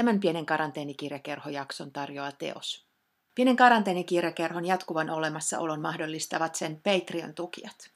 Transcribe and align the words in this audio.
Tämän 0.00 0.20
pienen 0.20 0.46
karanteenikirjakerhojakson 0.46 1.92
tarjoaa 1.92 2.32
teos. 2.32 2.84
Pienen 3.34 3.56
karanteenikirjakerhon 3.56 4.66
jatkuvan 4.66 5.10
olemassaolon 5.10 5.80
mahdollistavat 5.80 6.54
sen 6.54 6.80
Patreon-tukijat. 6.82 7.90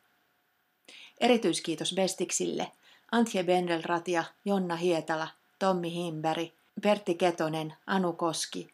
Erityiskiitos 1.20 1.94
Bestiksille, 1.94 2.72
Antje 3.12 3.44
Bendelratia, 3.44 4.24
Jonna 4.44 4.76
Hietala, 4.76 5.28
Tommi 5.58 5.92
Himberg, 5.92 6.48
Pertti 6.82 7.14
Ketonen, 7.14 7.74
Anu 7.86 8.12
Koski, 8.12 8.72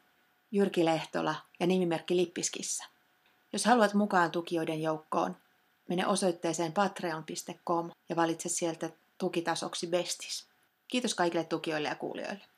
Jyrki 0.51 0.85
Lehtola 0.85 1.35
ja 1.61 1.67
nimimerkki 1.67 2.17
Lippiskissa. 2.17 2.85
Jos 3.53 3.65
haluat 3.65 3.95
mukaan 3.95 4.31
tukijoiden 4.31 4.83
joukkoon, 4.83 5.37
mene 5.89 6.07
osoitteeseen 6.07 6.73
patreon.com 6.73 7.91
ja 8.09 8.17
valitse 8.17 8.49
sieltä 8.49 8.91
tukitasoksi 9.19 9.87
Bestis. 9.87 10.47
Kiitos 10.89 11.15
kaikille 11.15 11.45
tukijoille 11.45 11.89
ja 11.89 11.95
kuulijoille. 11.95 12.50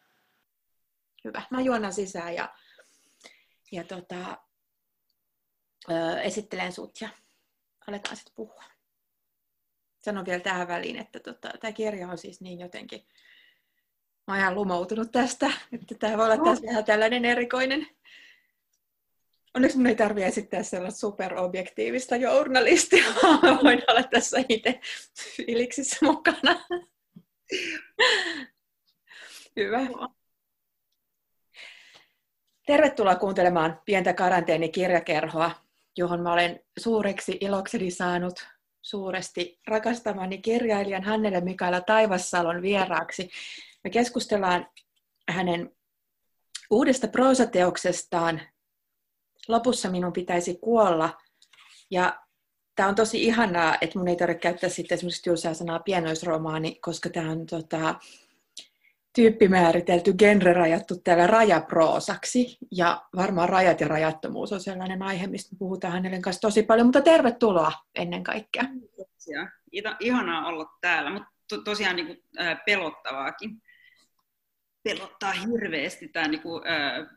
Hyvä. 1.25 1.43
Mä 1.51 1.61
juonan 1.61 1.93
sisään 1.93 2.35
ja, 2.35 2.55
ja 3.73 3.85
tota, 3.85 4.39
ö, 5.91 6.21
esittelen 6.21 6.73
sut 6.73 7.01
ja 7.01 7.09
aletaan 7.87 8.17
sitten 8.17 8.35
puhua. 8.35 8.65
Sanon 10.05 10.25
vielä 10.25 10.41
tähän 10.41 10.69
väliin, 10.69 10.97
että 10.97 11.21
tota, 11.21 11.51
tämä 11.61 11.73
kirja 11.73 12.09
on 12.09 12.19
siis 12.19 12.41
niin 12.41 12.61
jotenkin, 12.61 13.07
mä 14.27 14.35
oon 14.35 14.41
ihan 14.41 14.55
lumoutunut 14.55 15.13
tästä, 15.13 15.51
että 15.73 15.95
tämä 15.95 16.17
voi 16.17 16.25
olla 16.25 16.43
oh. 16.43 16.45
tässä 16.45 16.67
vähän 16.67 16.85
tällainen 16.85 17.25
erikoinen. 17.25 17.87
Onneksi 19.55 19.77
mun 19.77 19.87
ei 19.87 19.95
tarvitse 19.95 20.27
esittää 20.27 20.63
sellaista 20.63 21.01
superobjektiivista 21.01 22.17
journalistia, 22.17 23.05
vaan 23.23 23.59
voin 23.65 23.83
olla 23.89 24.03
tässä 24.03 24.37
itse 24.49 24.81
fiiliksissä 25.37 25.97
mukana. 26.03 26.65
Hyvä. 29.57 29.81
Tervetuloa 32.67 33.17
kuuntelemaan 33.17 33.81
pientä 33.85 34.13
karanteenikirjakerhoa, 34.15 35.51
johon 35.97 36.21
mä 36.21 36.33
olen 36.33 36.61
suureksi 36.79 37.39
ilokseni 37.41 37.91
saanut 37.91 38.47
suuresti 38.83 39.61
rakastamani 39.67 40.39
kirjailijan 40.39 41.03
Hannele 41.03 41.41
Mikaela 41.41 41.81
Taivassalon 41.81 42.63
vieraaksi. 42.63 43.31
Me 43.85 43.91
keskustellaan 43.91 44.67
hänen 45.29 45.77
uudesta 46.71 47.09
proosateoksestaan 47.09 48.41
Lopussa 49.49 49.91
minun 49.91 50.13
pitäisi 50.13 50.59
kuolla. 50.61 51.19
Ja 51.91 52.23
tämä 52.77 52.89
on 52.89 52.95
tosi 52.95 53.25
ihanaa, 53.25 53.77
että 53.81 53.99
mun 53.99 54.09
ei 54.09 54.17
tarvitse 54.17 54.41
käyttää 54.41 54.71
sitten 54.71 54.97
esimerkiksi 54.97 55.23
tylsää 55.23 55.55
sanaa 55.55 55.79
pienoisromaani, 55.79 56.75
koska 56.75 57.11
tämä 57.11 57.31
on 57.31 57.47
tota, 57.47 57.95
tyyppimääritelty, 59.15 60.13
genre 60.13 60.53
rajattu 60.53 61.01
täällä 61.05 61.27
rajaproosaksi. 61.27 62.59
Ja 62.71 63.03
varmaan 63.17 63.49
rajat 63.49 63.81
ja 63.81 63.89
rajattomuus 63.89 64.53
on 64.53 64.61
sellainen 64.61 65.03
aihe, 65.03 65.27
mistä 65.27 65.57
puhutaan 65.59 65.93
hänen 65.93 66.23
kanssa 66.23 66.41
tosi 66.41 66.63
paljon, 66.63 66.87
mutta 66.87 67.01
tervetuloa 67.01 67.73
ennen 67.95 68.23
kaikkea. 68.23 68.63
Kiitoksia. 68.63 69.49
Ihanaa 70.01 70.47
olla 70.47 70.67
täällä, 70.81 71.11
mutta 71.11 71.29
to, 71.49 71.63
tosiaan 71.63 71.97
niin 71.97 72.07
kuin, 72.07 72.19
äh, 72.41 72.59
pelottavaakin. 72.67 73.63
Pelottaa 74.83 75.33
hirveästi 75.33 76.09
tämä 76.09 76.29
niin 76.29 76.43
kuin, 76.43 76.63
äh, 76.67 77.09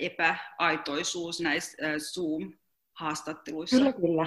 epäaitoisuus 0.00 1.40
näissä 1.40 1.76
Zoom-haastatteluissa. 1.98 3.76
Kyllä, 3.76 3.92
kyllä. 3.92 4.26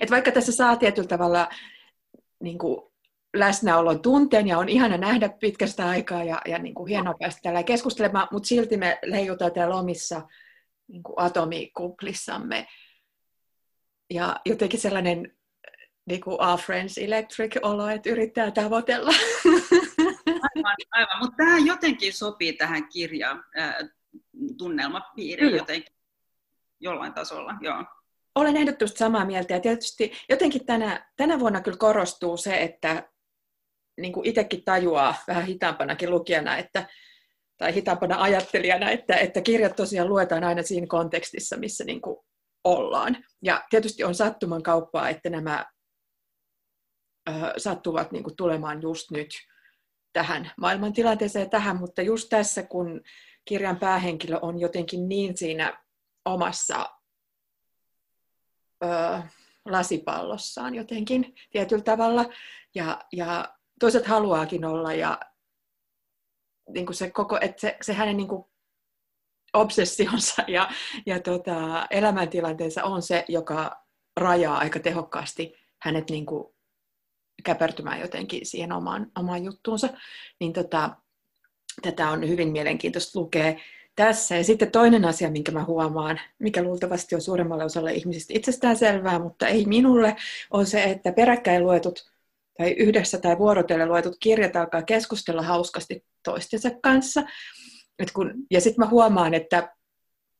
Et 0.00 0.10
vaikka 0.10 0.32
tässä 0.32 0.52
saa 0.52 0.76
tietyllä 0.76 1.08
tavalla 1.08 1.48
niin 2.42 2.58
kuin 2.58 2.92
läsnäolon 3.36 4.02
tunteen 4.02 4.46
ja 4.46 4.58
on 4.58 4.68
ihana 4.68 4.96
nähdä 4.96 5.28
pitkästä 5.28 5.88
aikaa 5.88 6.24
ja, 6.24 6.40
ja 6.46 6.58
niin 6.58 6.74
kuin 6.74 6.88
hienoa 6.88 7.14
päästä 7.20 7.40
täällä 7.42 7.62
keskustelemaan, 7.62 8.28
mutta 8.32 8.46
silti 8.46 8.76
me 8.76 8.98
leijutaan 9.04 9.52
täällä 9.52 9.76
omissa 9.76 10.22
niin 10.88 11.02
kuin 11.02 11.14
atomikuplissamme. 11.16 12.66
Ja 14.10 14.36
jotenkin 14.46 14.80
sellainen 14.80 15.38
niin 16.06 16.20
kuin 16.20 16.42
Our 16.42 16.58
Friends 16.58 16.98
Electric-olo, 16.98 17.88
että 17.88 18.10
yrittää 18.10 18.50
tavoitella. 18.50 19.10
Aivan, 20.26 20.76
aivan. 20.90 21.18
mutta 21.18 21.36
tämä 21.36 21.58
jotenkin 21.58 22.12
sopii 22.12 22.52
tähän 22.52 22.88
kirjaan 22.88 23.44
tunnelmapiiriin 24.58 25.56
jotenkin 25.56 25.94
jollain 26.80 27.14
tasolla. 27.14 27.54
Joo. 27.60 27.84
Olen 28.34 28.56
ehdottomasti 28.56 28.98
samaa 28.98 29.24
mieltä 29.24 29.54
ja 29.54 29.60
tietysti 29.60 30.12
jotenkin 30.28 30.66
tänä, 30.66 31.10
tänä 31.16 31.38
vuonna 31.38 31.60
kyllä 31.60 31.78
korostuu 31.78 32.36
se, 32.36 32.56
että 32.62 33.10
niin 33.98 34.12
kuin 34.12 34.26
itsekin 34.26 34.64
tajuaa 34.64 35.14
vähän 35.28 35.46
hitaampanakin 35.46 36.10
lukijana, 36.10 36.56
että, 36.56 36.88
tai 37.56 37.74
hitaampana 37.74 38.22
ajattelijana, 38.22 38.90
että, 38.90 39.16
että 39.16 39.40
kirjat 39.40 39.76
tosiaan 39.76 40.08
luetaan 40.08 40.44
aina 40.44 40.62
siinä 40.62 40.86
kontekstissa, 40.86 41.56
missä 41.56 41.84
niin 41.84 42.00
kuin 42.00 42.16
ollaan. 42.64 43.24
Ja 43.42 43.64
tietysti 43.70 44.04
on 44.04 44.14
sattuman 44.14 44.62
kauppaa, 44.62 45.08
että 45.08 45.30
nämä 45.30 45.66
ö, 47.28 47.32
sattuvat 47.56 48.12
niin 48.12 48.22
kuin 48.24 48.36
tulemaan 48.36 48.82
just 48.82 49.10
nyt 49.10 49.28
tähän 50.12 50.50
maailmantilanteeseen 50.60 51.50
tähän, 51.50 51.76
mutta 51.76 52.02
just 52.02 52.28
tässä, 52.28 52.62
kun 52.62 53.00
kirjan 53.44 53.76
päähenkilö 53.76 54.38
on 54.42 54.60
jotenkin 54.60 55.08
niin 55.08 55.36
siinä 55.36 55.82
omassa 56.24 56.86
ö, 58.84 58.88
lasipallossaan 59.64 60.74
jotenkin 60.74 61.34
tietyllä 61.50 61.82
tavalla. 61.82 62.24
Ja, 62.74 63.04
ja 63.12 63.57
toiset 63.78 64.06
haluaakin 64.06 64.64
olla 64.64 64.94
ja 64.94 65.20
niin 66.68 66.86
kuin 66.86 66.96
se, 66.96 67.10
koko, 67.10 67.38
että 67.40 67.60
se, 67.60 67.76
se 67.82 67.92
hänen 67.92 68.16
niin 68.16 68.28
kuin 68.28 68.44
obsessionsa 69.52 70.42
ja, 70.48 70.70
ja 71.06 71.20
tota, 71.20 71.86
elämäntilanteensa 71.90 72.84
on 72.84 73.02
se, 73.02 73.24
joka 73.28 73.84
rajaa 74.16 74.58
aika 74.58 74.80
tehokkaasti 74.80 75.54
hänet 75.78 76.10
niin 76.10 76.26
kuin 76.26 76.44
käpertymään 77.44 78.00
jotenkin 78.00 78.46
siihen 78.46 78.72
omaan, 78.72 79.12
omaan 79.18 79.44
juttuunsa. 79.44 79.88
Niin 80.40 80.52
tota, 80.52 80.96
tätä 81.82 82.10
on 82.10 82.28
hyvin 82.28 82.48
mielenkiintoista 82.48 83.20
lukea 83.20 83.54
tässä. 83.96 84.36
Ja 84.36 84.44
sitten 84.44 84.70
toinen 84.70 85.04
asia, 85.04 85.30
minkä 85.30 85.52
mä 85.52 85.64
huomaan, 85.64 86.20
mikä 86.38 86.62
luultavasti 86.62 87.14
on 87.14 87.20
suuremmalle 87.20 87.64
osalle 87.64 87.92
ihmisistä 87.92 88.34
itsestään 88.36 88.76
selvää, 88.76 89.18
mutta 89.18 89.46
ei 89.46 89.64
minulle, 89.66 90.16
on 90.50 90.66
se, 90.66 90.82
että 90.82 91.12
peräkkäin 91.12 91.64
luetut 91.64 92.10
tai 92.58 92.70
yhdessä 92.70 93.18
tai 93.18 93.38
vuorotellen 93.38 93.88
luetut 93.88 94.16
kirjat 94.20 94.56
alkaa 94.56 94.82
keskustella 94.82 95.42
hauskasti 95.42 96.04
toistensa 96.24 96.70
kanssa. 96.82 97.22
Et 97.98 98.10
kun, 98.12 98.34
ja 98.50 98.60
sitten 98.60 98.84
mä 98.84 98.90
huomaan, 98.90 99.34
että 99.34 99.74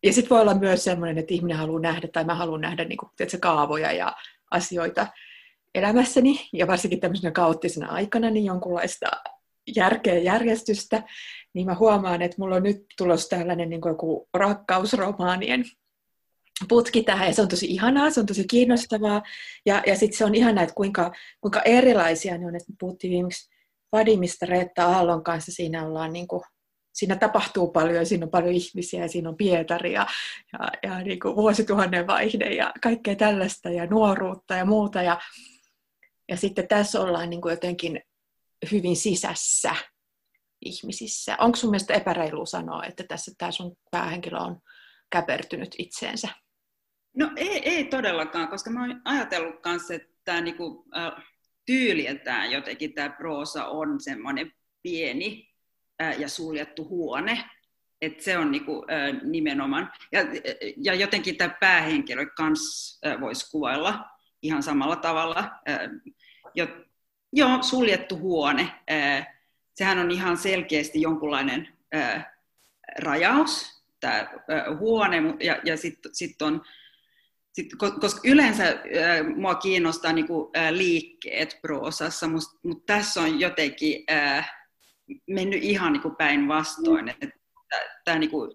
ja 0.02 0.12
sitten 0.12 0.30
voi 0.30 0.40
olla 0.40 0.54
myös 0.54 0.84
sellainen, 0.84 1.18
että 1.18 1.34
ihminen 1.34 1.56
haluaa 1.56 1.80
nähdä, 1.80 2.08
tai 2.12 2.24
mä 2.24 2.34
haluan 2.34 2.60
nähdä 2.60 2.84
niin 2.84 2.96
kuin, 2.96 3.10
tiedätkö, 3.16 3.38
kaavoja 3.40 3.92
ja 3.92 4.12
asioita 4.50 5.06
elämässäni, 5.74 6.48
ja 6.52 6.66
varsinkin 6.66 7.00
tämmöisenä 7.00 7.30
kaoottisena 7.30 7.88
aikana, 7.88 8.30
niin 8.30 8.44
jonkunlaista 8.44 9.06
järkeä 9.76 10.18
järjestystä, 10.18 11.02
niin 11.54 11.66
mä 11.66 11.74
huomaan, 11.74 12.22
että 12.22 12.36
mulla 12.38 12.56
on 12.56 12.62
nyt 12.62 12.86
tulossa 12.98 13.36
tällainen 13.36 13.70
niin 13.70 13.80
kuin 13.80 13.90
joku 13.90 14.28
rakkausromaanien 14.34 15.64
putki 16.68 17.02
tähän, 17.02 17.28
ja 17.28 17.34
se 17.34 17.42
on 17.42 17.48
tosi 17.48 17.66
ihanaa, 17.66 18.10
se 18.10 18.20
on 18.20 18.26
tosi 18.26 18.46
kiinnostavaa, 18.46 19.22
ja, 19.66 19.82
ja 19.86 19.96
sitten 19.96 20.18
se 20.18 20.24
on 20.24 20.34
ihanaa, 20.34 20.64
että 20.64 20.74
kuinka, 20.74 21.12
kuinka 21.40 21.62
erilaisia 21.62 22.38
ne 22.38 22.46
on, 22.46 22.56
että 22.56 22.72
puhuttiin 22.80 23.10
viimeksi 23.10 23.50
Vadimista 23.92 24.46
Reetta 24.46 24.84
Aallon 24.84 25.24
kanssa, 25.24 25.52
siinä 25.52 25.86
ollaan 25.86 26.12
niin 26.12 26.28
kuin, 26.28 26.42
siinä 26.92 27.16
tapahtuu 27.16 27.70
paljon, 27.70 28.06
siinä 28.06 28.24
on 28.24 28.30
paljon 28.30 28.54
ihmisiä, 28.54 29.02
ja 29.02 29.08
siinä 29.08 29.28
on 29.28 29.36
Pietari, 29.36 29.92
ja, 29.92 30.06
ja, 30.52 30.68
ja 30.82 30.98
niin 31.02 31.20
kuin 31.20 31.36
vuosituhannen 31.36 32.06
vaihde, 32.06 32.54
ja 32.54 32.72
kaikkea 32.82 33.16
tällaista, 33.16 33.70
ja 33.70 33.86
nuoruutta, 33.86 34.54
ja 34.54 34.64
muuta, 34.64 35.02
ja, 35.02 35.20
ja 36.28 36.36
sitten 36.36 36.68
tässä 36.68 37.00
ollaan 37.00 37.30
niin 37.30 37.40
kuin 37.40 37.52
jotenkin 37.52 38.00
hyvin 38.72 38.96
sisässä 38.96 39.74
ihmisissä. 40.64 41.36
Onko 41.40 41.56
sun 41.56 41.70
mielestä 41.70 41.94
epäreilu 41.94 42.46
sanoa, 42.46 42.84
että 42.84 43.04
tässä 43.08 43.32
tämä 43.38 43.52
sun 43.52 43.76
päähenkilö 43.90 44.38
on 44.38 44.60
käpertynyt 45.10 45.74
itseensä? 45.78 46.28
No 47.18 47.30
ei, 47.36 47.68
ei 47.68 47.84
todellakaan, 47.84 48.48
koska 48.48 48.70
mä 48.70 48.80
oon 48.80 49.00
ajatellut 49.04 49.60
myös, 49.64 49.90
että 49.90 50.14
tämä 50.24 50.40
niinku, 50.40 50.84
tyyliltään 51.66 52.50
jotenkin 52.50 52.94
tämä 52.94 53.10
proosa 53.10 53.66
on 53.66 54.00
semmoinen 54.00 54.52
pieni 54.82 55.48
äh, 56.02 56.20
ja 56.20 56.28
suljettu 56.28 56.88
huone, 56.88 57.44
että 58.00 58.24
se 58.24 58.38
on 58.38 58.50
niinku, 58.50 58.84
äh, 58.90 59.22
nimenomaan, 59.22 59.92
ja, 60.12 60.20
ja 60.76 60.94
jotenkin 60.94 61.36
tämä 61.36 61.54
päähenkilö 61.60 62.26
kans 62.26 62.98
äh, 63.06 63.20
voisi 63.20 63.50
kuvailla 63.50 64.04
ihan 64.42 64.62
samalla 64.62 64.96
tavalla, 64.96 65.38
äh, 65.68 65.78
jo, 66.54 66.66
Joo, 67.32 67.62
suljettu 67.62 68.18
huone. 68.18 68.70
Sehän 69.74 69.98
on 69.98 70.10
ihan 70.10 70.36
selkeästi 70.36 71.00
jonkunlainen 71.00 71.68
rajaus, 73.02 73.82
tämä 74.00 74.28
huone, 74.78 75.16
ja, 75.40 75.60
ja 75.64 75.76
sitten 75.76 76.14
sit 76.14 76.42
on, 76.42 76.62
sit, 77.58 77.74
koska 78.00 78.20
yleensä 78.24 78.64
mua 79.36 79.54
kiinnostaa 79.54 80.12
niinku, 80.12 80.52
liikkeet 80.70 81.58
proosassa, 81.62 82.28
mutta 82.28 82.50
tässä 82.86 83.20
on 83.20 83.40
jotenkin 83.40 84.04
mennyt 85.30 85.62
ihan 85.62 85.92
niin 85.92 86.16
päinvastoin. 86.18 87.04
Mm. 87.04 87.08
Että, 87.08 87.38
että, 87.98 88.18
niin 88.18 88.30
kuin, 88.30 88.50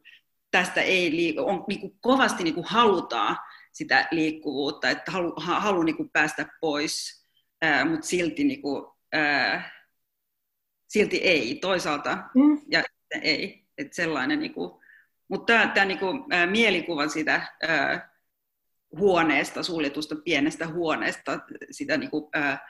tästä 0.52 0.82
ei 0.82 1.12
liiku, 1.12 1.42
on, 1.42 1.66
niin 1.68 1.80
kuin, 1.80 1.98
kovasti 2.02 2.44
niin 2.44 2.54
kuin 2.54 2.66
halutaan 2.68 3.38
sitä 3.74 4.08
liikkuvuutta, 4.12 4.90
että 4.90 5.12
halu, 5.12 5.34
halu 5.38 5.84
niin 5.84 5.98
kuin 5.98 6.10
päästä 6.10 6.46
pois, 6.62 7.26
mutta 7.90 8.08
silti, 8.08 8.44
niin 8.44 8.62
kuin, 8.62 8.86
silti 10.88 11.18
ei 11.18 11.56
toisaalta 11.56 12.18
mm. 12.36 12.62
ja 12.72 12.84
ei. 13.22 13.64
Että 13.78 13.96
sellainen, 13.96 14.40
niin 14.40 14.54
kuin, 14.54 14.72
mutta 15.28 15.68
tämä, 15.74 15.86
niin 15.86 16.00
kuin, 16.00 16.24
ää, 16.30 16.48
mielikuva 16.48 17.08
sitä 17.08 17.48
huoneesta, 19.00 19.64
suljetusta 19.64 20.16
pienestä 20.16 20.68
huoneesta, 20.68 21.40
sitä 21.72 21.98
niin 21.98 22.10
kuin, 22.10 22.30
ää, 22.34 22.68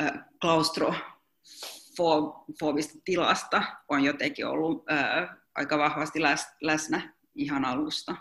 ää, 0.00 0.28
klaustrofobista 0.40 2.98
tilasta 3.04 3.62
on 3.88 4.04
jotenkin 4.04 4.46
ollut 4.46 4.84
ää, 4.88 5.36
aika 5.54 5.78
vahvasti 5.78 6.22
läs, 6.22 6.46
läsnä 6.60 7.14
ihan 7.34 7.64
alusta. 7.64 8.16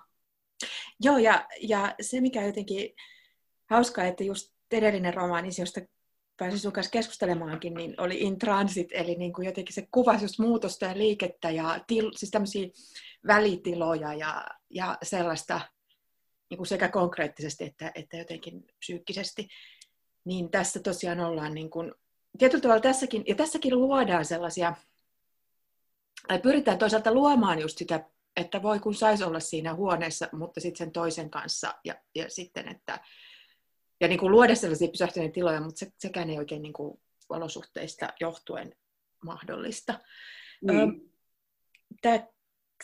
Joo, 1.00 1.18
ja, 1.18 1.48
ja 1.62 1.96
se 2.02 2.22
mikä 2.22 2.46
jotenkin 2.46 2.90
hauskaa, 3.69 4.06
että 4.06 4.24
just 4.24 4.54
edellinen 4.72 5.14
romaani, 5.14 5.50
josta 5.60 5.81
pääsin 6.38 6.60
sun 6.60 6.72
kanssa 6.72 6.92
keskustelemaankin, 6.92 7.74
niin 7.74 7.96
oli 7.98 8.19
In 8.19 8.40
Transit, 8.40 8.88
eli 8.92 9.16
niin 9.16 9.34
kuin 9.34 9.46
jotenkin 9.46 9.74
se 9.74 9.88
kuvasi 9.92 10.26
just 10.26 10.40
muutosta 10.40 10.86
ja 10.86 10.98
liikettä 10.98 11.50
ja 11.50 11.80
til, 11.88 12.12
siis 12.16 12.31
tämmöisiä 12.31 12.68
välitiloja 13.28 14.14
ja, 14.14 14.46
ja 14.69 14.98
sellaista 15.04 15.62
niin 16.54 16.58
kuin 16.58 16.68
sekä 16.68 16.90
konkreettisesti 16.90 17.64
että, 17.64 17.92
että 17.96 18.18
jotenkin 18.18 18.68
psyykkisesti. 18.80 19.48
Niin 20.26 20.52
tässä 20.52 20.80
tosiaan 20.80 21.20
ollaan 21.20 21.54
niin 21.54 21.70
kuin, 21.70 21.92
tietyllä 22.38 22.62
tavalla 22.62 22.82
tässäkin, 22.82 23.24
ja 23.28 23.36
tässäkin 23.36 23.80
luodaan 23.80 24.26
sellaisia, 24.26 24.76
tai 26.28 26.40
pyritään 26.40 26.78
toisaalta 26.78 27.14
luomaan 27.14 27.60
just 27.60 27.78
sitä 27.78 28.10
että 28.38 28.62
voi 28.62 28.80
kun 28.80 28.96
saisi 28.96 29.24
olla 29.24 29.40
siinä 29.40 29.74
huoneessa, 29.74 30.30
mutta 30.32 30.60
sitten 30.60 30.78
sen 30.78 30.92
toisen 30.92 31.30
kanssa 31.30 31.74
ja, 31.84 31.96
ja 32.16 32.30
sitten, 32.30 32.68
että 32.68 33.00
ja 34.02 34.08
niin 34.08 34.20
kuin 34.20 34.32
luoda 34.32 34.56
sellaisia 34.56 34.88
pysähtyneitä 34.88 35.34
tiloja, 35.34 35.62
mutta 35.62 35.80
se, 35.80 35.92
sekään 36.00 36.30
ei 36.30 36.38
oikein 36.38 36.62
niin 36.62 36.74
kuin 36.74 37.02
olosuhteista 37.30 38.08
johtuen 38.20 38.76
mahdollista. 39.26 40.00
Niin. 40.62 41.12
Tämä, 42.02 42.28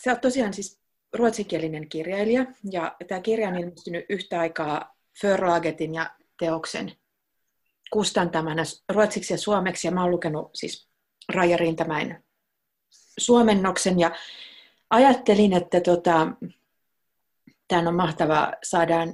sä 0.04 0.10
oot 0.10 0.20
tosiaan 0.20 0.54
siis 0.54 0.79
ruotsinkielinen 1.12 1.88
kirjailija, 1.88 2.46
ja 2.72 2.96
tämä 3.08 3.20
kirja 3.20 3.48
on 3.48 3.58
ilmestynyt 3.58 4.04
yhtä 4.08 4.40
aikaa 4.40 4.96
Förlagetin 5.20 5.94
ja 5.94 6.10
teoksen 6.38 6.92
kustantamana 7.92 8.62
ruotsiksi 8.88 9.34
ja 9.34 9.38
suomeksi, 9.38 9.86
ja 9.86 9.90
mä 9.90 10.02
oon 10.02 10.10
lukenut 10.10 10.50
siis 10.54 10.88
Raija 11.28 11.56
Rintamäen 11.56 12.24
suomennoksen, 13.18 14.00
ja 14.00 14.10
ajattelin, 14.90 15.52
että 15.52 15.80
tota, 15.80 16.28
tämä 17.68 17.88
on 17.88 17.94
mahtavaa, 17.94 18.52
saadaan, 18.62 19.12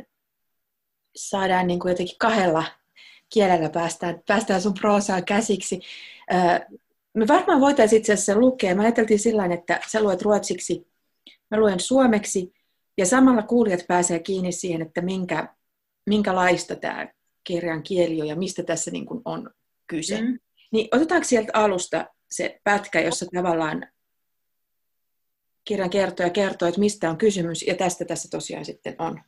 saadaan 1.16 1.66
niin 1.66 1.80
kuin 1.80 1.90
jotenkin 1.90 2.18
kahdella 2.18 2.64
kielellä 3.34 3.70
päästään, 3.70 4.22
päästään 4.26 4.62
sun 4.62 4.74
proosaan 4.74 5.24
käsiksi. 5.24 5.80
Me 7.14 7.28
varmaan 7.28 7.60
voitaisiin 7.60 8.00
itse 8.00 8.12
asiassa 8.12 8.36
lukea. 8.36 8.74
Mä 8.74 8.82
ajateltiin 8.82 9.20
sillä 9.20 9.44
että 9.44 9.80
sä 9.88 10.02
luet 10.02 10.22
ruotsiksi, 10.22 10.86
mä 11.50 11.58
luen 11.58 11.80
suomeksi, 11.80 12.52
ja 12.98 13.06
samalla 13.06 13.42
kuulijat 13.42 13.86
pääsee 13.88 14.18
kiinni 14.18 14.52
siihen, 14.52 14.82
että 14.82 15.00
minkä, 15.00 15.54
minkälaista 16.06 16.76
tämä 16.76 17.08
kirjan 17.44 17.82
kieli 17.82 18.20
on 18.20 18.26
ja 18.26 18.36
mistä 18.36 18.62
tässä 18.62 18.90
niin 18.90 19.06
kuin 19.06 19.22
on 19.24 19.50
kyse. 19.86 20.20
Mm. 20.20 20.38
Niin 20.72 20.88
otetaanko 20.92 21.24
sieltä 21.24 21.52
alusta 21.54 22.06
se 22.30 22.60
pätkä, 22.64 23.00
jossa 23.00 23.26
tavallaan 23.34 23.86
kirjan 25.64 25.90
kertoja 25.90 26.30
kertoo, 26.30 26.68
että 26.68 26.80
mistä 26.80 27.10
on 27.10 27.18
kysymys, 27.18 27.62
ja 27.62 27.74
tästä 27.74 28.04
tässä 28.04 28.28
tosiaan 28.30 28.64
sitten 28.64 28.94
on, 28.98 29.20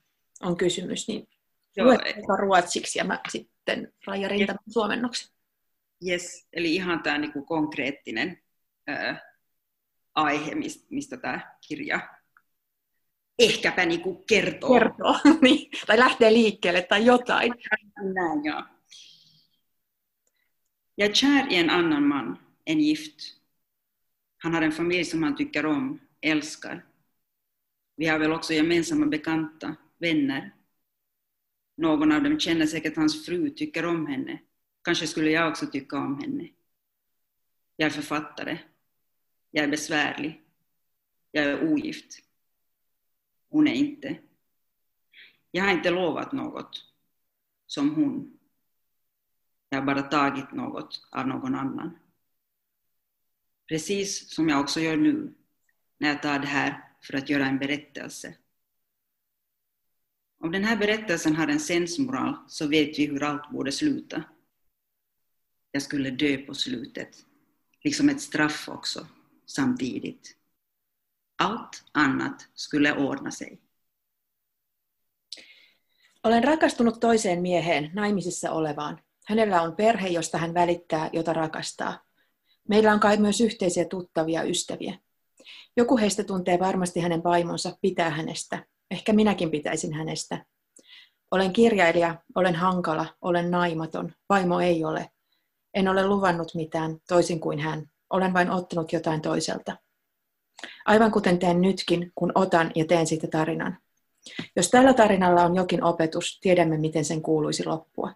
on 0.43 0.57
kysymys, 0.57 1.09
niin 1.09 1.29
Joo, 1.77 1.97
ruotsiksi 2.39 2.99
ja 2.99 3.05
mä 3.05 3.21
sitten 3.31 3.93
Raija 4.07 4.29
Rintaman 4.29 4.59
suomennoksen. 4.71 5.29
Yes, 6.07 6.47
eli 6.53 6.75
ihan 6.75 7.03
tämä 7.03 7.19
niinku 7.19 7.45
konkreettinen 7.45 8.43
ää, 8.87 9.28
aihe, 10.19 10.55
mistä, 10.91 11.17
tämä 11.17 11.57
kirja 11.69 12.19
ehkäpä 13.39 13.87
niinku 13.87 14.15
kertoo. 14.15 14.79
Kertoo, 14.79 15.17
niin. 15.43 15.71
tai 15.87 15.99
lähtee 15.99 16.33
liikkeelle 16.33 16.83
tai 16.83 17.07
jotain. 17.07 17.55
Näin, 18.15 18.45
joo. 18.45 18.63
Jag 20.95 21.11
är 21.11 21.15
kär 21.15 21.53
i 21.53 21.57
en 21.57 21.71
annan 21.71 22.09
man 22.09 22.39
än 22.67 22.81
gift. 22.81 23.21
Han 24.39 24.55
har 24.55 24.63
en 24.63 24.73
familj 24.73 25.05
som 25.05 25.23
han 25.23 25.37
tycker 25.37 25.67
om 25.67 26.01
älskar. 26.21 26.85
Vi 27.97 28.07
har 28.07 28.19
väl 28.19 28.33
också 28.33 28.53
gemensamma 28.53 29.07
bekanta, 29.07 29.77
vänner. 29.99 30.55
Någon 31.77 32.13
av 32.13 32.23
dem 32.23 32.41
känner 32.41 32.67
säkert 32.67 32.97
hans 32.97 33.27
fru, 33.27 33.51
tycker 33.51 33.87
om 33.87 34.07
henne. 34.07 34.39
Kanske 34.83 35.07
skulle 35.07 35.31
jag 35.31 35.49
också 35.49 35.67
tycka 35.67 35.99
om 35.99 36.21
henne. 36.21 36.49
Jag 37.77 37.87
är 37.87 37.91
författare. 37.91 38.59
Jag 39.51 39.65
är 39.65 39.69
besvärlig. 39.69 40.43
Jag 41.31 41.45
är 41.45 41.73
ogift. 41.73 42.23
Hon 43.49 43.69
är 43.69 43.75
inte. 43.75 44.19
Jag 45.51 45.65
har 45.65 45.73
inte 45.73 45.91
lovat 45.91 46.33
något, 46.33 46.85
som 47.67 47.95
hon. 47.95 48.39
Jag 49.69 49.79
har 49.79 49.87
bara 49.87 50.03
tagit 50.03 50.53
något 50.53 51.09
av 51.11 51.27
någon 51.27 51.55
annan. 51.55 51.99
Precis 53.69 54.35
som 54.35 54.49
jag 54.49 54.61
också 54.61 54.81
gör 54.81 54.97
nu 54.97 55.35
när 55.99 56.09
jag 56.09 56.23
tar 56.23 56.39
det 56.39 56.47
här 56.47 56.85
för 57.03 57.17
att 57.17 57.29
göra 57.29 57.47
en 57.47 57.59
berättelse. 57.59 58.35
Om 60.41 60.53
den 60.53 60.65
här 60.65 60.77
berättelsen 60.77 61.37
har 61.37 61.49
en 61.49 61.61
sensmoral 61.61 62.37
så 62.49 62.67
vet 62.67 62.99
vi 62.99 63.07
hur 63.07 63.23
allt 63.23 63.51
borde 63.51 63.73
sluta. 63.73 64.25
Jag 65.71 65.83
skulle 65.83 66.11
dö 66.11 66.37
på 66.37 66.55
slutet, 66.55 67.27
liksom 67.83 68.09
ett 68.09 68.21
straff 68.21 68.69
också, 68.69 69.07
samtidigt. 69.49 70.39
Allt 71.39 71.85
annat 71.95 72.49
skulle 72.55 72.93
ordna 72.93 73.31
sig. 73.31 73.59
Olen 76.25 76.45
rakastunut 76.45 77.01
toiseen 77.01 77.43
mieheen, 77.43 77.91
naimisissa 77.95 78.51
olevaan. 78.51 79.01
Hänellä 79.27 79.63
on 79.63 79.77
perhe, 79.77 80.09
josta 80.09 80.39
hän 80.39 80.55
välittää, 80.55 81.11
jota 81.13 81.33
rakastaa. 81.33 82.05
Meillä 82.69 82.93
on 82.93 83.01
kai 83.01 83.17
myös 83.17 83.41
yhteisiä 83.41 83.85
tuttavia 83.85 84.43
ystäviä. 84.43 84.99
Joku 85.77 85.97
heistä 85.97 86.25
tuntee 86.25 86.59
varmasti 86.59 87.01
hänen 87.01 87.25
vaimonsa, 87.25 87.79
pitää 87.81 88.11
hänestä. 88.11 88.67
Ehkä 88.91 89.13
minäkin 89.13 89.51
pitäisin 89.51 89.93
hänestä. 89.93 90.45
Olen 91.31 91.53
kirjailija, 91.53 92.17
olen 92.35 92.55
hankala, 92.55 93.07
olen 93.23 93.51
naimaton, 93.51 94.13
vaimo 94.29 94.61
ei 94.61 94.85
ole. 94.85 95.11
En 95.75 95.89
ole 95.89 96.07
luvannut 96.07 96.55
mitään, 96.55 96.97
toisin 97.09 97.41
kuin 97.41 97.59
hän. 97.59 97.91
Olen 98.11 98.33
vain 98.33 98.51
ottanut 98.51 98.93
jotain 98.93 99.21
toiselta. 99.21 99.77
Aivan 100.85 101.13
kuten 101.13 101.39
teen 101.39 101.61
nytkin, 101.61 102.13
kun 102.15 102.33
otan 102.35 102.71
ja 102.75 102.85
teen 102.85 103.07
siitä 103.07 103.27
tarinan. 103.27 103.79
Jos 104.57 104.71
tällä 104.71 104.95
tarinalla 104.95 105.43
on 105.43 105.55
jokin 105.57 105.85
opetus, 105.85 106.39
tiedämme, 106.41 106.79
miten 106.79 107.05
sen 107.05 107.23
kuuluisi 107.23 107.65
loppua. 107.65 108.13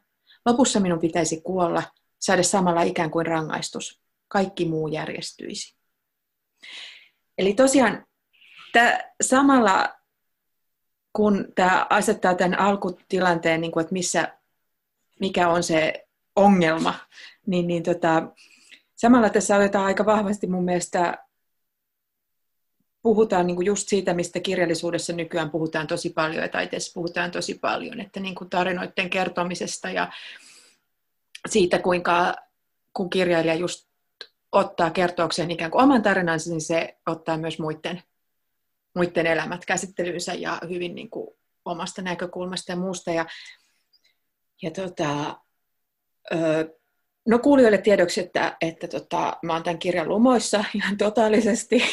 Lopussa 0.46 0.80
minun 0.80 0.98
pitäisi 0.98 1.40
kuolla, 1.40 1.82
saada 2.18 2.42
samalla 2.42 2.82
ikään 2.82 3.10
kuin 3.10 3.26
rangaistus. 3.26 4.00
Kaikki 4.28 4.64
muu 4.64 4.88
järjestyisi. 4.88 5.76
Eli 7.38 7.54
tosiaan 7.54 8.06
tämä 8.72 8.98
samalla, 9.22 9.94
kun 11.12 11.48
tämä 11.54 11.86
asettaa 11.90 12.34
tämän 12.34 12.58
alkutilanteen, 12.58 13.60
niin 13.60 13.72
kuin, 13.72 13.80
että 13.82 13.92
missä, 13.92 14.38
mikä 15.20 15.48
on 15.48 15.62
se 15.62 16.06
ongelma, 16.36 16.94
niin, 17.46 17.66
niin 17.66 17.82
tota, 17.82 18.22
samalla 19.02 19.30
tässä 19.30 19.56
otetaan 19.56 19.84
aika 19.84 20.06
vahvasti 20.06 20.46
mun 20.46 20.64
mielestä 20.64 21.26
puhutaan 23.02 23.46
niin 23.46 23.56
kuin 23.56 23.66
just 23.66 23.88
siitä, 23.88 24.14
mistä 24.14 24.40
kirjallisuudessa 24.40 25.12
nykyään 25.12 25.50
puhutaan 25.50 25.86
tosi 25.86 26.10
paljon 26.10 26.42
ja 26.42 26.48
taiteessa 26.48 26.92
puhutaan 26.94 27.30
tosi 27.30 27.54
paljon, 27.54 28.00
että 28.00 28.20
niin 28.20 28.34
kuin 28.34 28.50
tarinoiden 28.50 29.10
kertomisesta 29.10 29.90
ja 29.90 30.12
siitä, 31.48 31.78
kuinka 31.78 32.36
kun 32.96 33.10
kirjailija 33.10 33.54
just 33.54 33.88
ottaa 34.52 34.90
kertoakseen 34.90 35.50
ikään 35.50 35.70
kuin 35.70 35.82
oman 35.82 36.02
tarinansa, 36.02 36.50
niin 36.50 36.60
se 36.60 36.98
ottaa 37.06 37.38
myös 37.38 37.58
muiden, 37.58 38.02
muiden 38.94 39.26
elämät 39.26 39.64
käsittelyynsä 39.64 40.34
ja 40.34 40.60
hyvin 40.68 40.94
niin 40.94 41.10
kuin 41.10 41.28
omasta 41.64 42.02
näkökulmasta 42.02 42.72
ja 42.72 42.76
muusta. 42.76 43.10
Ja, 43.10 43.26
ja 44.62 44.70
tota, 44.70 45.40
no 47.28 47.38
kuulijoille 47.38 47.78
tiedoksi, 47.78 48.20
että, 48.20 48.56
että 48.60 48.88
tota, 48.88 49.36
mä 49.42 49.52
oon 49.52 49.62
tämän 49.62 49.78
kirjan 49.78 50.08
lumoissa 50.08 50.64
ihan 50.74 50.96
totaalisesti. 50.96 51.76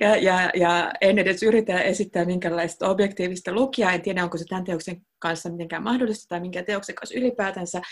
ja, 0.00 0.16
ja, 0.16 0.50
ja 0.54 0.92
en 1.00 1.18
edes 1.18 1.42
yritä 1.42 1.82
esittää 1.82 2.24
minkälaista 2.24 2.88
objektiivista 2.88 3.52
lukijaa. 3.52 3.92
En 3.92 4.02
tiedä, 4.02 4.24
onko 4.24 4.38
se 4.38 4.44
tämän 4.48 4.64
teoksen 4.64 5.06
kanssa 5.18 5.50
mitenkään 5.50 5.82
mahdollista 5.82 6.28
tai 6.28 6.40
minkä 6.40 6.62
teoksen 6.62 6.94
kanssa 6.94 7.18
ylipäätänsä. 7.18 7.82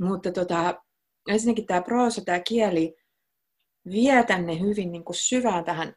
Mutta 0.00 0.32
tota, 0.32 0.82
ensinnäkin 1.28 1.66
tämä 1.66 1.82
proosa, 1.82 2.24
tämä 2.24 2.40
kieli 2.40 2.94
vie 3.90 4.24
tänne 4.24 4.60
hyvin 4.60 4.92
niin 4.92 5.04
kuin 5.04 5.16
syvään 5.16 5.64
tähän 5.64 5.94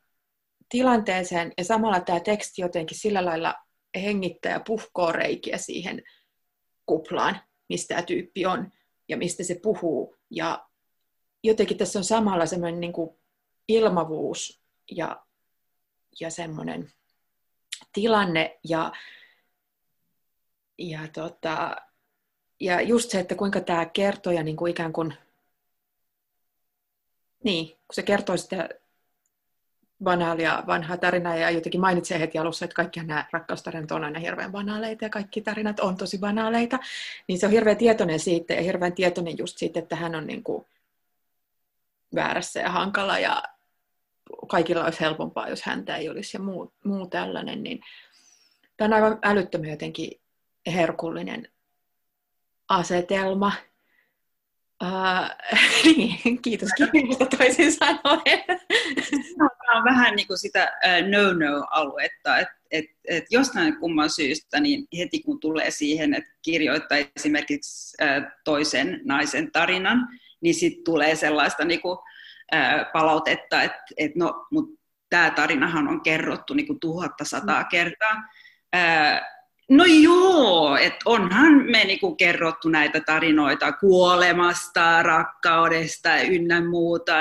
tilanteeseen 0.70 1.54
ja 1.58 1.64
samalla 1.64 2.00
tämä 2.00 2.20
teksti 2.20 2.62
jotenkin 2.62 2.98
sillä 2.98 3.26
lailla 3.26 3.56
hengittää 3.96 4.52
ja 4.52 4.60
puhkoo 4.60 5.12
reikiä 5.12 5.58
siihen 5.58 6.04
kuplaan, 6.86 7.40
mistä 7.70 7.88
tämä 7.88 8.06
tyyppi 8.06 8.46
on 8.46 8.72
ja 9.08 9.18
mistä 9.18 9.44
se 9.44 9.60
puhuu. 9.64 10.16
Ja 10.30 10.68
jotenkin 11.44 11.78
tässä 11.78 12.00
on 12.00 12.06
samalla 12.06 12.46
semmoinen 12.46 12.80
niin 12.80 12.94
ilmavuus 13.68 14.62
ja, 14.92 15.26
ja 16.20 16.30
semmoinen 16.30 16.92
tilanne 17.94 18.60
ja, 18.64 18.92
ja, 20.78 21.00
tota, 21.14 21.76
ja 22.60 22.82
just 22.82 23.10
se, 23.10 23.20
että 23.20 23.36
kuinka 23.36 23.62
tämä 23.62 23.86
kertoja 23.86 24.44
niin 24.44 24.58
kuin 24.58 24.72
ikään 24.72 24.94
kuin, 24.94 25.14
niin, 27.44 27.68
kun 27.68 27.94
se 27.94 28.04
kertoo 28.04 28.38
sitä 28.38 28.70
banaalia 30.04 30.64
vanhaa 30.68 30.98
tarinaa 30.98 31.36
ja 31.36 31.50
jotenkin 31.50 31.82
mainitsee 31.82 32.20
heti 32.20 32.38
alussa, 32.38 32.66
että 32.66 32.76
kaikki 32.76 33.04
nämä 33.04 33.26
rakkaustarinat 33.32 33.92
on 33.92 34.04
aina 34.04 34.20
hirveän 34.20 34.52
banaaleita 34.52 35.06
ja 35.06 35.10
kaikki 35.10 35.42
tarinat 35.42 35.80
on 35.80 35.98
tosi 35.98 36.18
banaaleita, 36.18 36.80
niin 37.28 37.40
se 37.40 37.46
on 37.46 37.52
hirveän 37.52 37.78
tietoinen 37.78 38.20
siitä 38.20 38.54
ja 38.54 38.62
hirveän 38.62 38.94
tietoinen 38.94 39.38
just 39.38 39.58
siitä, 39.58 39.80
että 39.80 39.96
hän 39.96 40.16
on 40.16 40.28
niin 40.28 40.44
kuin 40.44 40.66
väärässä 42.16 42.60
ja 42.60 42.70
hankala 42.70 43.20
ja 43.20 43.44
kaikilla 44.48 44.84
olisi 44.84 45.00
helpompaa, 45.00 45.50
jos 45.50 45.64
häntä 45.64 45.96
ei 45.96 46.10
olisi 46.10 46.38
ja 46.38 46.42
muu, 46.42 46.74
muu 46.86 47.08
tällainen, 47.08 47.64
niin 47.64 47.80
tämä 48.78 48.86
on 48.88 48.94
aivan 48.94 49.20
älyttömän 49.24 49.70
jotenkin 49.70 50.22
herkullinen 50.68 51.48
asetelma. 52.70 53.52
Uh, 54.84 55.30
niin, 55.98 56.42
kiitos 56.42 56.70
kirjasta 56.92 57.26
toisin 57.38 57.72
sanoen. 57.74 58.44
Tämä 59.38 59.78
on 59.78 59.84
vähän 59.84 60.16
niin 60.16 60.28
kuin 60.28 60.38
sitä 60.38 60.72
no-no-aluetta, 61.10 62.38
että 62.38 62.56
et, 62.72 62.86
et 63.08 63.24
jostain 63.30 63.80
kumman 63.80 64.10
syystä, 64.10 64.60
niin 64.60 64.88
heti 64.98 65.20
kun 65.20 65.40
tulee 65.40 65.72
siihen, 65.72 66.14
että 66.14 66.30
kirjoittaa 66.42 66.98
esimerkiksi 67.16 67.98
toisen 68.44 69.02
naisen 69.06 69.52
tarinan, 69.52 70.08
niin 70.42 70.56
sitten 70.56 70.84
tulee 70.84 71.16
sellaista 71.16 71.66
niin 71.66 71.82
kuin, 71.82 71.98
palautetta, 72.94 73.64
että 73.64 73.84
et 73.98 74.16
no, 74.16 74.46
mutta 74.52 74.82
tämä 75.10 75.32
tarinahan 75.32 75.88
on 75.88 76.02
kerrottu 76.02 76.54
niin 76.54 76.68
kuin 76.68 76.80
tuhatta 76.80 77.24
sataa 77.24 77.62
mm. 77.62 77.68
kertaa. 77.72 78.24
No 79.70 79.86
joo, 79.86 80.78
että 80.78 81.00
onhan 81.06 81.54
me 81.54 81.84
niinku 81.84 82.16
kerrottu 82.16 82.70
näitä 82.70 83.00
tarinoita 83.00 83.72
kuolemasta, 83.72 85.04
rakkaudesta 85.04 86.18
ynnä 86.18 86.62
muuta, 86.62 87.14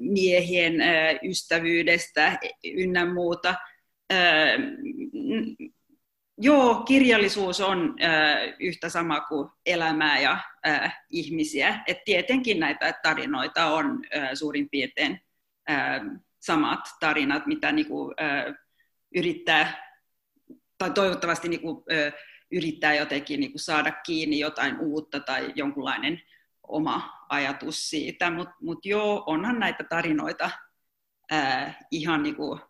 miehien 0.00 0.74
ystävyydestä 1.22 2.38
ynnä 2.64 3.14
muuta. 3.14 3.54
Joo, 6.38 6.74
kirjallisuus 6.74 7.60
on 7.60 7.96
yhtä 8.60 8.88
sama 8.88 9.20
kuin 9.20 9.48
elämää 9.66 10.20
ja 10.20 10.38
ihmisiä. 11.10 11.80
Et 11.86 12.04
tietenkin 12.04 12.60
näitä 12.60 12.92
tarinoita 13.02 13.66
on 13.66 14.02
suurin 14.34 14.70
piirtein 14.70 15.20
samat 16.40 16.80
tarinat, 17.00 17.46
mitä 17.46 17.72
niinku, 17.72 18.14
yrittää 19.14 19.85
tai 20.78 20.90
toivottavasti 20.90 21.48
niin 21.48 21.60
kuin, 21.60 21.84
ö, 21.92 22.12
yrittää 22.52 22.94
jotenkin 22.94 23.40
niin 23.40 23.52
kuin 23.52 23.60
saada 23.60 23.92
kiinni 23.92 24.38
jotain 24.38 24.80
uutta 24.80 25.20
tai 25.20 25.52
jonkunlainen 25.54 26.22
oma 26.62 27.26
ajatus 27.28 27.90
siitä. 27.90 28.30
Mutta 28.30 28.54
mut 28.60 28.86
joo, 28.86 29.24
onhan 29.26 29.58
näitä 29.58 29.84
tarinoita 29.84 30.50
ää, 31.30 31.78
ihan 31.90 32.22
niin 32.22 32.36
kuin 32.36 32.60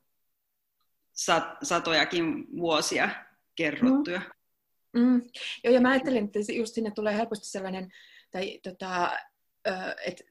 sat, 1.13 1.45
satojakin 1.63 2.47
vuosia 2.57 3.09
kerrottuja. 3.57 4.19
Mm. 4.19 5.01
Mm. 5.01 5.23
Joo, 5.65 5.75
ja 5.75 5.81
mä 5.81 5.91
ajattelin, 5.91 6.25
että 6.25 6.53
just 6.53 6.75
sinne 6.75 6.91
tulee 6.91 7.17
helposti 7.17 7.49
sellainen, 7.49 7.93
tai 8.31 8.61
tota, 8.63 9.19
että 10.07 10.25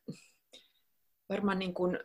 varmaan 1.29 1.59
niin 1.59 1.73
kuin 1.73 1.99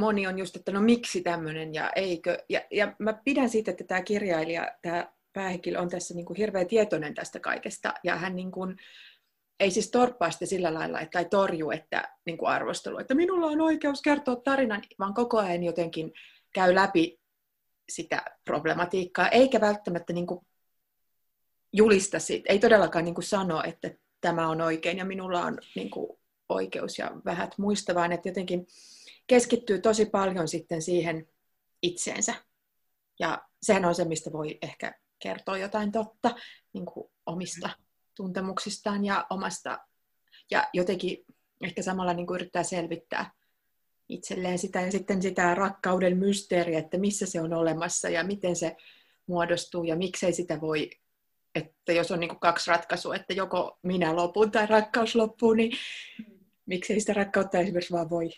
moni 0.00 0.26
on 0.26 0.38
just, 0.38 0.56
että 0.56 0.72
no 0.72 0.80
miksi 0.80 1.20
tämmöinen 1.20 1.74
ja 1.74 1.90
eikö. 1.96 2.38
Ja, 2.48 2.60
ja 2.70 2.94
mä 2.98 3.12
pidän 3.24 3.50
siitä, 3.50 3.70
että 3.70 3.84
tämä 3.84 4.02
kirjailija, 4.02 4.68
tämä 4.82 5.12
päähenkilö 5.32 5.78
on 5.80 5.88
tässä 5.88 6.14
niin 6.14 6.26
kuin 6.26 6.36
hirveän 6.36 6.66
tietoinen 6.66 7.14
tästä 7.14 7.40
kaikesta. 7.40 7.94
Ja 8.04 8.16
hän 8.16 8.36
niin 8.36 8.50
kuin, 8.50 8.76
ei 9.60 9.70
siis 9.70 9.90
torppaa 9.90 10.30
sitä 10.30 10.46
sillä 10.46 10.74
lailla, 10.74 11.00
että 11.00 11.18
ei 11.18 11.24
torju 11.24 11.70
että, 11.70 12.16
niin 12.26 12.38
kuin 12.38 12.48
arvostelu, 12.48 12.98
että 12.98 13.14
minulla 13.14 13.46
on 13.46 13.60
oikeus 13.60 14.02
kertoa 14.02 14.36
tarinan, 14.36 14.82
vaan 14.98 15.14
koko 15.14 15.38
ajan 15.38 15.64
jotenkin 15.64 16.12
käy 16.54 16.74
läpi 16.74 17.20
sitä 17.88 18.24
problematiikkaa, 18.44 19.28
eikä 19.28 19.60
välttämättä 19.60 20.12
niin 20.12 20.26
kuin 20.26 20.46
julista 21.72 22.18
siitä, 22.18 22.52
ei 22.52 22.58
todellakaan 22.58 23.04
niin 23.04 23.14
kuin 23.14 23.24
sano, 23.24 23.62
että 23.62 23.90
tämä 24.20 24.48
on 24.48 24.60
oikein 24.60 24.98
ja 24.98 25.04
minulla 25.04 25.42
on 25.42 25.58
niin 25.74 25.90
kuin 25.90 26.18
oikeus 26.48 26.98
ja 26.98 27.10
vähät 27.24 27.58
muista, 27.58 27.94
vaan 27.94 28.12
että 28.12 28.28
jotenkin 28.28 28.66
keskittyy 29.30 29.80
tosi 29.80 30.06
paljon 30.06 30.48
sitten 30.48 30.82
siihen 30.82 31.28
itseensä. 31.82 32.34
Ja 33.18 33.42
sehän 33.62 33.84
on 33.84 33.94
se, 33.94 34.04
mistä 34.04 34.32
voi 34.32 34.58
ehkä 34.62 34.94
kertoa 35.18 35.58
jotain 35.58 35.92
totta 35.92 36.34
niin 36.72 36.86
kuin 36.86 37.10
omista 37.26 37.70
tuntemuksistaan 38.14 39.04
ja 39.04 39.26
omasta, 39.30 39.78
ja 40.50 40.68
jotenkin 40.72 41.24
ehkä 41.60 41.82
samalla 41.82 42.14
niin 42.14 42.26
kuin 42.26 42.34
yrittää 42.34 42.62
selvittää 42.62 43.30
itselleen 44.08 44.58
sitä 44.58 44.80
ja 44.80 44.92
sitten 44.92 45.22
sitä 45.22 45.54
rakkauden 45.54 46.18
mysteeriä, 46.18 46.78
että 46.78 46.98
missä 46.98 47.26
se 47.26 47.40
on 47.40 47.52
olemassa 47.52 48.08
ja 48.08 48.24
miten 48.24 48.56
se 48.56 48.76
muodostuu 49.26 49.84
ja 49.84 49.96
miksei 49.96 50.32
sitä 50.32 50.60
voi, 50.60 50.90
että 51.54 51.92
jos 51.92 52.10
on 52.10 52.20
niin 52.20 52.28
kuin 52.28 52.40
kaksi 52.40 52.70
ratkaisua, 52.70 53.16
että 53.16 53.32
joko 53.32 53.78
minä 53.82 54.16
lopun 54.16 54.50
tai 54.50 54.66
rakkaus 54.66 55.14
loppuu, 55.14 55.52
niin 55.52 55.72
miksei 56.66 57.00
sitä 57.00 57.12
rakkautta 57.12 57.58
esimerkiksi 57.58 57.92
vaan 57.92 58.10
voi 58.10 58.30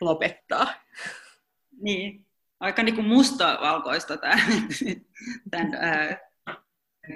lopettaa. 0.00 0.74
Niin, 1.82 2.26
aika 2.60 2.82
niin 2.82 2.94
kuin 2.94 3.06
mustavalkoista 3.06 4.16
tämä, 4.16 4.38
tämän 5.50 5.74
ää, 5.74 6.18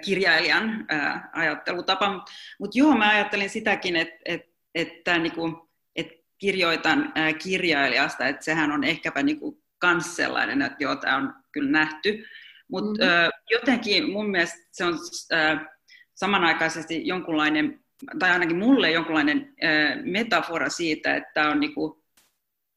kirjailijan 0.05 0.85
ää, 0.89 1.31
ajattelutapa. 1.33 2.13
Mutta 2.13 2.33
mut 2.61 2.77
joo, 2.77 2.97
mä 2.97 3.09
ajattelin 3.09 3.51
sitäkin, 3.51 3.97
että 3.97 4.17
et, 4.25 4.43
et, 4.75 4.89
niinku, 5.23 5.71
et 5.97 6.09
kirjoitan 6.39 7.13
ää, 7.15 7.33
kirjailijasta, 7.33 8.27
että 8.27 8.45
sehän 8.45 8.73
on 8.73 8.85
ehkäpä 8.85 9.23
niinku 9.23 9.63
kans 9.79 10.17
sellainen, 10.17 10.63
että 10.63 10.85
joo, 10.85 10.97
tämä 10.97 11.17
on 11.17 11.35
kyllä 11.53 11.71
nähty. 11.71 12.25
Mutta 12.69 13.05
mm-hmm. 13.05 13.31
jotenkin 13.51 14.11
mun 14.11 14.31
mielestä 14.31 14.59
se 14.73 14.85
on 14.85 14.95
ää, 15.33 15.67
samanaikaisesti 16.15 17.07
jonkunlainen, 17.07 17.85
tai 18.19 18.31
ainakin 18.31 18.59
mulle 18.59 18.91
jonkunlainen 18.91 19.55
ää, 19.63 19.97
metafora 20.03 20.69
siitä, 20.69 21.17
että 21.17 21.31
tämä 21.35 21.51
on 21.51 21.61
niinku, 21.61 22.04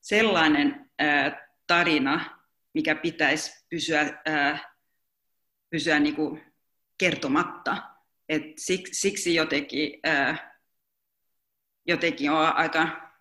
sellainen 0.08 0.92
tarina, 1.68 2.40
mikä 2.74 2.96
pitäisi 2.96 3.66
pysyä, 3.70 4.24
pysyä 5.70 6.00
niin 6.00 6.16
kuin 6.16 6.54
kertomatta. 6.98 7.78
Et 8.30 8.44
siksi, 8.92 9.36
jotenkin, 9.36 10.00
jotenkin 11.88 12.32
on 12.32 12.56
aika, 12.56 13.12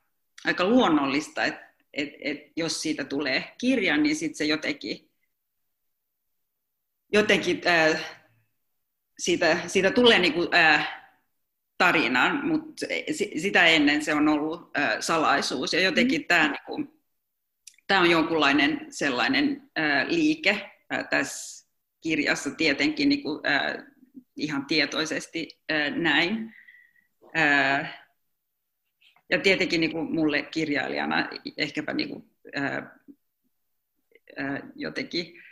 aika 0.45 0.65
luonnollista, 0.65 1.45
että 1.45 1.67
et, 1.93 2.09
et 2.21 2.39
jos 2.57 2.83
siitä 2.83 3.05
tulee 3.05 3.55
kirja, 3.59 3.97
niin 3.97 4.17
sitten 4.17 4.37
se 4.37 4.45
jotenkin, 4.45 5.11
jotenkin 7.13 7.63
ää, 7.67 7.99
siitä, 9.19 9.69
siitä 9.69 9.91
tulee 9.91 10.19
niinku, 10.19 10.49
ää, 10.53 11.06
tarinan, 11.79 12.47
mutta 12.47 12.87
sitä 13.37 13.67
ennen 13.67 14.05
se 14.05 14.15
on 14.15 14.29
ollut 14.29 14.71
salaisuus. 15.01 15.73
Ja 15.73 15.81
jotenkin 15.81 16.21
mm. 16.21 16.27
tämä 16.27 16.49
niinku, 16.49 17.03
tää 17.87 18.01
on 18.01 18.11
jonkunlainen 18.11 18.87
sellainen 18.91 19.71
liike 20.07 20.71
tässä 21.11 21.67
kirjassa 22.01 22.51
tietenkin 22.51 23.09
niinku, 23.09 23.41
ää, 23.45 23.87
ihan 24.37 24.67
tietoisesti 24.67 25.49
näin. 25.97 26.55
Ja 29.31 29.39
tietenkin 29.39 29.81
niinku, 29.81 30.05
mulle 30.05 30.43
kirjailijana 30.43 31.29
ehkäpä 31.57 31.95
ää, 32.55 32.99
ää, 34.37 34.61
jotenkin 34.75 35.43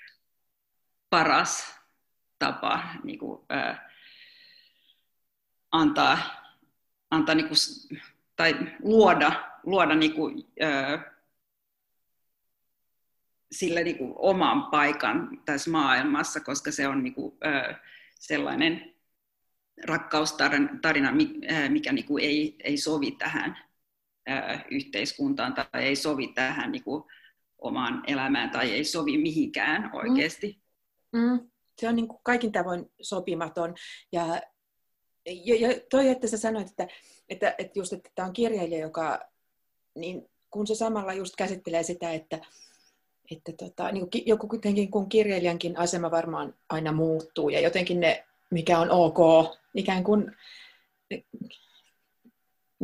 paras 1.11 1.81
tapa 2.39 2.85
niinku, 3.05 3.47
ää, 3.49 3.94
antaa, 5.75 6.19
antaa 7.11 7.35
niin 7.35 7.49
kuin, 7.49 7.57
tai 8.37 8.57
luoda, 8.83 9.51
luoda 9.63 9.95
niin 9.95 10.13
kuin, 10.13 10.45
ö, 10.63 10.99
sille 13.53 13.85
niin 13.85 13.99
kuin 13.99 14.13
oman 14.17 14.63
paikan 14.63 15.43
tässä 15.45 15.71
maailmassa, 15.71 16.41
koska 16.41 16.73
se 16.73 16.89
on 16.89 17.03
niin 17.03 17.15
kuin, 17.15 17.37
ö, 17.47 17.75
sellainen 18.15 18.95
rakkaustarina, 19.87 21.13
mikä 21.69 21.93
niin 21.93 22.07
kuin 22.07 22.25
ei, 22.25 22.57
ei 22.65 22.77
sovi 22.77 23.11
tähän 23.11 23.59
yhteiskuntaan 24.71 25.55
tai 25.55 25.67
ei 25.75 25.97
sovi 25.97 26.29
tähän 26.29 26.73
niin 26.73 26.85
kuin 26.85 27.05
omaan 27.59 28.03
elämään 28.07 28.51
tai 28.51 28.73
ei 28.73 28.85
sovi 28.85 29.19
mihinkään 29.19 29.91
oikeasti. 29.93 30.63
Mm. 31.13 31.21
Mm. 31.21 31.51
Se 31.81 31.89
on 31.89 31.97
niin 31.97 32.09
kuin 32.09 32.21
kaikin 32.23 32.53
tavoin 32.53 32.93
sopimaton. 33.03 33.75
Ja, 34.13 34.41
ja, 35.27 35.69
ja 35.69 35.81
toi, 35.91 36.09
että 36.09 36.27
sä 36.27 36.37
sanoit, 36.37 36.69
että, 36.69 36.89
että, 37.29 37.55
että 37.59 37.79
just, 37.79 37.93
että 37.93 38.11
tämä 38.15 38.29
on 38.29 38.35
kirjailija, 38.35 38.81
joka, 38.81 39.21
niin 39.95 40.31
kun 40.51 40.67
se 40.67 40.75
samalla 40.75 41.13
just 41.13 41.37
käsittelee 41.37 41.83
sitä, 41.83 42.13
että, 42.13 42.39
että 43.31 43.53
tota, 43.53 43.93
niin 43.93 44.09
joku 44.27 44.49
kuitenkin 44.49 44.91
kun 44.91 45.09
kirjailijankin 45.09 45.79
asema 45.79 46.11
varmaan 46.11 46.55
aina 46.69 46.93
muuttuu 46.93 47.49
ja 47.49 47.61
jotenkin 47.61 48.01
ne, 48.01 48.25
mikä 48.51 48.79
on 48.79 48.91
ok, 48.91 49.19
ikään 49.75 50.05
kuin, 50.05 50.37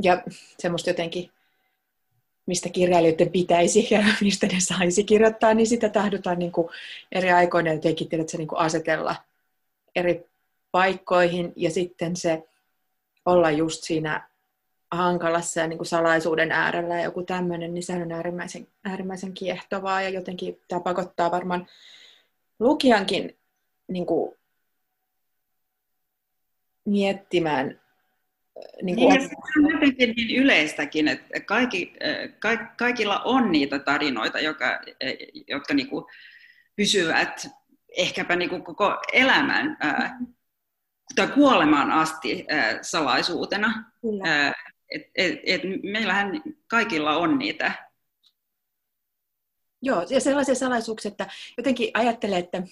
ja 0.03 0.23
semmoista 0.59 0.91
jotenkin 0.91 1.31
mistä 2.47 2.69
kirjailijoiden 2.69 3.31
pitäisi 3.31 3.89
ja 3.95 4.05
mistä 4.21 4.47
ne 4.47 4.61
saisi 4.61 5.05
kirjoittaa, 5.05 5.55
niin 5.55 5.67
sitä 5.67 5.89
tahdotaan 5.89 6.39
niin 6.39 6.53
kuin 6.53 6.69
eri 7.13 7.31
aikoina 7.31 7.73
jotenkin 7.73 8.09
tiedätkö, 8.09 8.37
niin 8.37 8.49
kuin 8.49 8.59
asetella 8.59 9.17
eri 9.95 10.30
paikkoihin 10.71 11.53
ja 11.57 11.71
sitten 11.71 12.17
se 12.17 12.43
olla 13.25 13.51
just 13.51 13.85
siinä 13.85 14.31
hankalassa 14.91 15.61
ja 15.61 15.67
niin 15.67 15.79
kuin 15.79 15.87
salaisuuden 15.87 16.53
äärellä 16.53 16.95
ja 16.95 17.05
joku 17.05 17.23
tämmöinen, 17.23 17.75
niin 17.75 17.83
sehän 17.83 18.03
on 18.03 18.13
äärimmäisen, 18.13 18.69
äärimmäisen 18.85 19.35
kiehtovaa 19.35 20.03
ja 20.03 20.09
jotenkin 20.09 20.61
tämä 20.69 20.81
pakottaa 20.81 21.31
varmaan 21.31 21.67
lukijankin 22.59 23.39
niin 23.89 24.07
kuin 24.07 24.35
miettimään 26.85 27.81
niin 28.83 28.97
kuin 28.97 29.09
niin, 29.09 29.29
se 29.29 29.35
on 29.59 29.73
jotenkin 29.73 30.09
niin 30.17 30.43
yleistäkin, 30.43 31.09
että 31.09 31.41
kaikki, 31.41 31.93
ka, 32.39 32.57
kaikilla 32.57 33.19
on 33.19 33.53
niitä 33.53 33.79
tarinoita, 33.79 34.41
joka, 34.41 34.81
jotka 35.49 35.75
niin 35.75 35.89
kuin 35.89 36.05
pysyvät 36.77 37.47
ehkäpä 37.97 38.37
niin 38.37 38.51
kuin 38.51 38.65
koko 38.65 38.99
elämän 39.13 39.77
ää, 39.81 40.19
tai 41.15 41.29
kuolemaan 41.29 41.91
asti 41.91 42.45
ää, 42.49 42.79
salaisuutena. 42.83 43.85
Ää, 44.25 44.53
et, 44.91 45.03
et, 45.15 45.41
et 45.47 45.61
meillähän 45.83 46.43
kaikilla 46.67 47.17
on 47.17 47.39
niitä. 47.39 47.73
Joo, 49.83 50.07
ja 50.11 50.21
sellaisia 50.21 50.55
salaisuuksia, 50.55 51.11
että 51.11 51.27
jotenkin 51.57 51.91
ajattelee, 51.95 52.39
että 52.39 52.63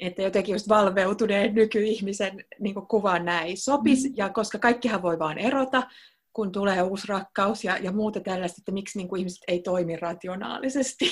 että 0.00 0.22
jotenkin 0.22 0.52
just 0.52 0.68
valveutuneen 0.68 1.54
nykyihmisen 1.54 2.44
niin 2.58 2.74
kuvaan 2.74 3.24
näin 3.24 3.56
sopisi, 3.56 4.08
mm. 4.08 4.14
ja 4.16 4.28
koska 4.28 4.58
kaikkihan 4.58 5.02
voi 5.02 5.18
vaan 5.18 5.38
erota, 5.38 5.82
kun 6.32 6.52
tulee 6.52 6.82
uusi 6.82 7.08
rakkaus 7.08 7.64
ja, 7.64 7.76
ja 7.76 7.92
muuta 7.92 8.20
tällaista, 8.20 8.60
että 8.60 8.72
miksi 8.72 8.98
niin 8.98 9.08
kuin 9.08 9.18
ihmiset 9.18 9.42
ei 9.48 9.62
toimi 9.62 9.96
rationaalisesti. 9.96 11.04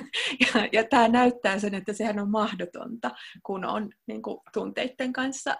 ja, 0.44 0.68
ja 0.72 0.84
tämä 0.84 1.08
näyttää 1.08 1.58
sen, 1.58 1.74
että 1.74 1.92
sehän 1.92 2.18
on 2.18 2.30
mahdotonta, 2.30 3.10
kun 3.42 3.64
on 3.64 3.90
niin 4.06 4.22
kuin, 4.22 4.40
tunteiden 4.52 5.12
kanssa 5.12 5.56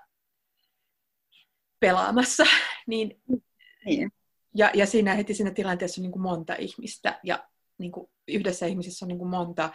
pelaamassa. 1.80 2.44
niin, 2.86 3.22
niin. 3.84 4.10
Ja, 4.56 4.70
ja 4.74 4.86
siinä 4.86 5.14
heti 5.14 5.34
siinä 5.34 5.50
tilanteessa 5.50 6.00
on 6.00 6.02
niin 6.02 6.12
kuin 6.12 6.22
monta 6.22 6.54
ihmistä, 6.54 7.20
ja 7.22 7.48
niin 7.78 7.92
kuin 7.92 8.10
yhdessä 8.28 8.66
ihmisessä 8.66 9.04
on 9.04 9.08
niin 9.08 9.18
kuin 9.18 9.30
monta 9.30 9.70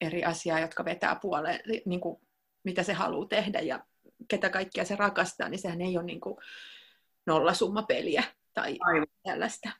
eri 0.00 0.24
asiaa, 0.24 0.60
jotka 0.60 0.84
vetää 0.84 1.18
puoleen, 1.22 1.60
niin 1.86 2.00
kuin, 2.00 2.16
mitä 2.64 2.82
se 2.82 2.92
haluaa 2.92 3.28
tehdä 3.28 3.60
ja 3.60 3.84
ketä 4.28 4.50
kaikkia 4.50 4.84
se 4.84 4.96
rakastaa, 4.96 5.48
niin 5.48 5.58
sehän 5.58 5.80
ei 5.80 5.96
ole 5.96 6.04
niin 6.04 6.20
kuin 6.20 6.36
nollasummapeliä 7.26 8.24
tai 8.54 8.78
Aivan. 8.80 9.06
tällaista. 9.22 9.70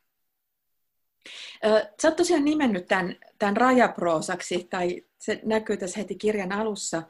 Sä 2.02 2.08
oot 2.08 2.16
tosiaan 2.16 2.44
nimennyt 2.44 2.86
tämän, 2.86 3.16
tämän 3.38 3.56
rajaproosaksi, 3.56 4.66
tai 4.70 5.02
se 5.18 5.40
näkyy 5.44 5.76
tässä 5.76 5.98
heti 5.98 6.14
kirjan 6.14 6.52
alussa. 6.52 7.02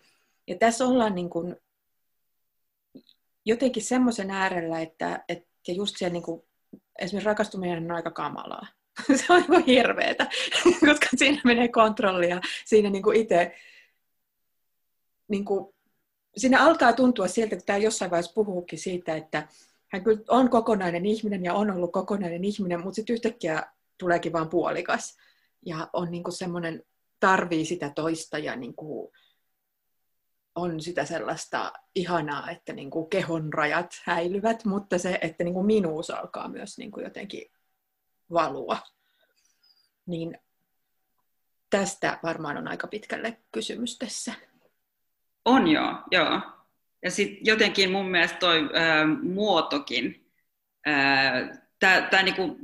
Ja 0.48 0.58
tässä 0.58 0.87
ollaan 0.87 1.14
niin 1.14 1.30
kuin 1.30 1.56
jotenkin 3.44 3.82
semmoisen 3.82 4.30
äärellä, 4.30 4.80
että, 4.80 5.24
että 5.28 5.72
just 5.72 5.96
siellä 5.96 6.12
niin 6.12 6.22
kuin, 6.22 6.42
esimerkiksi 6.98 7.26
rakastuminen 7.26 7.84
on 7.84 7.96
aika 7.96 8.10
kamalaa. 8.10 8.66
se 9.26 9.32
on 9.32 9.44
niin 9.48 9.64
hirveetä, 9.64 10.26
koska 10.87 11.06
siinä 11.16 11.40
menee 11.44 11.68
kontrolli 11.68 12.28
ja 12.28 12.40
siinä 12.64 12.90
niin 12.90 13.02
kuin 13.02 13.16
itse 13.16 13.54
niin 15.28 15.44
kuin, 15.44 15.74
siinä 16.37 16.64
alkaa 16.64 16.92
tuntua 16.92 17.28
siltä, 17.28 17.54
että 17.54 17.66
tämä 17.66 17.76
jossain 17.76 18.10
vaiheessa 18.10 18.34
puhuukin 18.34 18.78
siitä, 18.78 19.16
että 19.16 19.48
hän 19.92 20.05
kyllä 20.05 20.22
on 20.28 20.50
kokonainen 20.50 21.07
ihminen 21.07 21.44
ja 21.44 21.55
on 21.55 21.70
ollut 21.70 21.92
kokonainen 21.92 22.44
ihminen, 22.44 22.81
mutta 22.81 22.94
sitten 22.94 23.14
yhtäkkiä 23.14 23.62
tuleekin 23.98 24.33
vain 24.33 24.48
puolikas. 24.48 25.16
Ja 25.66 25.90
on 25.92 26.11
niin 26.11 26.22
kuin 26.22 26.35
semmoinen, 26.35 26.83
tarvii 27.20 27.64
sitä 27.64 27.92
toista 27.94 28.38
ja 28.38 28.57
niin 28.57 28.74
kuin 28.74 29.12
on 30.55 30.81
sitä 30.81 31.05
sellaista 31.05 31.72
ihanaa, 31.94 32.50
että 32.50 32.72
niin 32.72 32.90
kuin 32.90 33.11
kehon 33.11 33.52
rajat 33.52 34.02
häilyvät, 34.05 34.64
mutta 34.64 34.98
se, 34.98 35.18
että 35.22 35.44
niin 35.44 35.55
kuin 35.55 35.66
minuus 35.66 36.11
alkaa 36.11 36.48
myös 36.48 36.78
niin 36.78 36.90
kuin 36.90 37.05
jotenkin 37.05 37.50
valua. 38.33 38.78
Niin 40.07 40.38
tästä 41.70 42.18
varmaan 42.22 42.57
on 42.57 42.68
aika 42.68 42.87
pitkälle 42.87 43.38
kysymys 43.52 43.98
tässä. 43.98 44.35
On 45.44 45.68
joo, 45.68 45.94
joo. 46.11 46.40
Ja 47.02 47.10
sitten 47.10 47.46
jotenkin 47.46 47.90
mun 47.90 48.10
mielestä 48.10 48.38
toi 48.38 48.70
ää, 48.74 49.06
muotokin, 49.22 50.30
tämä 52.10 52.22
niinku 52.22 52.58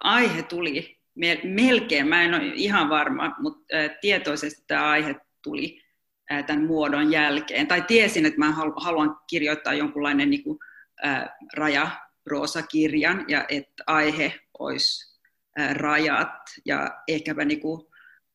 aihe 0.00 0.42
tuli 0.42 0.96
me, 1.16 1.40
melkein, 1.44 2.08
mä 2.08 2.22
en 2.22 2.34
ole 2.34 2.52
ihan 2.54 2.88
varma, 2.88 3.36
mutta 3.38 3.76
ää, 3.76 3.88
tietoisesti 3.88 4.64
tämä 4.66 4.90
aihe 4.90 5.16
tuli 5.42 5.82
ää, 6.30 6.42
tämän 6.42 6.64
muodon 6.64 7.12
jälkeen. 7.12 7.66
Tai 7.66 7.82
tiesin, 7.82 8.26
että 8.26 8.38
mä 8.38 8.52
haluan 8.76 9.18
kirjoittaa 9.30 9.74
jonkunlainen 9.74 10.30
niinku, 10.30 10.58
ää, 11.02 11.36
raja 11.56 11.90
kirjan 12.70 13.24
ja 13.28 13.44
että 13.48 13.84
aihe 13.86 14.40
olisi 14.58 15.20
ää, 15.56 15.74
rajat 15.74 16.38
ja 16.64 17.02
ehkäpä 17.08 17.44
niinku, 17.44 17.90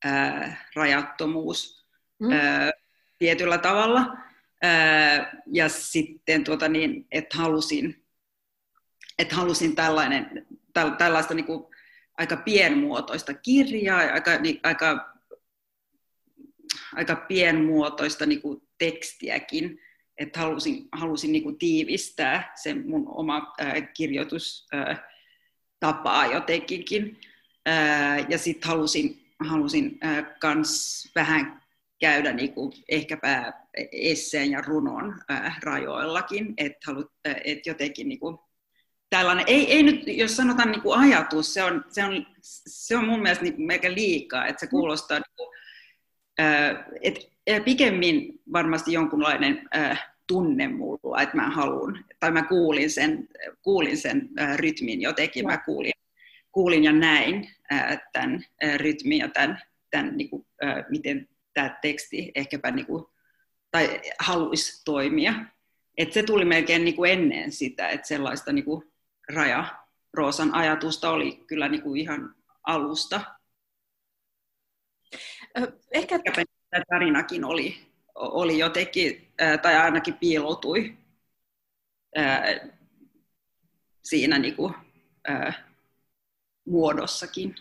ää, 0.06 0.66
rajattomuus 0.76 1.88
mm. 2.20 2.32
ää, 2.32 2.72
tietyllä 3.18 3.58
tavalla. 3.58 4.18
Ja 5.46 5.70
sitten 5.70 6.44
tuota 6.44 6.68
niin, 6.68 7.08
että 7.12 7.38
halusin, 7.38 8.06
että 9.20 9.36
halusin 9.36 9.76
tällainen, 9.76 10.46
täl, 10.74 10.90
tällaista 10.90 11.34
niinku, 11.34 11.72
aika 12.18 12.38
pienmuotoista 12.38 13.34
kirjaa, 13.34 14.00
aika, 14.00 14.38
niin, 14.38 14.60
aika, 14.64 15.14
aika 16.96 17.16
pienmuotoista 17.16 18.26
niinku, 18.26 18.68
tekstiäkin, 18.78 19.80
että 20.18 20.40
halusin, 20.40 20.88
halusin 20.92 21.32
niinku 21.32 21.52
tiivistää 21.52 22.52
sen 22.56 22.90
mun 22.90 23.08
oma 23.08 23.54
ää, 23.60 23.82
kirjoitustapaa 23.82 26.26
jotenkin. 26.32 27.20
Ää, 27.66 28.20
ja 28.20 28.38
sitten 28.38 28.70
halusin, 28.70 29.34
halusin 29.40 29.98
ää, 30.02 30.24
kans 30.24 31.12
vähän 31.16 31.61
käydä 32.02 32.34
niinku 32.34 32.74
ehkäpä 32.90 33.54
esseen 33.92 34.52
ja 34.52 34.62
runon 34.62 35.22
ää, 35.30 35.56
rajoillakin, 35.64 36.54
että 36.58 36.92
et 37.46 37.66
jotenkin 37.66 38.10
niinku, 38.10 38.40
tällainen, 39.10 39.46
ei, 39.48 39.72
ei 39.72 39.84
nyt, 39.84 40.04
jos 40.08 40.38
sanotaan 40.38 40.72
niinku 40.72 40.92
ajatus, 40.92 41.54
se 41.54 41.64
on, 41.64 41.86
se 41.90 42.04
on, 42.04 42.26
se 42.42 42.98
on 42.98 43.06
mun 43.06 43.22
mielestä 43.22 43.44
niinku 43.44 43.62
melkein 43.62 43.96
liikaa, 43.96 44.48
että 44.48 44.60
se 44.60 44.68
kuulostaa, 44.68 45.20
niinku, 45.20 45.54
ää, 46.38 46.86
et, 47.02 47.32
pikemmin 47.66 48.42
varmasti 48.54 48.94
jonkunlainen 48.94 49.68
ää, 49.72 49.98
tunne 50.28 50.68
mulla, 50.68 51.22
että 51.22 51.36
mä 51.36 51.50
haluan, 51.50 52.06
tai 52.20 52.32
mä 52.32 52.44
kuulin 52.44 52.90
sen, 52.90 53.28
kuulin 53.62 53.98
sen 53.98 54.30
ää, 54.38 54.58
rytmin 54.58 55.02
jotenkin, 55.02 55.46
mä 55.46 55.58
kuulin, 55.58 55.94
kuulin 56.52 56.84
ja 56.84 56.92
näin 56.92 57.50
ää, 57.70 57.98
tämän 58.14 58.46
ää, 58.62 58.78
rytmin 58.78 59.20
ja 59.20 59.30
tämän, 59.30 59.62
tämän 59.92 60.18
niin 60.18 60.30
kuin, 60.30 60.46
ää, 60.62 60.84
miten 60.90 61.28
tämä 61.54 61.78
teksti 61.82 62.32
ehkäpä 62.36 62.72
niin 62.72 62.86
kuin, 62.86 63.06
tai 63.72 64.02
haluaisi 64.20 64.82
toimia. 64.86 65.34
Et 65.98 66.14
se 66.14 66.24
tuli 66.24 66.46
melkein 66.46 66.86
niin 66.86 66.96
kuin 66.96 67.12
ennen 67.12 67.52
sitä, 67.52 67.90
että 67.90 68.08
sellaista 68.08 68.54
niin 68.54 68.66
kuin 68.66 68.94
raja 69.34 69.66
Roosan 70.14 70.54
ajatusta 70.54 71.10
oli 71.10 71.44
kyllä 71.48 71.70
niin 71.70 71.82
kuin 71.82 72.02
ihan 72.02 72.36
alusta. 72.64 73.22
Ehkä 75.92 76.20
tämä 76.70 76.84
tarinakin 76.90 77.46
oli, 77.46 77.78
oli 78.16 78.58
jotenkin, 78.60 79.34
tai 79.62 79.76
ainakin 79.76 80.14
piiloutui 80.14 80.98
siinä 84.04 84.40
niin 84.40 84.56
kuin, 84.56 84.74
muodossakin. 86.66 87.56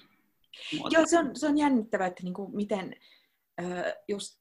Muoto. 0.79 0.97
Joo, 0.97 1.07
se 1.07 1.19
on, 1.19 1.37
se 1.37 1.47
on 1.47 1.59
jännittävää, 1.59 2.07
että 2.07 2.23
niin 2.23 2.35
kuin 2.35 2.57
miten 2.57 2.97
just 4.09 4.37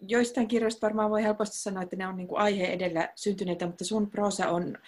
joistain 0.00 0.48
kirjoista 0.48 0.86
varmaan 0.86 1.10
voi 1.10 1.22
helposti 1.22 1.56
sanoa, 1.56 1.82
että 1.82 1.96
ne 1.96 2.06
on 2.06 2.16
niin 2.16 2.28
kuin 2.28 2.40
aihe 2.40 2.66
edellä 2.66 3.08
syntyneitä, 3.14 3.66
mutta 3.66 3.84
sun 3.84 4.10
prosa 4.10 4.48
on 4.48 4.78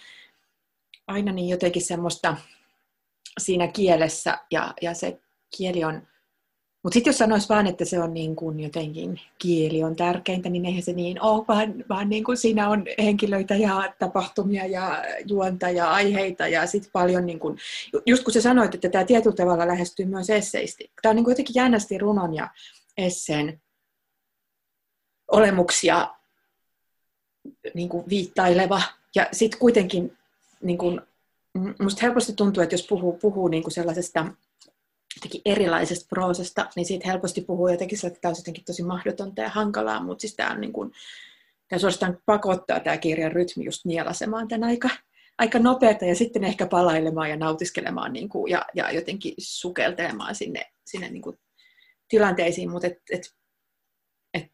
aina 1.07 1.31
niin 1.31 1.49
jotenkin 1.49 1.81
semmoista 1.81 2.37
siinä 3.39 3.67
kielessä 3.67 4.37
ja, 4.51 4.73
ja 4.81 4.93
se 4.93 5.21
kieli 5.57 5.83
on 5.83 6.07
mutta 6.83 6.93
sitten 6.93 7.11
jos 7.11 7.17
sanoisi 7.17 7.49
vaan, 7.49 7.67
että 7.67 7.85
se 7.85 7.99
on 7.99 8.13
niin 8.13 8.35
kuin 8.35 8.59
jotenkin 8.59 9.21
kieli 9.39 9.83
on 9.83 9.95
tärkeintä, 9.95 10.49
niin 10.49 10.65
eihän 10.65 10.83
se 10.83 10.93
niin 10.93 11.21
ole, 11.21 11.45
vaan, 11.47 11.85
vaan 11.89 12.09
niin 12.09 12.23
kuin 12.23 12.37
siinä 12.37 12.69
on 12.69 12.85
henkilöitä 12.99 13.55
ja 13.55 13.93
tapahtumia 13.99 14.65
ja 14.65 15.03
juonta 15.25 15.69
ja 15.69 15.91
aiheita 15.91 16.47
ja 16.47 16.67
sitten 16.67 16.91
paljon, 16.91 17.25
niin 17.25 17.39
kuin, 17.39 17.57
just 18.05 18.23
kun 18.23 18.33
sä 18.33 18.41
sanoit, 18.41 18.75
että 18.75 18.89
tämä 18.89 19.05
tietyllä 19.05 19.35
tavalla 19.35 19.67
lähestyy 19.67 20.05
myös 20.05 20.29
esseisti. 20.29 20.91
Tämä 21.01 21.09
on 21.09 21.15
niin 21.15 21.23
kuin 21.23 21.31
jotenkin 21.31 21.55
jännästi 21.55 21.97
runon 21.97 22.33
ja 22.33 22.49
esseen 22.97 23.61
olemuksia 25.31 26.15
niin 27.73 27.89
kuin 27.89 28.03
viittaileva 28.09 28.81
ja 29.15 29.27
sitten 29.31 29.59
kuitenkin 29.59 30.17
niin 30.61 30.77
kuin, 30.77 31.01
musta 31.79 32.01
helposti 32.01 32.33
tuntuu, 32.33 32.63
että 32.63 32.73
jos 32.73 32.87
puhuu, 32.87 33.13
puhuu 33.13 33.47
niin 33.47 33.63
kuin 33.63 33.73
sellaisesta 33.73 34.25
jotenkin 35.15 35.41
erilaisesta 35.45 36.05
proosasta, 36.09 36.69
niin 36.75 36.85
siitä 36.85 37.07
helposti 37.07 37.41
puhuu 37.41 37.67
jotenkin 37.67 38.05
että 38.07 38.19
tämä 38.21 38.29
on 38.29 38.35
jotenkin 38.37 38.65
tosi 38.65 38.83
mahdotonta 38.83 39.41
ja 39.41 39.49
hankalaa, 39.49 40.03
mutta 40.03 40.21
siis 40.21 40.35
tämä 40.35 40.51
on 40.51 40.61
niin 40.61 40.73
kuin, 40.73 40.91
tämä 41.67 41.79
suorastaan 41.79 42.17
pakottaa 42.25 42.79
tämä 42.79 42.97
kirjan 42.97 43.31
rytmi 43.31 43.65
just 43.65 43.85
nielasemaan 43.85 44.47
tämän 44.47 44.69
aika, 44.69 44.89
aika 45.37 45.59
nopeata 45.59 46.05
ja 46.05 46.15
sitten 46.15 46.43
ehkä 46.43 46.65
palailemaan 46.65 47.29
ja 47.29 47.37
nautiskelemaan 47.37 48.13
niin 48.13 48.29
kuin, 48.29 48.51
ja, 48.51 48.65
ja 48.73 48.91
jotenkin 48.91 49.33
sukeltelemaan 49.37 50.35
sinne, 50.35 50.71
sinne 50.85 51.09
niin 51.09 51.21
kuin 51.21 51.39
tilanteisiin, 52.07 52.69
mutta 52.69 52.87
et, 52.87 53.01
et, 53.11 53.33
et, 54.33 54.51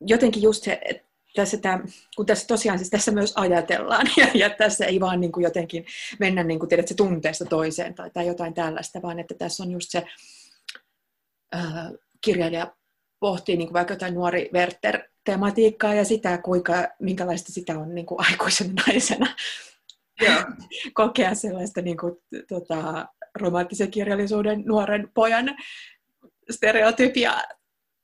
jotenkin 0.00 0.42
just 0.42 0.64
se, 0.64 0.80
että 0.84 1.09
tässä 1.34 1.56
tämä, 1.56 1.80
kun 2.16 2.26
tässä 2.26 2.46
tosiaan 2.46 2.78
siis 2.78 2.90
tässä 2.90 3.10
myös 3.12 3.32
ajatellaan 3.36 4.06
ja, 4.16 4.26
ja 4.34 4.50
tässä 4.50 4.86
ei 4.86 5.00
vaan 5.00 5.20
niin 5.20 5.32
kuin 5.32 5.44
jotenkin 5.44 5.86
mennä 6.18 6.44
niin 6.44 6.58
kuin, 6.58 6.68
tiedät, 6.68 6.88
se 6.88 6.94
tunteesta 6.94 7.44
toiseen 7.44 7.94
tai, 7.94 8.10
tai 8.10 8.26
jotain 8.26 8.54
tällaista, 8.54 9.02
vaan 9.02 9.18
että 9.18 9.34
tässä 9.34 9.62
on 9.62 9.70
just 9.70 9.90
se 9.90 10.02
äh, 11.54 11.90
kirjailija 12.20 12.74
pohtii 13.20 13.56
niin 13.56 13.68
kuin 13.68 13.74
vaikka 13.74 13.94
jotain 13.94 14.14
nuori 14.14 14.50
Werther-tematiikkaa 14.52 15.94
ja 15.94 16.04
sitä, 16.04 16.38
kuinka, 16.38 16.88
minkälaista 17.00 17.52
sitä 17.52 17.78
on 17.78 17.94
niin 17.94 18.06
kuin 18.06 18.18
aikuisen 18.30 18.74
naisena 18.74 19.26
yeah. 20.22 20.44
kokea 20.94 21.34
sellaista 21.34 21.82
niin 21.82 21.96
kuin, 21.96 22.16
tota, 22.48 23.08
romanttisen 23.34 23.90
kirjallisuuden 23.90 24.62
nuoren 24.66 25.10
pojan 25.14 25.56
stereotypia 26.50 27.32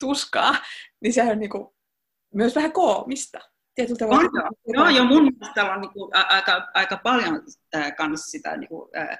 tuskaa, 0.01 0.57
niin 1.01 1.12
se 1.12 1.23
on 1.23 1.39
niin 1.39 1.51
kuin, 1.51 1.76
myös 2.37 2.55
vähän 2.55 2.72
koomista. 2.72 3.38
Tietyllä 3.75 3.99
tavalla. 3.99 4.20
On, 4.20 4.53
joo. 4.75 4.85
joo, 4.85 4.96
jo 4.96 5.05
mun 5.05 5.22
mielestä 5.22 5.72
on 5.72 5.81
niin 5.81 5.92
kuin, 5.92 6.11
aika, 6.14 6.68
aika 6.75 7.01
paljon 7.03 7.42
äh, 7.77 7.96
kans 7.96 8.31
sitä 8.31 8.57
niin 8.57 8.68
kuin, 8.68 8.90
äh, 8.96 9.18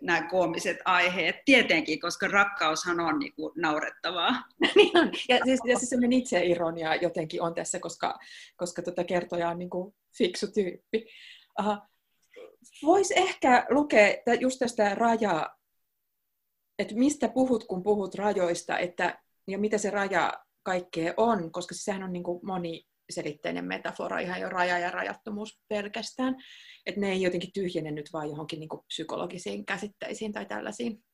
nämä 0.00 0.28
koomiset 0.28 0.76
aiheet, 0.84 1.36
tietenkin, 1.44 2.00
koska 2.00 2.28
rakkaushan 2.28 3.00
on 3.00 3.18
niin 3.18 3.34
kuin, 3.34 3.52
naurettavaa. 3.56 4.30
niin 4.76 4.98
on. 4.98 5.12
Ja 5.28 5.38
siis, 5.44 5.60
ja 5.64 5.78
siis 5.78 5.90
sellainen 5.90 6.18
itseironia 6.18 6.94
jotenkin 6.94 7.42
on 7.42 7.54
tässä, 7.54 7.78
koska, 7.78 8.18
koska 8.56 8.82
tota 8.82 9.04
kertoja 9.04 9.48
on 9.48 9.58
niin 9.58 9.70
kuin, 9.70 9.94
fiksu 10.18 10.46
tyyppi. 10.52 11.06
Voisi 12.82 13.14
ehkä 13.16 13.66
lukea 13.70 14.14
just 14.40 14.58
tästä 14.58 14.94
rajaa, 14.94 15.58
että 16.78 16.94
mistä 16.94 17.28
puhut, 17.28 17.64
kun 17.64 17.82
puhut 17.82 18.14
rajoista, 18.14 18.78
että, 18.78 19.18
ja 19.46 19.58
mitä 19.58 19.78
se 19.78 19.90
raja 19.90 20.44
kaikkea 20.62 21.14
on, 21.16 21.52
koska 21.52 21.74
sehän 21.74 22.02
on 22.02 22.12
niin 22.12 22.22
kuin 22.22 22.40
moniselitteinen 22.46 23.64
metafora, 23.64 24.18
ihan 24.18 24.40
jo 24.40 24.48
raja 24.48 24.78
ja 24.78 24.90
rajattomuus 24.90 25.60
pelkästään. 25.68 26.36
Että 26.86 27.00
ne 27.00 27.12
ei 27.12 27.22
jotenkin 27.22 27.52
tyhjene 27.52 27.90
nyt 27.90 28.12
vaan 28.12 28.28
johonkin 28.28 28.60
niin 28.60 28.68
kuin 28.68 28.84
psykologisiin 28.86 29.66
käsitteisiin 29.66 30.32
tai 30.32 30.46
tällaisiin, 30.46 31.04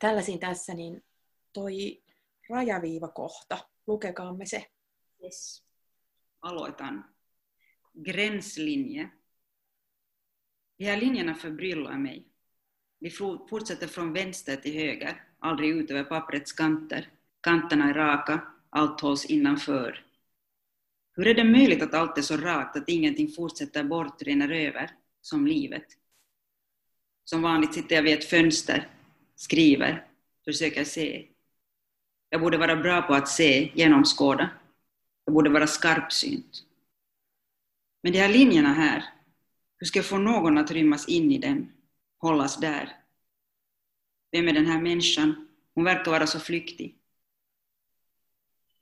tällaisiin 0.00 0.40
tässä, 0.40 0.74
niin 0.74 1.04
toi 1.52 2.02
rajaviivakohta, 2.50 3.68
lukekaamme 3.86 4.46
se. 4.46 4.66
Yes. 5.24 5.64
Aloitan. 6.42 7.14
Gränslinje. 8.04 9.10
De 10.78 10.84
här 10.84 11.00
linjerna 11.00 11.34
förbryllar 11.34 11.98
mig. 11.98 12.28
Vi 13.00 13.10
fortsätter 13.50 13.86
från 13.86 14.12
vänster 14.12 14.56
till 14.56 14.74
höger, 14.74 15.28
aldrig 15.38 15.70
ut 15.70 15.90
över 15.90 16.04
papprets 16.04 16.52
kanter. 16.52 17.10
Kanterna 17.44 17.90
är 17.90 17.94
raka, 17.94 18.40
allt 18.70 19.00
hålls 19.00 19.24
innanför. 19.24 20.04
Hur 21.16 21.26
är 21.26 21.34
det 21.34 21.44
möjligt 21.44 21.82
att 21.82 21.94
allt 21.94 22.18
är 22.18 22.22
så 22.22 22.36
rakt 22.36 22.76
att 22.76 22.88
ingenting 22.88 23.28
fortsätter 23.28 23.84
bort, 23.84 24.22
rinner 24.22 24.48
över, 24.48 24.90
som 25.20 25.46
livet? 25.46 25.86
Som 27.24 27.42
vanligt 27.42 27.74
sitter 27.74 27.96
jag 27.96 28.02
vid 28.02 28.18
ett 28.18 28.24
fönster, 28.24 28.88
skriver, 29.36 30.06
försöker 30.44 30.84
se. 30.84 31.26
Jag 32.28 32.40
borde 32.40 32.58
vara 32.58 32.76
bra 32.76 33.02
på 33.02 33.14
att 33.14 33.28
se, 33.28 33.70
genomskåda. 33.74 34.50
Jag 35.24 35.34
borde 35.34 35.50
vara 35.50 35.66
skarpsynt. 35.66 36.64
Men 38.02 38.12
de 38.12 38.18
här 38.18 38.32
linjerna 38.32 38.72
här, 38.72 39.04
hur 39.76 39.86
ska 39.86 39.98
jag 39.98 40.06
få 40.06 40.18
någon 40.18 40.58
att 40.58 40.70
rymmas 40.70 41.08
in 41.08 41.32
i 41.32 41.38
dem, 41.38 41.72
hållas 42.18 42.56
där? 42.56 42.96
Vem 44.32 44.48
är 44.48 44.52
den 44.52 44.66
här 44.66 44.80
människan? 44.80 45.48
Hon 45.74 45.84
verkar 45.84 46.10
vara 46.10 46.26
så 46.26 46.40
flyktig. 46.40 46.98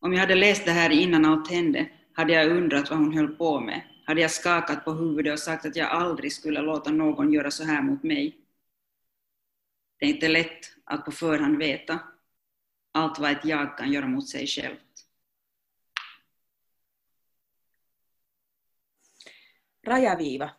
Om 0.04 0.12
jag 0.12 0.20
hade 0.20 0.34
läst 0.34 0.64
det 0.64 0.70
här 0.70 0.90
innan 0.90 1.24
allt 1.24 1.50
hände 1.50 1.90
hade 2.12 2.32
jag 2.32 2.50
undrat 2.50 2.90
vad 2.90 2.98
hon 2.98 3.14
höll 3.14 3.28
på 3.28 3.60
med. 3.60 3.82
Hade 4.04 4.20
jag 4.20 4.30
skakat 4.30 4.84
på 4.84 4.92
huvudet 4.92 5.32
och 5.32 5.38
sagt 5.38 5.66
att 5.66 5.76
jag 5.76 5.88
aldrig 5.90 6.32
skulle 6.32 6.60
låta 6.60 6.90
någon 6.90 7.32
göra 7.32 7.50
så 7.50 7.64
här 7.64 7.82
mot 7.82 8.02
mig. 8.02 8.36
Det 9.98 10.06
är 10.06 10.10
inte 10.10 10.28
lätt 10.28 10.76
att 10.84 11.04
på 11.04 11.10
förhand 11.12 11.58
veta 11.58 11.98
allt 12.92 13.18
vad 13.18 13.30
ett 13.30 13.44
jag 13.44 13.78
kan 13.78 13.92
göra 13.92 14.06
mot 14.06 14.28
sig 14.28 14.46
självt. 14.46 15.06
Rajaviiva. 19.86 20.50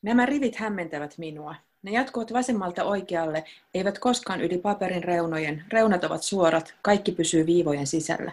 Nämä 0.00 0.26
rivit 0.26 0.56
hämmentävät 0.56 1.18
minua. 1.18 1.56
Ne 1.80 1.90
jatkuvat 1.90 2.30
vasemmalta 2.30 2.84
oikealle, 2.84 3.44
eivät 3.74 3.98
koskaan 3.98 4.40
yli 4.40 4.58
paperin 4.58 5.02
reunojen. 5.02 5.64
Reunat 5.68 6.04
ovat 6.04 6.22
suorat, 6.22 6.74
kaikki 6.82 7.12
pysyy 7.12 7.46
viivojen 7.46 7.86
sisällä. 7.86 8.32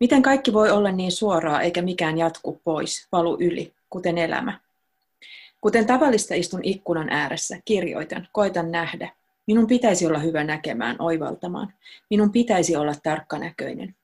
Miten 0.00 0.22
kaikki 0.22 0.52
voi 0.52 0.70
olla 0.70 0.92
niin 0.92 1.12
suoraa 1.12 1.60
eikä 1.60 1.82
mikään 1.82 2.18
jatku 2.18 2.60
pois, 2.64 3.08
valu 3.12 3.36
yli, 3.40 3.72
kuten 3.90 4.18
elämä? 4.18 4.60
Kuten 5.60 5.86
tavallista 5.86 6.34
istun 6.34 6.60
ikkunan 6.62 7.10
ääressä, 7.10 7.58
kirjoitan, 7.64 8.28
koitan 8.32 8.70
nähdä. 8.70 9.12
Minun 9.46 9.66
pitäisi 9.66 10.06
olla 10.06 10.18
hyvä 10.18 10.44
näkemään, 10.44 10.96
oivaltamaan. 10.98 11.72
Minun 12.10 12.32
pitäisi 12.32 12.76
olla 12.76 12.92
tarkkanäköinen. 13.02 13.94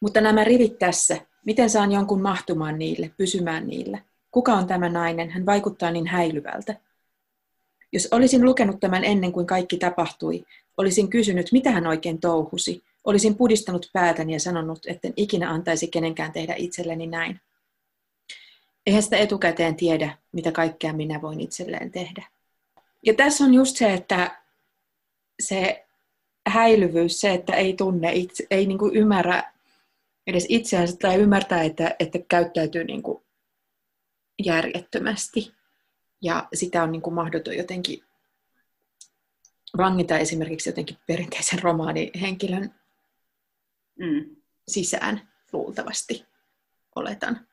Mutta 0.00 0.20
nämä 0.20 0.44
rivit 0.44 0.78
tässä, 0.78 1.16
miten 1.46 1.70
saan 1.70 1.92
jonkun 1.92 2.22
mahtumaan 2.22 2.78
niille, 2.78 3.10
pysymään 3.16 3.66
niille? 3.66 4.02
Kuka 4.30 4.52
on 4.52 4.66
tämä 4.66 4.88
nainen? 4.88 5.30
Hän 5.30 5.46
vaikuttaa 5.46 5.90
niin 5.90 6.06
häilyvältä. 6.06 6.76
Jos 7.92 8.08
olisin 8.10 8.44
lukenut 8.44 8.80
tämän 8.80 9.04
ennen 9.04 9.32
kuin 9.32 9.46
kaikki 9.46 9.78
tapahtui, 9.78 10.44
olisin 10.76 11.10
kysynyt, 11.10 11.52
mitä 11.52 11.70
hän 11.70 11.86
oikein 11.86 12.20
touhusi, 12.20 12.82
Olisin 13.04 13.36
pudistanut 13.36 13.90
päätäni 13.92 14.32
ja 14.32 14.40
sanonut, 14.40 14.86
etten 14.86 15.12
ikinä 15.16 15.50
antaisi 15.50 15.88
kenenkään 15.88 16.32
tehdä 16.32 16.54
itselleni 16.56 17.06
näin. 17.06 17.40
Eihän 18.86 19.02
sitä 19.02 19.16
etukäteen 19.16 19.76
tiedä, 19.76 20.18
mitä 20.32 20.52
kaikkea 20.52 20.92
minä 20.92 21.22
voin 21.22 21.40
itselleen 21.40 21.92
tehdä. 21.92 22.26
Ja 23.06 23.14
tässä 23.14 23.44
on 23.44 23.54
just 23.54 23.76
se, 23.76 23.94
että 23.94 24.42
se 25.42 25.86
häilyvyys, 26.46 27.20
se, 27.20 27.34
että 27.34 27.56
ei 27.56 27.74
tunne, 27.74 28.12
itse, 28.12 28.46
ei 28.50 28.66
niin 28.66 28.78
kuin 28.78 28.96
ymmärrä 28.96 29.52
edes 30.26 30.46
itseänsä 30.48 30.96
tai 30.96 31.16
ymmärtää, 31.16 31.62
että, 31.62 31.96
että 31.98 32.18
käyttäytyy 32.28 32.84
niin 32.84 33.02
kuin 33.02 33.22
järjettömästi. 34.44 35.52
Ja 36.22 36.48
sitä 36.54 36.82
on 36.82 36.92
niin 36.92 37.02
kuin 37.02 37.14
mahdoton 37.14 37.56
jotenkin 37.56 38.02
vangita 39.78 40.18
esimerkiksi 40.18 40.68
jotenkin 40.68 40.96
perinteisen 41.06 41.62
romaanihenkilön 41.62 42.74
mm. 44.00 44.36
sisään, 44.68 45.28
luultavasti, 45.52 46.26
oletan. 46.96 47.46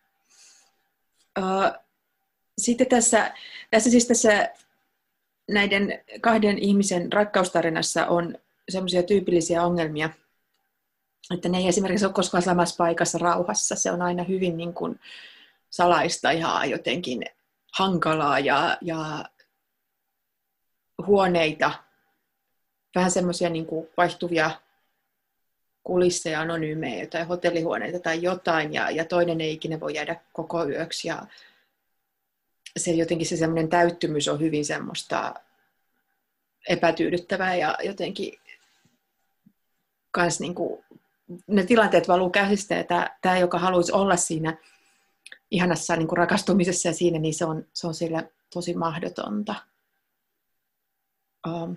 Sitten 2.57 2.87
tässä, 2.87 3.33
tässä 3.71 3.89
siis 3.89 4.07
tässä 4.07 4.49
näiden 5.49 6.03
kahden 6.21 6.59
ihmisen 6.59 7.13
rakkaustarinassa 7.13 8.07
on 8.07 8.37
semmoisia 8.69 9.03
tyypillisiä 9.03 9.63
ongelmia, 9.63 10.09
että 11.33 11.49
ne 11.49 11.57
ei 11.57 11.67
esimerkiksi 11.67 12.05
ole 12.05 12.13
koskaan 12.13 12.43
samassa 12.43 12.75
paikassa 12.77 13.17
rauhassa. 13.17 13.75
Se 13.75 13.91
on 13.91 14.01
aina 14.01 14.23
hyvin 14.23 14.57
niin 14.57 14.73
kuin 14.73 14.99
salaista 15.69 16.31
ja 16.31 16.65
jotenkin 16.65 17.25
hankalaa 17.73 18.39
ja, 18.39 18.77
ja 18.81 19.25
huoneita, 21.07 21.71
vähän 22.95 23.11
semmoisia 23.11 23.49
niin 23.49 23.67
vaihtuvia 23.97 24.51
kulisseja 25.87 26.41
anonyymejä 26.41 27.07
tai 27.07 27.23
hotellihuoneita 27.23 27.99
tai 27.99 28.21
jotain, 28.21 28.73
ja, 28.73 28.89
ja 28.89 29.05
toinen 29.05 29.41
ei 29.41 29.53
ikinä 29.53 29.79
voi 29.79 29.95
jäädä 29.95 30.21
koko 30.33 30.65
yöksi. 30.65 31.07
Ja 31.07 31.25
se 32.77 32.91
jotenkin 32.91 33.27
se 33.27 33.37
semmoinen 33.37 33.69
täyttymys 33.69 34.27
on 34.27 34.39
hyvin 34.39 34.65
semmoista 34.65 35.33
epätyydyttävää 36.69 37.55
ja 37.55 37.77
jotenkin 37.83 38.39
kans 40.11 40.39
niinku, 40.39 40.83
ne 41.47 41.63
tilanteet 41.63 42.07
valuu 42.07 42.29
käsistä 42.29 42.75
ja 42.75 42.83
tämä, 43.21 43.37
joka 43.37 43.59
haluaisi 43.59 43.91
olla 43.91 44.15
siinä 44.15 44.57
ihanassa 45.51 45.95
niin 45.95 46.17
rakastumisessa 46.17 46.87
ja 46.87 46.93
siinä, 46.93 47.19
niin 47.19 47.33
se 47.33 47.45
on, 47.45 47.65
se 47.73 47.87
on 47.87 47.93
sillä 47.93 48.23
tosi 48.53 48.73
mahdotonta. 48.73 49.55
Um, 51.47 51.75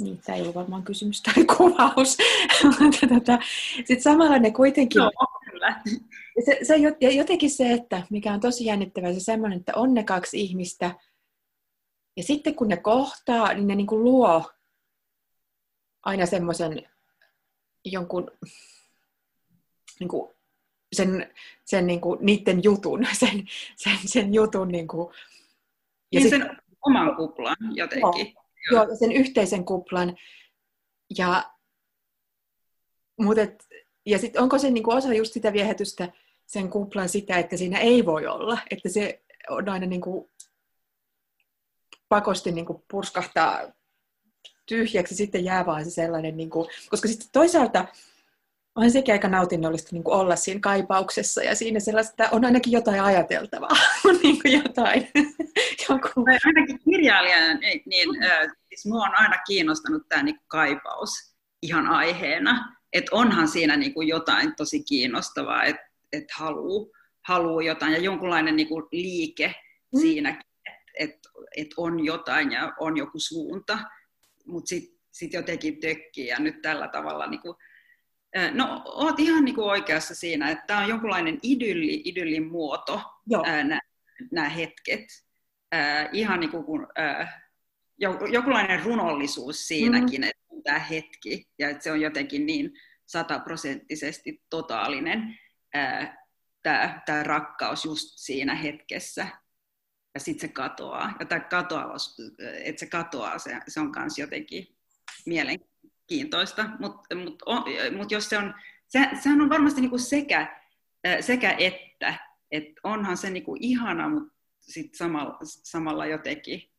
niin, 0.00 0.18
tämä 0.18 0.36
ei 0.36 0.42
ollut 0.42 0.54
varmaan 0.54 0.82
kysymys 0.82 1.22
tai 1.22 1.44
kuvaus. 1.56 2.16
tota, 3.08 3.38
Sitten 3.76 4.02
samalla 4.02 4.38
ne 4.38 4.50
kuitenkin... 4.50 4.98
No, 4.98 5.10
kyllä. 5.50 5.82
Se, 6.44 6.58
se, 6.62 6.76
jotenkin 7.10 7.50
se, 7.50 7.72
että 7.72 8.02
mikä 8.10 8.32
on 8.32 8.40
tosi 8.40 8.64
jännittävää, 8.64 9.12
se 9.12 9.20
semmoinen, 9.20 9.58
että 9.58 9.72
on 9.76 9.94
ne 9.94 10.04
kaksi 10.04 10.40
ihmistä, 10.40 10.94
ja 12.16 12.22
sitten 12.22 12.54
kun 12.54 12.68
ne 12.68 12.76
kohtaa, 12.76 13.54
niin 13.54 13.66
ne 13.66 13.74
niin 13.74 13.86
kuin 13.86 14.04
luo 14.04 14.50
aina 16.02 16.26
semmoisen 16.26 16.88
jonkun 17.84 18.30
niin 20.00 20.08
kuin 20.08 20.30
sen, 20.92 21.34
sen 21.64 21.86
niin 21.86 22.00
kuin, 22.00 22.18
niiden 22.22 22.64
jutun, 22.64 23.06
sen, 23.20 23.46
sen, 23.76 23.98
sen 24.06 24.34
jutun 24.34 24.68
niin 24.68 24.88
kuin, 24.88 25.14
ja 26.12 26.20
niin 26.20 26.30
sit, 26.30 26.42
sen 26.42 26.56
oman 26.86 27.16
kuplan 27.16 27.56
jotenkin. 27.74 28.34
Joo, 28.70 28.86
sen 28.98 29.12
yhteisen 29.12 29.64
kuplan. 29.64 30.16
Ja, 31.18 31.50
ja 34.06 34.18
sitten 34.18 34.42
onko 34.42 34.58
se 34.58 34.70
niin 34.70 34.84
kuin 34.84 34.96
osa 34.96 35.14
just 35.14 35.32
sitä 35.32 35.52
viehätystä, 35.52 36.12
sen 36.46 36.70
kuplan 36.70 37.08
sitä, 37.08 37.38
että 37.38 37.56
siinä 37.56 37.78
ei 37.78 38.06
voi 38.06 38.26
olla, 38.26 38.58
että 38.70 38.88
se 38.88 39.22
on 39.48 39.68
aina 39.68 39.86
niin 39.86 40.00
kuin 40.00 40.30
pakosti 42.08 42.52
niin 42.52 42.66
kuin 42.66 42.82
purskahtaa 42.90 43.72
tyhjäksi, 44.66 45.14
sitten 45.14 45.44
jää 45.44 45.66
vaan 45.66 45.84
se 45.84 45.90
sellainen, 45.90 46.36
niin 46.36 46.50
kuin, 46.50 46.68
koska 46.90 47.08
sitten 47.08 47.28
toisaalta 47.32 47.86
on 48.74 48.90
sekin 48.90 49.14
aika 49.14 49.28
nautinnollista 49.28 49.88
niin 49.92 50.04
kuin 50.04 50.14
olla 50.14 50.36
siinä 50.36 50.60
kaipauksessa 50.60 51.42
ja 51.42 51.54
siinä 51.54 51.80
sellaista, 51.80 52.28
on 52.32 52.44
ainakin 52.44 52.72
jotain 52.72 53.02
ajateltavaa, 53.02 53.76
niin 54.22 54.42
kuin 54.42 54.52
jotain. 54.52 55.08
Joku. 55.88 56.24
Ainakin 56.46 56.80
kirjailijana, 56.84 57.54
niin, 57.54 57.82
niin 57.86 58.22
äh, 58.24 58.52
siis 58.68 58.86
mua 58.86 59.04
on 59.04 59.14
aina 59.14 59.38
kiinnostanut 59.46 60.02
tämä 60.08 60.22
niin 60.22 60.40
kaipaus 60.48 61.10
ihan 61.62 61.86
aiheena, 61.86 62.76
että 62.92 63.16
onhan 63.16 63.48
siinä 63.48 63.76
niin 63.76 63.94
kuin 63.94 64.08
jotain 64.08 64.56
tosi 64.56 64.84
kiinnostavaa, 64.84 65.64
että 65.64 65.90
et 66.12 66.24
haluu, 66.34 66.92
haluu 67.28 67.60
jotain 67.60 67.92
ja 67.92 67.98
jonkunlainen 67.98 68.56
niin 68.56 68.68
kuin 68.68 68.84
liike 68.92 69.54
mm. 69.94 70.00
siinäkin, 70.00 70.50
että 70.66 70.80
et, 70.98 71.18
et 71.56 71.68
on 71.76 72.04
jotain 72.04 72.52
ja 72.52 72.72
on 72.80 72.96
joku 72.96 73.18
suunta, 73.18 73.78
mutta 74.46 74.68
sitten 74.68 75.00
sit 75.10 75.32
jotenkin 75.32 75.80
tökkii 75.80 76.26
ja 76.26 76.38
nyt 76.38 76.62
tällä 76.62 76.88
tavalla 76.88 77.26
niin 77.26 77.40
kuin, 77.40 77.56
No, 78.52 78.82
oot 78.84 79.20
ihan 79.20 79.44
niin 79.44 79.54
kuin 79.54 79.70
oikeassa 79.70 80.14
siinä, 80.14 80.50
että 80.50 80.64
tämä 80.66 80.80
on 80.80 80.88
jonkunlainen 80.88 81.38
idylli, 81.42 82.02
idyllin 82.04 82.46
muoto, 82.46 83.02
nämä 84.32 84.48
hetket. 84.48 85.04
Ää, 85.72 86.08
ihan 86.12 86.40
niin 86.40 86.50
kuin, 86.50 86.86
ää, 86.96 87.50
jonkunlainen 88.32 88.82
runollisuus 88.82 89.68
siinäkin, 89.68 90.20
mm. 90.20 90.26
että 90.28 90.62
tämä 90.64 90.78
hetki, 90.78 91.48
ja 91.58 91.70
että 91.70 91.84
se 91.84 91.92
on 91.92 92.00
jotenkin 92.00 92.46
niin 92.46 92.72
sataprosenttisesti 93.06 94.42
totaalinen 94.50 95.38
tämä, 96.62 97.02
tämä 97.06 97.22
rakkaus 97.22 97.84
just 97.84 98.08
siinä 98.16 98.54
hetkessä. 98.54 99.26
Ja 100.14 100.20
sitten 100.20 100.48
se 100.48 100.54
katoaa. 100.54 101.12
Ja 101.20 101.26
tämä 101.26 101.40
katoaus, 101.40 102.16
että 102.64 102.80
se 102.80 102.86
katoaa, 102.86 103.38
se, 103.38 103.60
se 103.68 103.80
on 103.80 103.92
myös 103.96 104.18
jotenkin 104.18 104.76
mielenkiintoista 105.26 105.69
kiintoista, 106.10 106.68
mutta 106.78 107.14
mut, 107.14 107.42
mut 107.96 108.10
jos 108.10 108.28
se 108.28 108.38
on, 108.38 108.54
se, 108.88 109.08
sehän 109.22 109.40
on 109.40 109.50
varmasti 109.50 109.80
niinku 109.80 109.98
sekä, 109.98 110.60
sekä 111.20 111.54
että, 111.58 112.14
että 112.50 112.80
onhan 112.84 113.16
se 113.16 113.30
niinku 113.30 113.56
ihana, 113.60 114.08
mutta 114.08 114.34
sit 114.60 114.94
samalla, 114.94 115.38
samalla 115.42 116.06
jotenkin, 116.06 116.70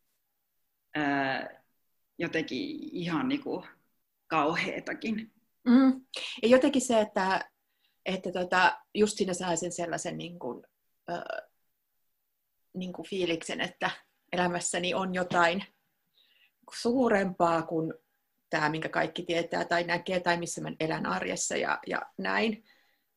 ää, 0.96 1.63
jotenkin 2.20 2.89
ihan 2.91 3.28
niinku 3.30 3.65
kauheetakin. 4.28 5.34
Mm. 5.63 6.06
Ja 6.41 6.48
jotenkin 6.48 6.82
se, 6.82 7.02
että, 7.02 7.50
että 8.06 8.32
tota, 8.32 8.78
just 8.96 9.17
siinä 9.17 9.34
saa 9.34 9.56
sen 9.56 9.72
sellaisen 9.72 10.17
niin 10.17 10.39
kuin, 10.39 10.63
äh, 11.12 11.50
niin 12.74 12.94
kuin 12.94 13.08
fiiliksen, 13.08 13.62
että 13.62 13.91
elämässäni 14.32 14.94
on 14.94 15.13
jotain 15.13 15.63
suurempaa 16.74 17.62
kuin 17.62 17.94
tämä, 18.52 18.70
minkä 18.70 18.90
kaikki 18.90 19.24
tietää 19.24 19.66
tai 19.66 19.84
näkee, 19.84 20.20
tai 20.20 20.38
missä 20.38 20.62
mä 20.62 20.72
elän 20.80 21.06
arjessa 21.06 21.58
ja, 21.58 21.80
ja 21.88 22.02
näin. 22.18 22.64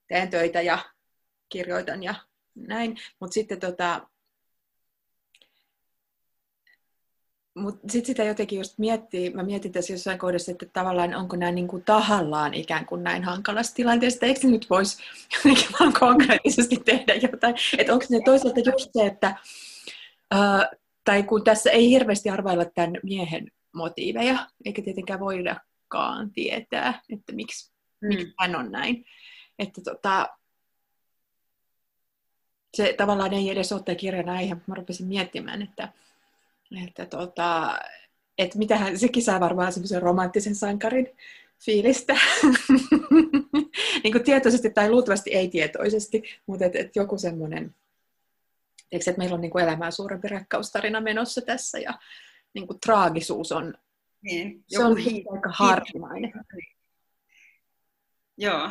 Teen 0.09 0.31
töitä 0.31 0.61
ja 0.61 0.79
kirjoitan 1.49 2.03
ja 2.03 2.14
näin. 2.55 2.97
Mutta 3.20 3.35
sitten 3.35 3.61
tota, 3.61 4.09
mut 7.55 7.79
sit 7.90 8.07
sitä 8.07 8.25
jotenkin 8.25 8.59
just 8.59 8.79
miettii, 8.79 9.31
mä 9.31 9.42
mietin 9.42 9.73
tässä 9.73 9.92
jossain 9.92 10.18
kohdassa, 10.18 10.53
että 10.53 10.66
tavallaan 10.73 11.14
onko 11.14 11.37
nämä 11.37 11.53
niin 11.53 11.68
kuin 11.68 11.85
tahallaan 11.85 12.55
ikään 12.55 12.87
kuin 12.87 13.05
näin 13.05 13.25
hankalassa 13.25 13.75
tilanteessa, 13.75 14.27
eikö 14.27 14.47
nyt 14.47 14.66
voisi 14.70 15.03
jotenkin 15.37 15.77
vaan 15.81 15.92
konkreettisesti 15.92 16.77
tehdä 16.77 17.14
jotain, 17.14 17.55
että 17.79 17.92
onko 17.92 18.07
se 18.09 18.20
toisaalta 18.25 18.61
just 18.61 18.90
se, 18.92 19.07
että 19.07 19.37
uh, 20.35 20.79
tai 21.05 21.23
kun 21.23 21.44
tässä 21.44 21.70
ei 21.70 21.90
hirveästi 21.90 22.31
arvailla 22.31 22.64
tämän 22.64 22.92
miehen 23.03 23.51
motiiveja, 23.74 24.46
eikä 24.64 24.82
tietenkään 24.82 25.20
voidakaan 25.20 26.30
tietää, 26.30 27.02
että 27.12 27.32
miksi, 27.32 27.72
mm. 28.00 28.08
miksi 28.08 28.34
hän 28.40 28.56
on 28.56 28.72
näin. 28.72 29.04
Että 29.58 29.80
tota, 29.84 30.28
se 32.74 32.94
tavallaan 32.98 33.32
ei 33.32 33.50
edes 33.50 33.72
ole 33.72 33.94
kirjan 33.94 34.28
aihe, 34.28 34.54
mutta 34.54 34.70
mä 34.70 34.74
rupesin 34.74 35.06
miettimään, 35.06 35.62
että, 35.62 35.88
että, 36.87 37.06
tota, 37.06 37.78
että 38.38 38.58
mitähän, 38.58 38.98
sekin 38.98 39.22
saa 39.22 39.40
varmaan 39.40 39.72
semmoisen 39.72 40.02
romanttisen 40.02 40.54
sankarin 40.54 41.16
fiilistä. 41.64 42.16
niin 44.04 44.12
kuin 44.12 44.24
tietoisesti 44.24 44.70
tai 44.70 44.90
luultavasti 44.90 45.34
ei 45.34 45.48
tietoisesti, 45.48 46.22
mutta 46.46 46.64
että, 46.64 46.78
että 46.78 46.98
joku 46.98 47.18
semmoinen, 47.18 47.74
että 48.92 49.14
meillä 49.18 49.34
on 49.34 49.40
niin 49.40 49.50
kuin 49.50 49.64
elämää 49.64 49.90
suurempi 49.90 50.28
rakkaustarina 50.28 51.00
menossa 51.00 51.40
tässä 51.40 51.78
ja 51.78 51.98
niin 52.55 52.67
kuin 52.67 52.81
traagisuus 52.81 53.53
on, 53.53 53.75
niin, 54.23 54.64
se 54.69 54.85
on 54.85 54.97
hi- 54.97 55.25
aika 55.31 55.51
harvinainen. 55.53 56.33
Joo. 58.37 58.71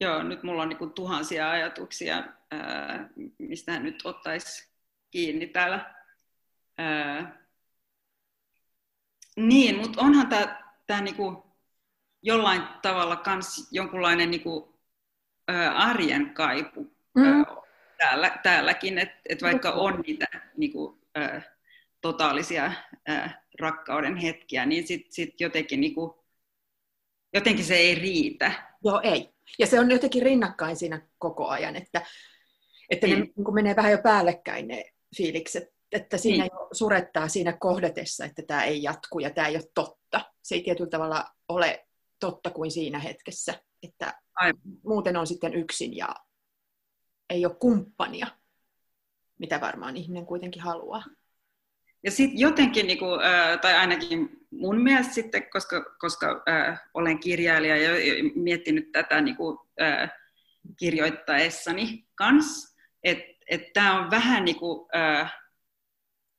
Joo, 0.00 0.22
nyt 0.22 0.42
mulla 0.42 0.62
on 0.62 0.68
niin 0.68 0.78
kuin 0.78 0.92
tuhansia 0.92 1.50
ajatuksia, 1.50 2.24
ää, 2.50 3.08
mistä 3.38 3.72
hän 3.72 3.82
nyt 3.82 4.02
ottaisi 4.04 4.68
kiinni 5.10 5.46
täällä. 5.46 5.94
Ää, 6.78 7.44
niin, 9.36 9.78
mutta 9.78 10.00
onhan 10.00 10.28
tämä 10.28 10.62
tää 10.86 11.00
niinku 11.00 11.46
jollain 12.22 12.62
tavalla 12.82 13.16
kans 13.16 13.68
jonkunlainen 13.72 14.30
niinku, 14.30 14.80
ää, 15.48 15.76
arjen 15.76 16.34
kaipu 16.34 16.96
mm. 17.14 17.24
ää, 17.24 17.44
täällä, 17.98 18.40
täälläkin, 18.42 18.98
että 18.98 19.20
et 19.28 19.42
vaikka 19.42 19.70
on 19.70 20.00
niitä 20.06 20.26
niinku, 20.56 20.98
ää, 21.14 21.57
totaalisia 22.00 22.72
ää, 23.08 23.44
rakkauden 23.60 24.16
hetkiä, 24.16 24.66
niin 24.66 24.86
sitten 24.86 25.12
sit 25.12 25.40
jotenkin, 25.40 25.80
niinku, 25.80 26.24
jotenkin 27.34 27.64
se 27.64 27.76
ei 27.76 27.94
riitä. 27.94 28.52
Joo, 28.84 29.00
ei. 29.04 29.34
Ja 29.58 29.66
se 29.66 29.80
on 29.80 29.90
jotenkin 29.90 30.22
rinnakkain 30.22 30.76
siinä 30.76 31.08
koko 31.18 31.48
ajan, 31.48 31.76
että, 31.76 32.06
että 32.90 33.06
mm. 33.06 33.12
ne 33.12 33.18
niin 33.18 33.44
kun 33.44 33.54
menee 33.54 33.76
vähän 33.76 33.92
jo 33.92 33.98
päällekkäin 34.02 34.68
ne 34.68 34.84
fiilikset, 35.16 35.68
että 35.92 36.18
siinä 36.18 36.44
mm. 36.44 36.50
jo 36.52 36.68
surettaa 36.72 37.28
siinä 37.28 37.52
kohdatessa, 37.52 38.24
että 38.24 38.42
tämä 38.46 38.64
ei 38.64 38.82
jatku 38.82 39.18
ja 39.18 39.30
tämä 39.30 39.46
ei 39.46 39.56
ole 39.56 39.64
totta. 39.74 40.32
Se 40.42 40.54
ei 40.54 40.62
tietyllä 40.62 40.90
tavalla 40.90 41.24
ole 41.48 41.88
totta 42.20 42.50
kuin 42.50 42.70
siinä 42.70 42.98
hetkessä, 42.98 43.62
että 43.82 44.20
Aivan. 44.34 44.60
muuten 44.84 45.16
on 45.16 45.26
sitten 45.26 45.54
yksin 45.54 45.96
ja 45.96 46.14
ei 47.30 47.46
ole 47.46 47.54
kumppania, 47.54 48.26
mitä 49.38 49.60
varmaan 49.60 49.96
ihminen 49.96 50.26
kuitenkin 50.26 50.62
haluaa. 50.62 51.02
Ja 52.04 52.10
sitten 52.10 52.38
jotenkin, 52.38 52.86
niin 52.86 52.98
kuin, 52.98 53.20
tai 53.62 53.74
ainakin 53.74 54.38
mun 54.50 54.82
mielestä 54.82 55.14
sitten, 55.14 55.50
koska, 55.50 55.84
koska 55.98 56.42
äh, 56.48 56.80
olen 56.94 57.18
kirjailija 57.18 57.76
ja 57.76 57.90
miettinyt 58.34 58.92
tätä 58.92 59.20
niin 59.20 59.36
kuin, 59.36 59.58
äh, 59.80 60.10
kirjoittaessani 60.76 62.04
kanssa, 62.14 62.78
että 63.02 63.38
et 63.50 63.72
tämä 63.72 64.00
on 64.00 64.10
vähän 64.10 64.44
niin 64.44 64.56
kuin, 64.56 64.88
äh, 64.96 65.34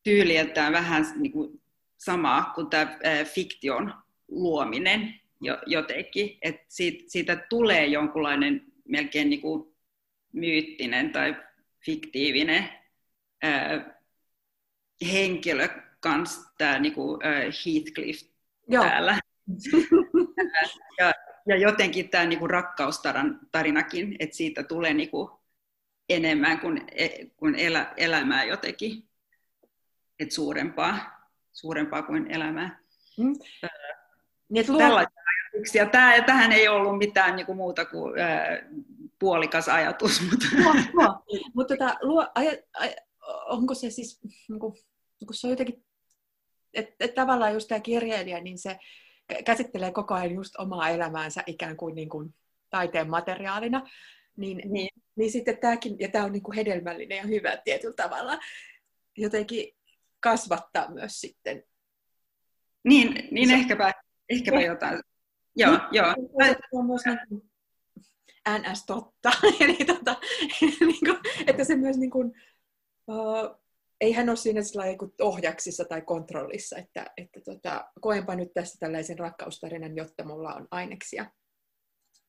tyyliltään 0.04 0.74
vähän 0.74 1.06
niin 1.16 1.32
kuin 1.32 1.62
samaa 1.98 2.52
kuin 2.56 2.70
tämä 2.70 2.82
äh, 2.84 3.26
fiktion 3.26 3.94
luominen. 4.28 5.20
jo, 5.42 5.58
jotenkin, 5.66 6.38
että 6.42 6.66
siitä, 6.70 7.04
siitä 7.08 7.36
tulee 7.36 7.86
jonkunlainen 7.86 8.62
melkein 8.88 9.30
niin 9.30 9.42
kuin 9.42 9.76
myyttinen 10.34 11.12
tai 11.12 11.36
fiktiivinen 11.86 12.70
ää, 13.42 13.99
henkilö 15.12 15.70
kanssa, 16.00 16.52
tämä 16.58 16.80
niin 16.80 16.94
kuin, 16.94 17.26
ää, 17.26 17.42
Heathcliff 17.42 18.24
Joo. 18.68 18.84
täällä. 18.84 19.20
ja, 21.00 21.14
ja 21.46 21.58
jotenkin 21.58 22.10
tämä 22.10 22.26
niin 22.26 22.40
kuin 22.40 22.50
rakkaustarinakin, 22.50 24.16
että 24.20 24.36
siitä 24.36 24.64
tulee 24.64 24.94
niin 24.94 25.10
kuin 25.10 25.30
enemmän 26.10 26.60
kuin, 26.60 26.82
e, 26.92 27.10
kuin 27.38 27.56
elä, 27.56 27.94
elämää 27.98 28.44
jotenkin, 28.44 29.04
että 30.20 30.36
suurempaa, 30.36 30.98
suurempaa 31.52 32.02
kuin 32.02 32.32
elämää. 32.32 32.80
Mm. 33.18 33.34
Niin, 34.50 34.66
luo... 34.68 34.80
Tällaisia 34.80 35.22
ajatuksia. 35.54 35.86
Tämä, 35.86 36.22
tähän 36.22 36.52
ei 36.52 36.68
ollut 36.68 36.98
mitään 36.98 37.36
niin 37.36 37.46
kuin 37.46 37.58
muuta 37.58 37.86
kuin 37.86 38.20
ää, 38.20 38.62
puolikas 39.20 39.70
ajatus. 39.70 40.22
Mutta, 40.30 40.46
luo, 40.64 40.74
luo. 40.94 41.24
mutta 41.54 41.78
tota, 41.78 41.98
luo, 42.02 42.28
aja, 42.36 42.52
aja, 42.74 42.96
onko 43.46 43.74
se 43.74 43.90
siis, 43.90 44.20
niin 44.50 44.60
kuin, 44.60 44.74
kun 45.26 45.36
se 45.36 45.48
on 45.48 45.52
jotenkin, 45.52 45.86
että 46.74 46.96
et 47.00 47.14
tavallaan 47.14 47.54
just 47.54 47.68
tämä 47.68 47.80
kirjailija, 47.80 48.42
niin 48.42 48.58
se 48.58 48.78
käsittelee 49.46 49.92
koko 49.92 50.14
ajan 50.14 50.34
just 50.34 50.56
omaa 50.58 50.90
elämäänsä 50.90 51.44
ikään 51.48 51.78
kuin, 51.78 51.96
niin 51.96 52.10
kuin 52.10 52.36
taiteen 52.70 53.10
materiaalina, 53.10 53.90
niin, 54.38 54.62
niin. 54.66 54.90
niin 55.16 55.32
sitten 55.32 55.58
tämäkin, 55.58 55.96
ja 56.00 56.10
tämä 56.10 56.26
on 56.26 56.32
niin 56.32 56.44
kuin 56.44 56.56
hedelmällinen 56.56 57.18
ja 57.18 57.24
hyvä 57.24 57.58
tietyllä 57.58 57.94
tavalla, 57.94 58.40
jotenkin 59.18 59.76
kasvattaa 60.20 60.92
myös 60.92 61.22
sitten. 61.22 61.64
Niin, 62.84 63.28
niin 63.32 63.50
se, 63.50 63.54
ehkäpä, 63.54 63.94
ehkäpä 64.30 64.60
eh, 64.60 64.66
jotain. 64.66 65.02
Joo, 65.56 65.72
niin, 65.72 65.82
joo. 65.92 66.14
Se 66.40 66.58
on 66.72 66.86
myös 66.86 67.02
niin 67.06 67.50
NS 68.50 68.86
totta. 68.86 69.32
Eli 69.60 69.78
tota, 69.86 70.16
niin 70.62 71.06
kuin, 71.06 71.18
että 71.48 71.64
se 71.64 71.76
myös 71.76 71.98
niin 71.98 72.12
kuin, 72.12 72.34
uh, 73.10 73.60
ei 74.02 74.12
hän 74.12 74.30
ole 74.30 74.38
siinä 74.38 74.62
ohjaksissa 75.22 75.86
tai 75.86 76.02
kontrollissa, 76.02 76.78
että, 76.78 77.06
että 77.18 77.42
tota, 77.42 77.86
koenpa 78.02 78.36
nyt 78.36 78.54
tässä 78.54 78.78
tällaisen 78.80 79.20
rakkaustarinan, 79.20 79.96
jotta 79.96 80.26
mulla 80.26 80.54
on 80.54 80.68
aineksia. 80.72 81.26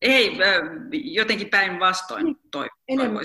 Ei, 0.03 0.38
jotenkin 0.93 1.51
päinvastoin 1.51 2.25
niin, 2.25 2.37
toi, 2.51 2.69
Enemmän, 2.88 3.23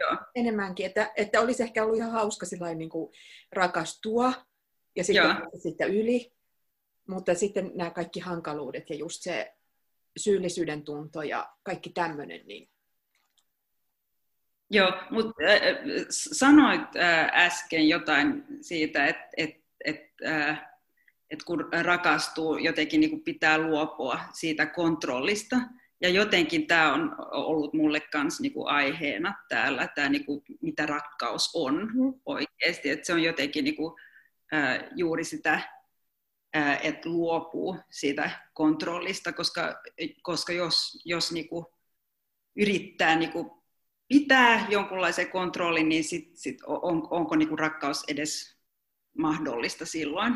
Joo. 0.00 0.16
Enemmänkin, 0.34 0.86
että, 0.86 1.12
että 1.16 1.40
olisi 1.40 1.62
ehkä 1.62 1.84
ollut 1.84 1.96
ihan 1.96 2.10
hauska 2.10 2.46
niin 2.74 2.90
kuin 2.90 3.12
rakastua 3.52 4.32
ja 4.96 5.04
sitten, 5.04 5.36
sitten 5.58 5.94
yli, 5.94 6.32
mutta 7.08 7.34
sitten 7.34 7.72
nämä 7.74 7.90
kaikki 7.90 8.20
hankaluudet 8.20 8.90
ja 8.90 8.96
just 8.96 9.22
se 9.22 9.54
syyllisyyden 10.16 10.82
tunto 10.84 11.22
ja 11.22 11.52
kaikki 11.62 11.90
tämmöinen, 11.90 12.46
niin 12.46 12.70
Joo, 14.70 14.92
mutta 15.10 15.42
äh, 15.44 16.06
sanoit 16.10 16.96
äh, 16.96 17.30
äsken 17.46 17.88
jotain 17.88 18.44
siitä, 18.60 19.06
että 19.06 19.28
et, 19.36 19.64
et, 19.84 20.00
äh, 20.26 20.70
et 21.30 21.42
kun 21.42 21.68
rakastuu, 21.82 22.56
jotenkin 22.56 23.00
niin 23.00 23.24
pitää 23.24 23.58
luopua 23.58 24.20
siitä 24.32 24.66
kontrollista. 24.66 25.56
Ja 26.00 26.08
jotenkin 26.08 26.66
tämä 26.66 26.92
on 26.92 27.16
ollut 27.30 27.74
mulle 27.74 28.02
myös 28.14 28.40
niin 28.40 28.52
aiheena 28.66 29.34
täällä, 29.48 29.88
tämä 29.94 30.08
niin 30.08 30.24
kuin, 30.24 30.42
mitä 30.60 30.86
rakkaus 30.86 31.50
on 31.54 31.90
mm. 31.94 32.14
oikeasti. 32.26 32.90
Että 32.90 33.06
se 33.06 33.12
on 33.12 33.22
jotenkin 33.22 33.64
niin 33.64 33.76
kuin, 33.76 33.94
äh, 34.54 34.80
juuri 34.96 35.24
sitä, 35.24 35.60
äh, 36.56 36.80
että 36.86 37.08
luopuu 37.08 37.76
siitä 37.90 38.30
kontrollista, 38.52 39.32
koska, 39.32 39.82
koska 40.22 40.52
jos, 40.52 41.02
jos 41.04 41.32
niin 41.32 41.48
kuin, 41.48 41.66
yrittää 42.56 43.16
niin 43.16 43.32
kuin, 43.32 43.59
pitää 44.10 44.66
jonkunlaisen 44.68 45.30
kontrollin, 45.30 45.88
niin 45.88 46.04
sit, 46.04 46.30
sit 46.34 46.58
on, 46.66 47.08
onko 47.10 47.36
niin 47.36 47.48
kuin 47.48 47.58
rakkaus 47.58 48.04
edes 48.08 48.56
mahdollista 49.18 49.86
silloin. 49.86 50.34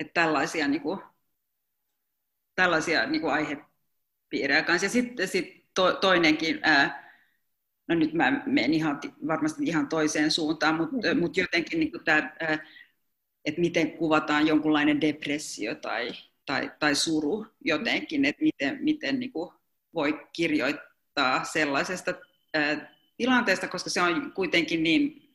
Että 0.00 0.20
tällaisia, 0.20 0.68
niin 0.68 0.82
kuin, 0.82 1.00
tällaisia 2.54 3.06
niin 3.06 3.20
kuin 3.20 3.32
aihepiirejä 3.32 4.62
kanssa. 4.62 4.86
Ja 4.86 4.90
sitten 4.90 5.28
sit 5.28 5.74
to, 5.74 5.92
toinenkin, 5.92 6.60
ää, 6.62 7.12
no 7.88 7.94
nyt 7.94 8.12
mä 8.12 8.42
menen 8.46 8.74
ihan, 8.74 9.00
varmasti 9.26 9.64
ihan 9.64 9.88
toiseen 9.88 10.30
suuntaan, 10.30 10.74
mutta 10.74 11.14
mm. 11.14 11.20
mut 11.20 11.36
jotenkin 11.36 11.80
niin 11.80 11.90
kuin 11.90 12.04
tämä, 12.04 12.32
että 13.44 13.60
miten 13.60 13.92
kuvataan 13.92 14.46
jonkunlainen 14.46 15.00
depressio 15.00 15.74
tai, 15.74 16.12
tai, 16.46 16.72
tai 16.78 16.94
suru 16.94 17.46
jotenkin, 17.64 18.24
että 18.24 18.42
miten, 18.42 18.78
miten 18.80 19.20
niin 19.20 19.32
kuin 19.32 19.52
voi 19.94 20.26
kirjoittaa 20.32 21.44
sellaisesta 21.44 22.14
ää, 22.54 22.93
tilanteesta, 23.16 23.68
koska 23.68 23.90
se 23.90 24.02
on 24.02 24.32
kuitenkin 24.32 24.82
niin 24.82 25.34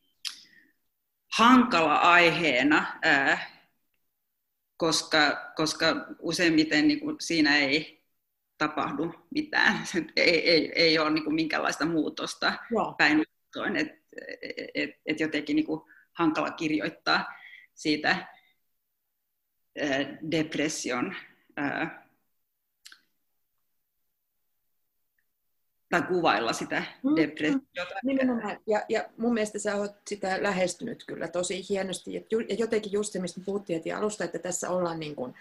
hankala 1.37 1.95
aiheena, 1.95 2.99
ää, 3.01 3.59
koska, 4.77 5.51
koska 5.55 5.85
useimmiten 6.19 6.87
niin 6.87 6.99
kuin 6.99 7.15
siinä 7.19 7.57
ei 7.57 8.03
tapahdu 8.57 9.13
mitään. 9.33 9.83
ei, 10.15 10.49
ei, 10.49 10.71
ei 10.75 10.99
ole 10.99 11.09
niin 11.09 11.23
kuin 11.23 11.35
minkäänlaista 11.35 11.85
muutosta 11.85 12.53
päinvastoin, 12.97 13.75
että 13.75 13.99
et, 14.73 14.89
et 15.05 15.19
jotenkin 15.19 15.55
niin 15.55 15.65
kuin 15.65 15.81
hankala 16.13 16.51
kirjoittaa 16.51 17.33
siitä 17.75 18.09
ää, 18.09 19.99
depression 20.31 21.15
ää, 21.57 22.08
tai 25.89 26.01
kuvailla 26.01 26.53
sitä 26.53 26.83
mm, 27.03 27.15
depressiota. 27.15 27.95
Nimenomaan. 28.03 28.59
Ja, 28.67 28.85
ja 28.89 29.09
mun 29.17 29.33
mielestä 29.33 29.59
sä 29.59 29.75
oot 29.75 29.91
sitä 30.07 30.43
lähestynyt 30.43 31.03
kyllä 31.07 31.27
tosi 31.27 31.65
hienosti. 31.69 32.13
Ja 32.13 32.21
jotenkin 32.57 32.91
just 32.91 33.13
se, 33.13 33.19
mistä 33.19 33.41
puhuttiin 33.45 33.95
alusta, 33.95 34.23
että 34.23 34.39
tässä 34.39 34.69
ollaan 34.69 34.99
niin 34.99 35.15
kuin, 35.15 35.33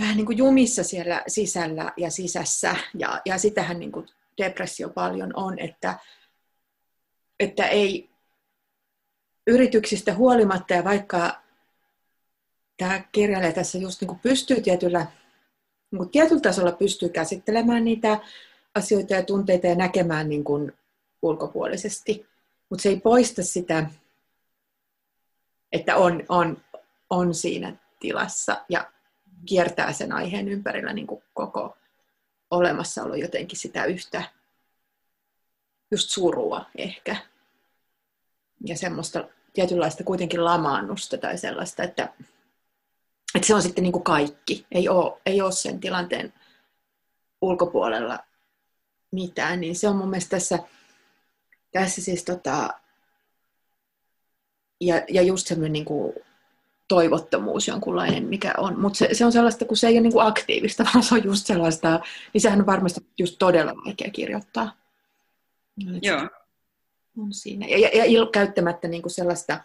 vähän 0.00 0.16
niin 0.16 0.26
kuin 0.26 0.38
jumissa 0.38 0.84
siellä 0.84 1.22
sisällä 1.26 1.92
ja 1.96 2.10
sisässä. 2.10 2.76
Ja, 2.94 3.20
ja 3.24 3.38
sitähän 3.38 3.78
niin 3.78 3.92
kuin 3.92 4.06
depressio 4.42 4.88
paljon 4.88 5.32
on, 5.36 5.58
että, 5.58 5.98
että 7.40 7.66
ei 7.66 8.10
yrityksistä 9.46 10.14
huolimatta 10.14 10.74
ja 10.74 10.84
vaikka 10.84 11.42
tämä 12.76 13.02
kirjailija 13.12 13.52
tässä 13.52 13.78
just 13.78 14.00
niin 14.00 14.08
kuin 14.08 14.20
pystyy 14.20 14.60
tietyllä, 14.60 15.06
niin 15.90 16.10
tietyllä 16.10 16.40
tasolla 16.40 16.72
pystyy 16.72 17.08
käsittelemään 17.08 17.84
niitä 17.84 18.20
asioita 18.74 19.14
ja 19.14 19.22
tunteita 19.22 19.66
ja 19.66 19.74
näkemään 19.74 20.28
niin 20.28 20.44
kuin 20.44 20.72
ulkopuolisesti. 21.22 22.26
Mutta 22.70 22.82
se 22.82 22.88
ei 22.88 23.00
poista 23.00 23.42
sitä, 23.42 23.90
että 25.72 25.96
on, 25.96 26.22
on, 26.28 26.56
on 27.10 27.34
siinä 27.34 27.76
tilassa 28.00 28.64
ja 28.68 28.92
kiertää 29.46 29.92
sen 29.92 30.12
aiheen 30.12 30.48
ympärillä 30.48 30.92
niin 30.92 31.06
kuin 31.06 31.22
koko 31.34 31.76
olemassaolo 32.50 33.14
jotenkin 33.14 33.58
sitä 33.58 33.84
yhtä 33.84 34.22
just 35.90 36.10
surua 36.10 36.66
ehkä. 36.78 37.16
Ja 38.64 38.76
semmoista 38.76 39.28
tietynlaista 39.52 40.04
kuitenkin 40.04 40.44
lamaannusta 40.44 41.18
tai 41.18 41.38
sellaista, 41.38 41.82
että, 41.82 42.12
että 43.38 43.46
se 43.46 43.54
on 43.54 43.62
sitten 43.62 43.82
niin 43.82 43.92
kuin 43.92 44.04
kaikki. 44.04 44.66
Ei 44.72 44.88
ole, 44.88 45.20
ei 45.26 45.40
ole 45.40 45.52
sen 45.52 45.80
tilanteen 45.80 46.32
ulkopuolella 47.40 48.18
mitään, 49.10 49.60
niin 49.60 49.76
se 49.76 49.88
on 49.88 49.96
mun 49.96 50.10
mielestä 50.10 50.30
tässä, 50.30 50.58
tässä 51.72 52.02
siis 52.02 52.24
tota, 52.24 52.68
ja, 54.80 55.02
ja 55.08 55.22
just 55.22 55.46
semmoinen 55.46 55.72
niin 55.72 55.84
kuin 55.84 56.12
toivottomuus 56.88 57.68
jonkunlainen, 57.68 58.24
mikä 58.24 58.54
on. 58.58 58.80
Mutta 58.80 58.98
se, 58.98 59.08
se, 59.12 59.24
on 59.24 59.32
sellaista, 59.32 59.64
kun 59.64 59.76
se 59.76 59.86
ei 59.86 59.94
ole 59.94 60.00
niin 60.00 60.12
kuin 60.12 60.26
aktiivista, 60.26 60.84
vaan 60.94 61.04
se 61.04 61.14
on 61.14 61.24
just 61.24 61.46
sellaista, 61.46 62.00
niin 62.32 62.40
sehän 62.40 62.60
on 62.60 62.66
varmasti 62.66 63.06
just 63.18 63.36
todella 63.38 63.74
vaikea 63.86 64.10
kirjoittaa. 64.10 64.76
Joo. 66.02 66.28
On 67.18 67.32
siinä. 67.32 67.66
Ja, 67.66 67.78
ja, 67.78 67.88
ja 67.92 68.04
il, 68.04 68.26
käyttämättä 68.26 68.88
niin 68.88 69.02
kuin 69.02 69.12
sellaista, 69.12 69.60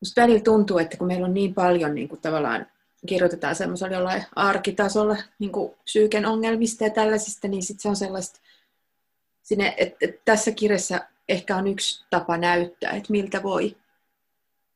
musta 0.00 0.20
välillä 0.20 0.40
tuntuu, 0.40 0.78
että 0.78 0.96
kun 0.96 1.06
meillä 1.06 1.26
on 1.26 1.34
niin 1.34 1.54
paljon 1.54 1.94
niin 1.94 2.08
kuin 2.08 2.20
tavallaan 2.20 2.66
kirjoitetaan 3.06 3.54
semmoisella 3.56 3.96
jollain 3.96 4.24
arkitasolla 4.36 5.16
niin 5.38 5.52
kuin 5.52 5.74
psyyken 5.84 6.26
ongelmista 6.26 6.84
ja 6.84 6.90
tällaisista, 6.90 7.48
niin 7.48 7.62
sitten 7.62 7.82
se 7.82 7.88
on 7.88 7.96
sellaista, 7.96 8.40
sinne, 9.42 9.74
että, 9.76 9.96
että 10.00 10.22
tässä 10.24 10.52
kirjassa 10.52 11.00
ehkä 11.28 11.56
on 11.56 11.66
yksi 11.66 12.06
tapa 12.10 12.36
näyttää, 12.36 12.90
että 12.90 13.12
miltä 13.12 13.42
voi 13.42 13.76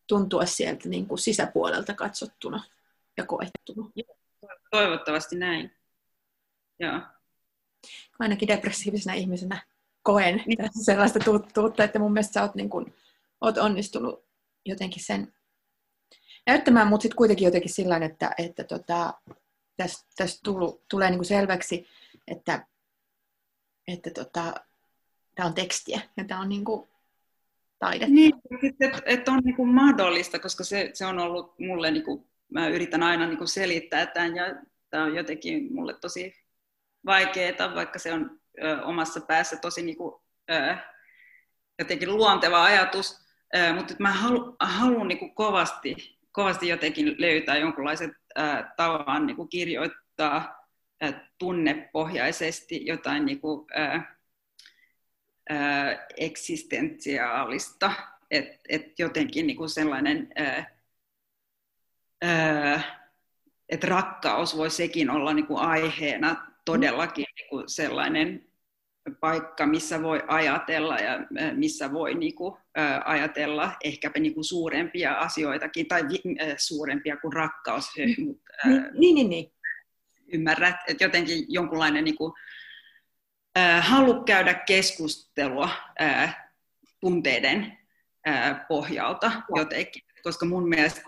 tuntua 0.06 0.46
sieltä 0.46 0.88
niin 0.88 1.06
kuin 1.06 1.18
sisäpuolelta 1.18 1.94
katsottuna 1.94 2.64
ja 3.16 3.26
koettuna. 3.26 3.90
Toivottavasti 4.70 5.36
näin. 5.36 5.72
Joo. 6.78 7.00
Ainakin 8.18 8.48
depressiivisena 8.48 9.14
ihmisenä 9.14 9.62
koen 10.02 10.42
niin. 10.46 10.58
sellaista 10.84 11.18
tuttuutta, 11.18 11.84
että 11.84 11.98
mun 11.98 12.12
mielestä 12.12 12.32
sä 12.32 12.42
oot, 12.42 12.54
niin 12.54 12.70
kuin, 12.70 12.94
oot 13.40 13.58
onnistunut 13.58 14.29
jotenkin 14.66 15.04
sen 15.04 15.32
näyttämään, 16.46 16.86
mutta 16.86 17.02
sitten 17.02 17.16
kuitenkin 17.16 17.44
jotenkin 17.44 17.72
sillä 17.72 17.96
että, 17.96 18.30
että 18.38 18.64
tota, 18.64 19.14
tästä 20.16 20.40
tulu, 20.44 20.82
tulee 20.88 21.10
niin 21.10 21.18
kuin 21.18 21.26
selväksi, 21.26 21.86
että, 22.28 22.66
että 23.88 24.10
tota, 24.10 24.54
tämä 25.34 25.46
on 25.46 25.54
tekstiä 25.54 26.00
ja 26.16 26.24
tämä 26.24 26.40
on 26.40 26.48
niin 26.48 26.64
kuin 26.64 26.88
taidetta. 27.78 28.14
Niin, 28.14 28.32
että 28.80 29.02
et 29.06 29.28
on 29.28 29.40
niin 29.44 29.56
kuin 29.56 29.68
mahdollista, 29.68 30.38
koska 30.38 30.64
se, 30.64 30.90
se 30.94 31.06
on 31.06 31.18
ollut 31.18 31.58
mulle, 31.58 31.90
niin 31.90 32.04
kuin, 32.04 32.26
mä 32.48 32.68
yritän 32.68 33.02
aina 33.02 33.26
niin 33.26 33.38
kuin 33.38 33.48
selittää 33.48 34.06
tämän 34.06 34.36
ja 34.36 34.44
tämä 34.90 35.04
on 35.04 35.14
jotenkin 35.14 35.74
mulle 35.74 35.94
tosi 35.94 36.34
vaikeaa, 37.06 37.74
vaikka 37.74 37.98
se 37.98 38.12
on 38.12 38.40
ö, 38.62 38.82
omassa 38.82 39.20
päässä 39.20 39.56
tosi 39.56 39.82
niin 39.82 39.96
kuin, 39.96 40.14
ö, 40.50 40.76
jotenkin 41.78 42.16
luonteva 42.16 42.64
ajatus, 42.64 43.29
mutta 43.74 43.94
mä 43.98 44.12
halu, 44.12 44.56
haluan 44.60 45.08
niin 45.08 45.18
kuin 45.18 45.34
kovasti, 45.34 46.18
kovasti 46.32 46.68
jotenkin 46.68 47.14
löytää 47.18 47.56
jonkunlaiset 47.56 48.10
ö, 48.38 48.42
tavan 48.76 49.26
niin 49.26 49.36
kuin 49.36 49.48
kirjoittaa 49.48 50.66
ö, 51.04 51.12
tunnepohjaisesti 51.38 52.86
jotain 52.86 53.26
niin 53.26 53.40
kuin, 53.40 53.66
ö, 53.78 54.00
ö, 55.50 55.54
eksistentiaalista, 56.16 57.92
että 58.30 58.58
et 58.68 58.98
jotenkin 58.98 59.46
niin 59.46 59.56
kuin 59.56 59.70
sellainen, 59.70 60.32
että 63.68 63.86
rakkaus 63.86 64.56
voi 64.56 64.70
sekin 64.70 65.10
olla 65.10 65.34
niin 65.34 65.46
kuin 65.46 65.60
aiheena 65.60 66.46
todellakin 66.64 67.26
niin 67.36 67.48
kuin 67.48 67.68
sellainen 67.68 68.49
paikka, 69.20 69.66
missä 69.66 70.02
voi 70.02 70.22
ajatella 70.28 70.96
ja 70.96 71.18
missä 71.54 71.92
voi 71.92 72.14
niin 72.14 72.34
kuin, 72.34 72.54
ajatella 73.04 73.72
ehkäpä 73.84 74.20
niin 74.20 74.34
kuin 74.34 74.44
suurempia 74.44 75.14
asioitakin, 75.14 75.88
tai 75.88 76.02
suurempia 76.56 77.16
kuin 77.16 77.32
rakkaus. 77.32 77.90
Niin, 78.64 78.84
niin, 78.92 79.14
niin, 79.14 79.30
niin. 79.30 79.52
Ymmärrät, 80.32 80.76
että 80.88 81.04
jotenkin 81.04 81.44
jonkunlainen 81.48 82.04
niin 82.04 82.16
kuin, 82.16 82.32
halu 83.80 84.24
käydä 84.24 84.54
keskustelua 84.54 85.68
tunteiden 87.00 87.78
pohjalta 88.68 89.32
jotenkin, 89.56 90.02
koska 90.22 90.46
mun 90.46 90.68
mielestä 90.68 91.02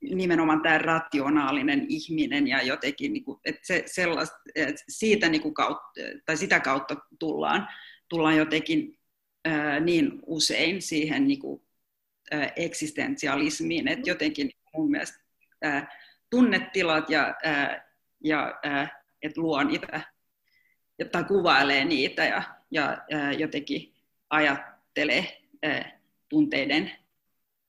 nimenomaan 0.00 0.62
tämä 0.62 0.78
rationaalinen 0.78 1.86
ihminen 1.88 2.48
ja 2.48 2.62
jotenkin, 2.62 3.12
niin 3.12 3.24
kuin, 3.24 3.40
että 3.44 3.60
se, 3.64 3.82
sellaista, 3.86 4.36
että 4.54 4.84
siitä 4.88 5.28
niin 5.28 5.42
kuin 5.42 5.54
kautta, 5.54 6.00
tai 6.26 6.36
sitä 6.36 6.60
kautta 6.60 6.96
tullaan, 7.18 7.68
tullaan 8.08 8.36
jotenkin 8.36 8.98
ää, 9.44 9.80
niin 9.80 10.20
usein 10.26 10.82
siihen 10.82 11.28
niin 11.28 11.38
kuin, 11.38 11.62
ää, 12.30 12.52
eksistentialismiin, 12.56 13.88
että 13.88 14.10
jotenkin 14.10 14.50
mun 14.76 14.90
mielestä 14.90 15.18
ää, 15.62 15.98
tunnetilat 16.30 17.10
ja, 17.10 17.34
ää, 17.44 17.92
ja 18.24 18.58
ää, 18.64 19.02
että 19.22 19.40
luo 19.40 19.62
niitä 19.62 20.00
tai 21.12 21.24
kuvailee 21.24 21.84
niitä 21.84 22.24
ja, 22.24 22.42
ja 22.70 22.98
ää, 23.10 23.32
jotenkin 23.32 23.94
ajattelee 24.30 25.42
ää, 25.62 25.98
tunteiden 26.28 26.90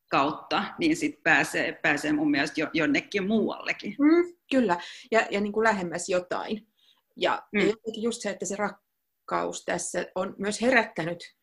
kautta, 0.09 0.63
niin 0.79 0.97
sitten 0.97 1.23
pääsee, 1.23 1.71
pääsee 1.71 2.13
mun 2.13 2.31
mielestä 2.31 2.61
jo, 2.61 2.67
jonnekin 2.73 3.27
muuallekin. 3.27 3.95
Mm, 3.99 4.33
kyllä, 4.51 4.77
ja, 5.11 5.27
ja 5.31 5.41
niin 5.41 5.53
kuin 5.53 5.63
lähemmäs 5.63 6.09
jotain. 6.09 6.67
Ja, 7.15 7.43
mm. 7.51 7.59
ja 7.59 7.73
just 7.97 8.21
se, 8.21 8.29
että 8.29 8.45
se 8.45 8.55
rakkaus 8.55 9.65
tässä 9.65 10.05
on 10.15 10.35
myös 10.37 10.61
herättänyt, 10.61 11.35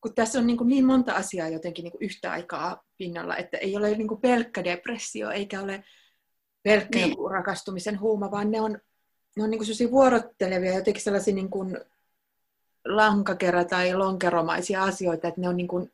kun 0.00 0.14
tässä 0.14 0.38
on 0.38 0.46
niin, 0.46 0.56
kuin 0.56 0.68
niin 0.68 0.84
monta 0.84 1.12
asiaa 1.12 1.48
jotenkin 1.48 1.82
niin 1.82 1.92
kuin 1.92 2.02
yhtä 2.04 2.32
aikaa 2.32 2.84
pinnalla, 2.96 3.36
että 3.36 3.58
ei 3.58 3.76
ole 3.76 3.90
niin 3.90 4.08
kuin 4.08 4.20
pelkkä 4.20 4.64
depressio, 4.64 5.30
eikä 5.30 5.60
ole 5.60 5.84
pelkkä 6.62 6.98
niin. 6.98 7.16
rakastumisen 7.30 8.00
huuma, 8.00 8.30
vaan 8.30 8.50
ne 8.50 8.60
on, 8.60 8.78
ne 9.36 9.42
on 9.42 9.50
niin 9.50 9.58
kuin 9.58 9.90
vuorottelevia, 9.90 10.74
jotenkin 10.74 11.02
sellaisia 11.02 11.34
niin 11.34 11.50
kuin 11.50 11.78
lankakera- 12.88 13.64
tai 13.68 13.94
lonkeromaisia 13.94 14.82
asioita, 14.82 15.28
että 15.28 15.40
ne 15.40 15.48
on 15.48 15.56
niin 15.56 15.68
kuin 15.68 15.92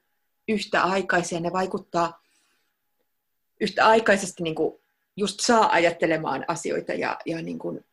yhtäaikaisia, 0.49 1.41
ne 1.41 1.53
vaikuttaa 1.53 2.23
yhtäaikaisesti 3.61 4.43
niin 4.43 4.55
kuin 4.55 4.75
just 5.17 5.41
saa 5.41 5.73
ajattelemaan 5.73 6.45
asioita 6.49 6.93
ja, 6.93 7.19
ja 7.27 7.43
niin 7.43 7.59
kuin 7.59 7.85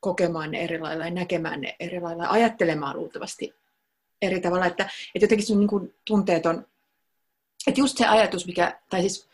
kokemaan 0.00 0.50
ne 0.50 0.64
eri 0.64 0.80
lailla 0.80 1.04
ja 1.04 1.10
näkemään 1.10 1.60
ne 1.60 1.76
eri 1.80 2.00
lailla, 2.00 2.28
ajattelemaan 2.28 2.96
luultavasti 2.96 3.54
eri 4.22 4.40
tavalla, 4.40 4.66
että, 4.66 4.84
että 4.84 5.24
jotenkin 5.24 5.46
sun 5.46 5.58
niin 5.58 5.68
kuin 5.68 5.94
tunteet 6.04 6.46
on, 6.46 6.66
että 7.66 7.80
just 7.80 7.98
se 7.98 8.06
ajatus, 8.06 8.46
mikä, 8.46 8.80
tai 8.90 9.00
siis 9.00 9.28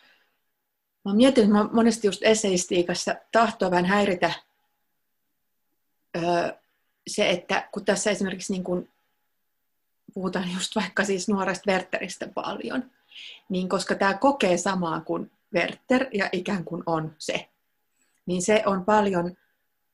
mä 1.05 1.15
mietin, 1.15 1.45
että 1.45 1.57
mä 1.57 1.69
monesti 1.73 2.07
just 2.07 2.23
eseistiikassa 2.23 3.15
tahtoo 3.33 3.71
vähän 3.71 3.85
häiritä 3.85 4.33
öö, 6.17 6.53
se, 7.07 7.31
että 7.31 7.69
kun 7.73 7.85
tässä 7.85 8.11
esimerkiksi 8.11 8.53
niin 8.53 8.65
kuin 8.65 8.91
puhutaan 10.19 10.53
just 10.57 10.77
vaikka 10.77 11.05
siis 11.05 11.29
nuoresta 11.29 11.71
Werteristä 11.71 12.29
paljon, 12.35 12.91
niin 13.49 13.69
koska 13.69 13.95
tämä 13.95 14.15
kokee 14.15 14.57
samaa 14.57 15.01
kuin 15.01 15.31
Werter 15.55 16.07
ja 16.13 16.29
ikään 16.33 16.65
kuin 16.65 16.83
on 16.87 17.15
se, 17.19 17.49
niin 18.27 18.43
se 18.43 18.63
on 18.67 18.85
paljon, 18.85 19.37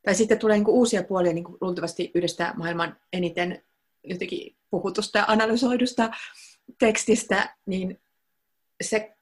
tai 0.03 0.15
sitten 0.15 0.39
tulee 0.39 0.57
niinku 0.57 0.79
uusia 0.79 1.03
puolia 1.03 1.33
niinku 1.33 1.59
luultavasti 1.61 2.11
yhdestä 2.15 2.55
maailman 2.57 2.97
eniten 3.13 3.63
jotenkin 4.05 4.55
puhutusta 4.71 5.19
ja 5.19 5.25
analysoidusta 5.29 6.11
tekstistä, 6.79 7.55
niin 7.67 8.01
se 8.83 9.13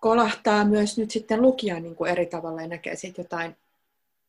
kolahtaa 0.00 0.64
myös 0.64 0.98
nyt 0.98 1.10
sitten 1.10 1.42
lukijan 1.42 1.82
niin 1.82 1.96
kuin 1.96 2.10
eri 2.10 2.26
tavalla 2.26 2.62
ja 2.62 2.68
näkee 2.68 2.96
sitten 2.96 3.22
jotain 3.22 3.56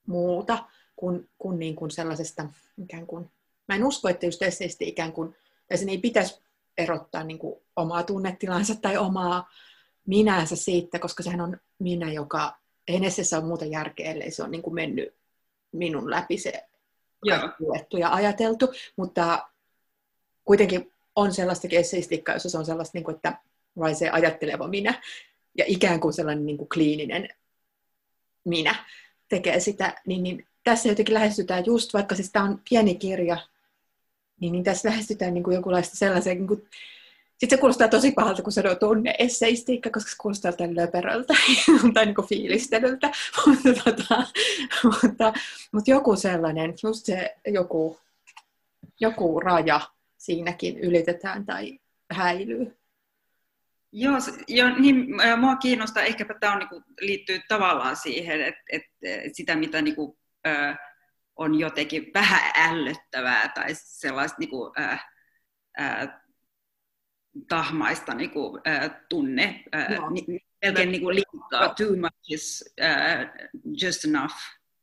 muuta 0.08 0.66
kuin, 0.96 1.30
kuin, 1.38 1.60
niin 1.60 1.76
kuin 1.76 1.92
sellaisesta 1.92 2.46
ikään 2.78 3.08
kuin, 3.08 3.32
mä 3.68 3.76
en 3.76 3.86
usko, 3.86 4.10
että 4.10 4.26
just 4.26 4.42
esseisti 4.42 4.88
ikään 4.88 5.12
kuin 5.12 5.36
ja 5.70 5.78
sen 5.78 5.90
ei 5.90 5.98
pitäisi 5.98 6.42
erottaa 6.78 7.24
niin 7.24 7.40
kuin 7.40 7.62
omaa 7.76 8.04
tunnetilansa 8.04 8.76
tai 8.76 8.98
omaa 8.98 9.50
minänsä 10.06 10.56
siitä, 10.56 11.00
koska 11.00 11.24
sehän 11.24 11.42
on 11.42 11.58
minä, 11.80 12.12
joka 12.12 12.58
ei 12.88 13.00
ole 13.38 13.46
muuta 13.46 13.66
järkeä, 13.66 14.12
ellei 14.12 14.32
se 14.32 14.44
on 14.44 14.52
niin 14.52 14.62
kuin 14.62 14.74
mennyt 14.74 15.16
minun 15.72 16.12
läpi 16.12 16.38
se 16.38 16.64
luettu 17.60 17.98
ja 17.98 18.14
ajateltu, 18.14 18.74
mutta 18.96 19.50
kuitenkin 20.44 20.94
on 21.16 21.34
sellaista 21.34 21.68
esseistiikkaa, 21.72 22.36
jossa 22.36 22.50
se 22.50 22.58
on 22.58 22.66
sellaista, 22.66 22.98
niin 22.98 23.04
kuin, 23.04 23.16
että 23.16 23.38
vai 23.80 23.96
se 23.96 24.10
ajatteleva 24.10 24.68
minä 24.68 25.02
ja 25.58 25.64
ikään 25.68 26.00
kuin 26.00 26.14
sellainen 26.14 26.46
niin 26.46 26.58
kuin 26.58 26.70
kliininen 26.70 27.30
minä 28.46 28.76
tekee 29.30 29.60
sitä, 29.60 30.02
niin, 30.06 30.24
niin 30.24 30.48
tässä 30.64 30.90
jotenkin 30.90 31.14
lähestytään 31.14 31.66
just, 31.66 31.94
vaikka 31.94 32.16
siis 32.16 32.32
tämä 32.32 32.46
on 32.46 32.62
pieni 32.70 32.96
kirja, 32.96 33.38
niin, 34.40 34.52
niin 34.52 34.64
tässä 34.64 34.90
lähestytään 34.90 35.34
niin 35.34 35.44
kuin 35.44 35.54
jonkunlaista 35.54 35.98
sellaisen, 35.98 36.38
niin 36.38 36.48
kuin, 36.48 36.68
sitten 37.38 37.58
se 37.58 37.60
kuulostaa 37.60 37.88
tosi 37.88 38.12
pahalta, 38.12 38.42
kun 38.42 38.52
sanoo 38.52 38.76
tunne-esseistiikka, 38.76 39.90
koska 39.90 40.12
se 40.12 40.18
kuulostaa 40.20 40.52
tämän 40.52 40.76
löperöltä 40.76 41.34
tai 41.94 42.06
niin 42.06 42.16
kuin 42.16 42.28
fiilistelyltä. 42.28 43.12
mutta, 43.46 43.84
tota, 43.84 44.24
mutta, 44.84 45.34
mutta 45.72 45.92
joku 45.92 46.16
sellainen, 46.16 46.74
just 46.84 47.06
se 47.06 47.36
joku, 47.48 48.00
joku 49.00 49.40
raja 49.40 49.82
siinäkin 50.18 50.80
ylitetään 50.80 51.46
tai 51.46 51.80
häilyy. 52.12 52.78
Joo, 53.92 54.18
jo, 54.48 54.76
niin, 54.76 55.08
mua 55.40 55.56
kiinnostaa, 55.56 56.04
ehkäpä 56.04 56.34
tämä 56.40 56.54
on, 56.54 56.60
niin 56.60 56.70
kuin, 56.70 56.84
liittyy 57.02 57.40
tavallaan 57.48 57.96
siihen, 57.96 58.42
että, 58.42 58.62
että, 58.72 58.98
sitä 59.34 59.56
mitä 59.56 59.82
niin 59.82 59.96
kuin, 59.96 60.18
äh, 60.48 60.78
on 61.38 61.60
jotenkin 61.60 62.12
vähän 62.14 62.52
ällöttävää 62.56 63.50
tai 63.56 63.68
sellaista 63.74 64.38
niin 64.40 64.50
kuin, 64.50 64.72
ää, 64.76 65.00
ää, 65.78 66.28
tahmaista 67.48 68.14
niin 68.14 68.32
kuin, 68.32 68.62
ää, 68.66 69.06
tunne, 69.10 69.64
ää, 69.72 69.88
ni, 70.10 70.40
melkein 70.62 70.92
niin 70.92 71.02
kuin 71.02 71.16
liikaa, 71.16 71.76
too 71.76 71.96
much 71.96 72.32
is 72.32 72.74
ää, 72.82 73.34
just 73.82 74.06
enough. 74.06 74.36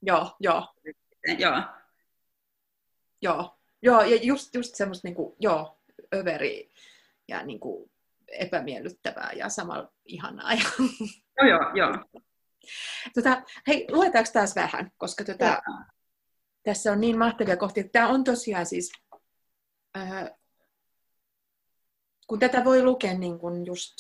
Joo, 0.03 0.37
joo. 0.41 0.75
Joo. 1.39 1.63
Joo, 3.23 3.59
joo 3.83 4.03
ja 4.03 4.17
just, 4.23 4.55
just 4.55 4.75
semmoista 4.75 5.09
niin 5.09 5.15
kuin, 5.15 5.37
joo, 5.41 5.81
överi 6.15 6.73
ja 7.29 7.43
niin 7.43 7.61
kuin, 7.61 7.91
epämiellyttävää 8.29 9.31
ja 9.37 9.49
samalla 9.49 9.93
ihanaa. 10.05 10.53
Joo, 11.39 11.49
joo, 11.49 11.73
joo. 11.75 12.23
Tota, 13.15 13.43
hei, 13.67 13.87
luetaanko 13.91 14.31
taas 14.33 14.57
vähän, 14.57 14.91
koska 14.97 15.25
tota, 15.25 15.63
tässä 16.65 16.93
on 16.93 17.01
niin 17.01 17.19
mahtavia 17.19 17.57
kohtia. 17.57 17.89
Tämä 17.89 18.09
on 18.09 18.25
tosiaan 18.25 18.67
siis, 18.67 18.93
äh, 19.97 20.31
kun 22.27 22.39
tätä 22.39 22.65
voi 22.65 22.83
lukea 22.83 23.19
niin 23.19 23.39
kuin 23.39 23.67
just 23.67 23.95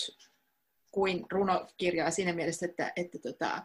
kuin 0.90 1.26
runokirjaa 1.30 2.10
siinä 2.10 2.32
mielessä, 2.32 2.66
että, 2.66 2.92
että 2.96 3.18
tota, 3.18 3.62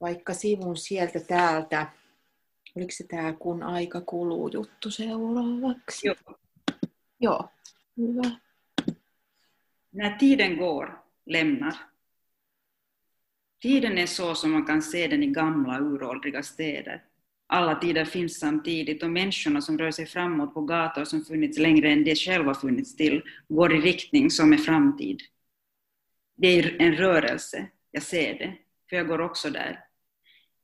vaikka 0.00 0.34
sivun 0.34 0.76
sieltä 0.76 1.20
täältä, 1.20 1.86
oliko 2.76 2.90
se 2.90 3.04
tämä 3.06 3.32
kun 3.32 3.62
aika 3.62 4.00
kuluu 4.00 4.48
juttu 4.48 4.90
seuraavaksi? 4.90 6.06
Joo. 6.06 6.16
Joo, 7.20 7.48
hyvä. 7.96 8.30
När 9.92 10.18
tiden 10.18 10.56
går 10.56 11.02
lämnar 11.26 11.74
Tiden 13.64 13.98
är 13.98 14.06
så 14.06 14.34
som 14.34 14.52
man 14.52 14.64
kan 14.64 14.82
se 14.82 15.06
den 15.06 15.22
i 15.22 15.26
gamla 15.26 15.80
uråldriga 15.80 16.42
städer. 16.42 17.02
Alla 17.46 17.74
tider 17.74 18.04
finns 18.04 18.38
samtidigt 18.38 19.02
och 19.02 19.10
människorna 19.10 19.60
som 19.60 19.78
rör 19.78 19.90
sig 19.90 20.06
framåt 20.06 20.54
på 20.54 20.60
gator 20.60 21.04
som 21.04 21.24
funnits 21.24 21.58
längre 21.58 21.90
än 21.90 22.04
de 22.04 22.14
själva 22.14 22.54
funnits 22.54 22.96
till 22.96 23.22
går 23.48 23.74
i 23.74 23.80
riktning 23.80 24.30
som 24.30 24.52
är 24.52 24.56
framtid. 24.56 25.20
Det 26.36 26.48
är 26.48 26.76
en 26.82 26.96
rörelse, 26.96 27.66
jag 27.90 28.02
ser 28.02 28.34
det, 28.34 28.54
för 28.88 28.96
jag 28.96 29.08
går 29.08 29.20
också 29.20 29.50
där. 29.50 29.80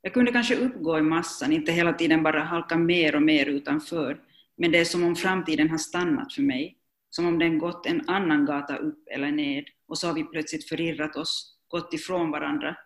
Jag 0.02 0.14
kunde 0.14 0.32
kanske 0.32 0.56
uppgå 0.56 0.98
i 0.98 1.02
massan, 1.02 1.52
inte 1.52 1.72
hela 1.72 1.92
tiden 1.92 2.22
bara 2.22 2.40
halka 2.40 2.76
mer 2.76 3.14
och 3.14 3.22
mer 3.22 3.46
utanför, 3.46 4.20
men 4.56 4.72
det 4.72 4.78
är 4.78 4.84
som 4.84 5.04
om 5.04 5.16
framtiden 5.16 5.70
har 5.70 5.78
stannat 5.78 6.32
för 6.32 6.42
mig, 6.42 6.76
som 7.10 7.26
om 7.26 7.38
den 7.38 7.58
gått 7.58 7.86
en 7.86 8.08
annan 8.08 8.46
gata 8.46 8.76
upp 8.76 9.08
eller 9.10 9.30
ned, 9.30 9.64
och 9.86 9.98
så 9.98 10.06
har 10.06 10.14
vi 10.14 10.24
plötsligt 10.24 10.68
förirrat 10.68 11.16
oss, 11.16 11.56
gått 11.68 11.94
ifrån 11.94 12.30
varandra. 12.30 12.76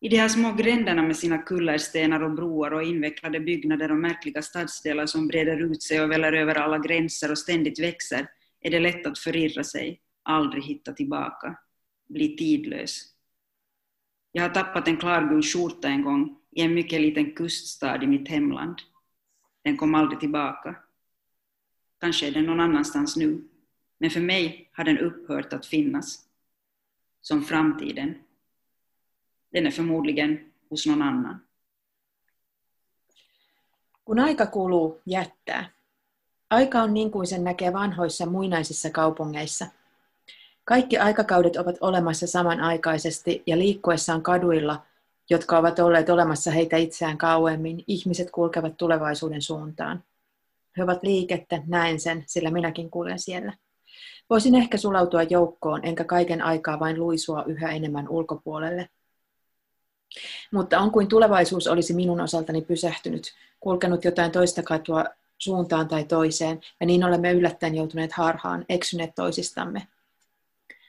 I 0.00 0.08
de 0.08 0.16
här 0.16 0.28
små 0.28 0.52
gränderna 0.52 1.02
med 1.02 1.16
sina 1.16 1.38
kullerstenar 1.38 2.22
och 2.22 2.30
broar 2.30 2.70
och 2.70 2.82
invecklade 2.82 3.40
byggnader 3.40 3.90
och 3.90 3.96
märkliga 3.96 4.42
stadsdelar 4.42 5.06
som 5.06 5.28
breder 5.28 5.62
ut 5.62 5.82
sig 5.82 6.00
och 6.00 6.10
väller 6.10 6.32
över 6.32 6.54
alla 6.54 6.78
gränser 6.78 7.30
och 7.30 7.38
ständigt 7.38 7.78
växer, 7.78 8.28
är 8.60 8.70
det 8.70 8.80
lätt 8.80 9.06
att 9.06 9.18
förirra 9.18 9.64
sig, 9.64 10.00
aldrig 10.22 10.64
hitta 10.64 10.92
tillbaka, 10.92 11.58
bli 12.08 12.36
tidlös. 12.36 13.04
Jag 14.32 14.42
har 14.42 14.50
tappat 14.50 14.88
en 14.88 14.96
klargul 14.96 15.42
skjorta 15.42 15.88
en 15.88 16.02
gång 16.02 16.38
i 16.50 16.62
en 16.62 16.74
mycket 16.74 17.00
liten 17.00 17.34
kuststad 17.34 18.02
i 18.02 18.06
mitt 18.06 18.28
hemland. 18.28 18.78
Den 19.62 19.76
kom 19.76 19.94
aldrig 19.94 20.20
tillbaka. 20.20 20.76
Kanske 22.00 22.26
är 22.26 22.30
den 22.30 22.44
någon 22.44 22.60
annanstans 22.60 23.16
nu, 23.16 23.44
men 23.98 24.10
för 24.10 24.20
mig 24.20 24.70
har 24.72 24.84
den 24.84 24.98
upphört 24.98 25.52
att 25.52 25.66
finnas. 25.66 26.24
Som 27.20 27.44
framtiden. 27.44 28.14
Den 29.52 29.66
är 29.66 29.70
förmodligen 29.70 30.52
hos 30.70 30.86
någon 30.86 31.02
annan. 31.02 31.40
Kun 34.04 34.18
aika 34.18 34.46
kuluu, 34.46 35.00
jättää. 35.06 35.70
Aika 36.50 36.82
on 36.82 36.94
niin 36.94 37.10
kuin 37.10 37.26
sen 37.26 37.44
näkee 37.44 37.72
vanhoissa 37.72 38.26
muinaisissa 38.26 38.90
kaupungeissa. 38.90 39.66
Kaikki 40.64 40.98
aikakaudet 40.98 41.56
ovat 41.56 41.76
olemassa 41.80 42.26
samanaikaisesti 42.26 43.42
ja 43.46 43.58
liikkuessaan 43.58 44.22
kaduilla, 44.22 44.82
jotka 45.30 45.58
ovat 45.58 45.78
olleet 45.78 46.10
olemassa 46.10 46.50
heitä 46.50 46.76
itseään 46.76 47.18
kauemmin, 47.18 47.84
ihmiset 47.86 48.30
kulkevat 48.30 48.76
tulevaisuuden 48.76 49.42
suuntaan. 49.42 50.04
He 50.76 50.82
ovat 50.82 51.02
liikettä, 51.02 51.62
näen 51.66 52.00
sen, 52.00 52.24
sillä 52.26 52.50
minäkin 52.50 52.90
kuljen 52.90 53.18
siellä. 53.18 53.52
Voisin 54.30 54.54
ehkä 54.54 54.76
sulautua 54.76 55.22
joukkoon, 55.22 55.80
enkä 55.84 56.04
kaiken 56.04 56.42
aikaa 56.42 56.80
vain 56.80 57.00
luisua 57.00 57.44
yhä 57.46 57.70
enemmän 57.70 58.08
ulkopuolelle. 58.08 58.88
Mutta 60.52 60.78
on 60.78 60.90
kuin 60.90 61.08
tulevaisuus 61.08 61.66
olisi 61.66 61.94
minun 61.94 62.20
osaltani 62.20 62.62
pysähtynyt, 62.62 63.34
kulkenut 63.60 64.04
jotain 64.04 64.30
toista 64.30 64.62
katua 64.62 65.04
suuntaan 65.38 65.88
tai 65.88 66.04
toiseen, 66.04 66.60
ja 66.80 66.86
niin 66.86 67.04
olemme 67.04 67.32
yllättäen 67.32 67.74
joutuneet 67.74 68.12
harhaan, 68.12 68.64
eksyneet 68.68 69.14
toisistamme. 69.14 69.86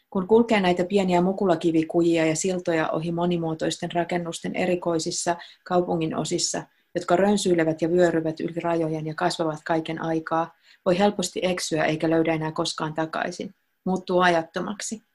Kun 0.09 0.27
kulkee 0.27 0.59
näitä 0.59 0.83
pieniä 0.83 1.21
mukulakivikujia 1.21 2.25
ja 2.25 2.35
siltoja 2.35 2.89
ohi 2.89 3.11
monimuotoisten 3.11 3.91
rakennusten 3.91 4.55
erikoisissa 4.55 5.35
kaupungin 5.63 6.15
osissa, 6.15 6.63
jotka 6.95 7.15
rönsyilevät 7.15 7.81
ja 7.81 7.91
vyöryvät 7.91 8.39
yli 8.39 8.59
rajojen 8.59 9.07
ja 9.07 9.13
kasvavat 9.13 9.59
kaiken 9.65 10.01
aikaa, 10.01 10.55
voi 10.85 10.99
helposti 10.99 11.39
eksyä 11.43 11.85
eikä 11.85 12.09
löydä 12.09 12.33
enää 12.33 12.51
koskaan 12.51 12.93
takaisin. 12.93 13.55
Muuttuu 13.85 14.19
ajattomaksi. 14.19 15.08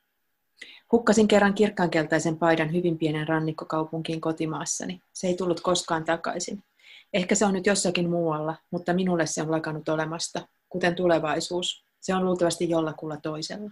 Hukkasin 0.95 1.29
kerran 1.29 1.55
kirkkaankeltaisen 1.55 2.39
paidan 2.39 2.73
hyvin 2.73 2.99
pienen 2.99 3.29
rannikkokaupunkiin 3.29 4.21
kotimaassani. 4.21 5.01
Se 5.13 5.27
ei 5.27 5.37
tullut 5.37 5.61
koskaan 5.61 6.05
takaisin. 6.05 6.65
Ehkä 7.13 7.35
se 7.35 7.45
on 7.45 7.55
nyt 7.55 7.67
jossakin 7.67 8.11
muualla, 8.11 8.57
mutta 8.71 8.95
minulle 8.95 9.27
se 9.27 9.43
on 9.43 9.51
lakannut 9.51 9.89
olemasta, 9.89 10.49
kuten 10.69 10.95
tulevaisuus. 10.95 11.85
Se 12.01 12.15
on 12.15 12.25
luultavasti 12.25 12.71
jollakulla 12.71 13.17
toisella. 13.17 13.71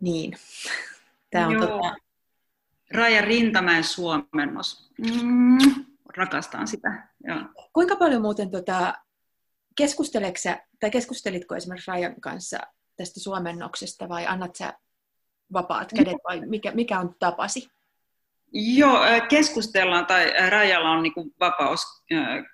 Niin. 0.00 0.36
Tämä 1.30 1.46
on 1.46 1.52
Joo. 1.52 1.66
tota... 1.66 1.96
Raija 2.90 3.22
Rintamäen 3.22 3.84
suomennos. 3.84 4.90
Mm, 5.22 5.84
rakastan 6.16 6.68
sitä. 6.68 7.08
Joo. 7.24 7.38
Kuinka 7.72 7.96
paljon 7.96 8.22
muuten 8.22 8.50
tota, 8.50 8.94
keskusteleksä, 9.76 10.58
tai 10.80 10.90
keskustelitko 10.90 11.56
esimerkiksi 11.56 11.90
Rajan 11.90 12.20
kanssa 12.20 12.58
tästä 13.00 13.20
suomennoksesta 13.20 14.08
vai 14.08 14.26
annat 14.26 14.56
sä 14.56 14.72
vapaat 15.52 15.90
kädet 15.96 16.16
vai 16.28 16.40
mikä, 16.46 16.70
mikä 16.70 17.00
on 17.00 17.14
tapasi? 17.18 17.68
Joo, 18.52 19.00
keskustellaan 19.28 20.06
tai 20.06 20.50
Rajalla 20.50 20.90
on 20.90 21.02
niinku 21.02 21.34
vapaus 21.40 22.04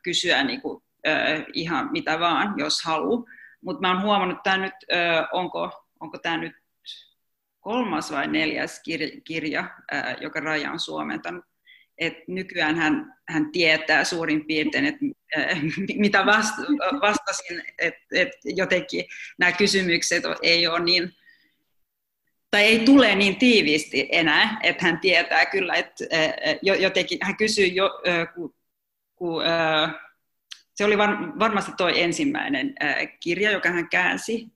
kysyä 0.03 0.45
niinku, 0.45 0.83
ihan 1.53 1.93
mitä 1.93 2.21
vaan, 2.21 2.55
jos 2.59 2.85
haluaa. 2.85 3.25
Mutta 3.61 3.81
mä 3.81 3.93
oon 3.93 4.03
huomannut, 4.03 4.37
että 4.37 4.57
nyt, 4.57 4.75
onko, 5.33 5.87
onko 6.01 6.19
tämä 6.19 6.37
nyt 6.37 6.53
kolmas 7.61 8.13
vai 8.13 8.27
neljäs 8.27 8.83
kirja, 9.25 9.65
joka 10.21 10.41
Raja 10.41 10.71
on 10.71 10.81
suomentanut. 10.81 11.45
Et 11.99 12.29
nykyään 12.29 12.77
hän, 12.77 13.15
hän 13.29 13.53
tietää 13.53 14.05
suurin 14.05 14.47
piirtein, 14.47 14.87
että 14.87 15.05
mitä 15.97 16.27
vastasin, 17.01 17.63
että 17.79 18.07
et 18.13 18.33
jotenkin 18.45 19.05
nämä 19.39 19.53
kysymykset 19.53 20.25
ei 20.43 20.67
ole 20.67 20.81
niin, 20.81 21.13
tai 22.51 22.63
ei 22.63 22.79
tule 22.79 23.15
niin 23.15 23.37
tiiviisti 23.37 24.09
enää, 24.13 24.61
että 24.63 24.85
hän 24.87 25.01
tietää 25.01 25.47
kyllä, 25.47 25.75
että 25.75 26.05
jotenkin 26.63 27.19
hän 27.23 27.37
kysyy 27.37 27.67
jo, 27.67 27.91
kun, 28.35 28.55
kun 29.15 29.43
se 30.75 30.85
oli 30.85 30.99
varmasti 31.39 31.73
tuo 31.77 31.89
ensimmäinen 31.89 32.75
kirja, 33.21 33.51
joka 33.51 33.69
hän 33.69 33.89
käänsi 33.89 34.47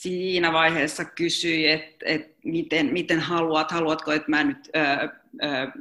siinä 0.00 0.52
vaiheessa 0.52 1.04
kysyi, 1.04 1.70
että, 1.70 2.04
että 2.06 2.38
miten, 2.44 2.92
miten 2.92 3.20
haluat, 3.20 3.70
haluatko, 3.70 4.12
että 4.12 4.30
mä 4.30 4.44
nyt 4.44 4.70
ää, 4.74 5.20
ää, 5.40 5.72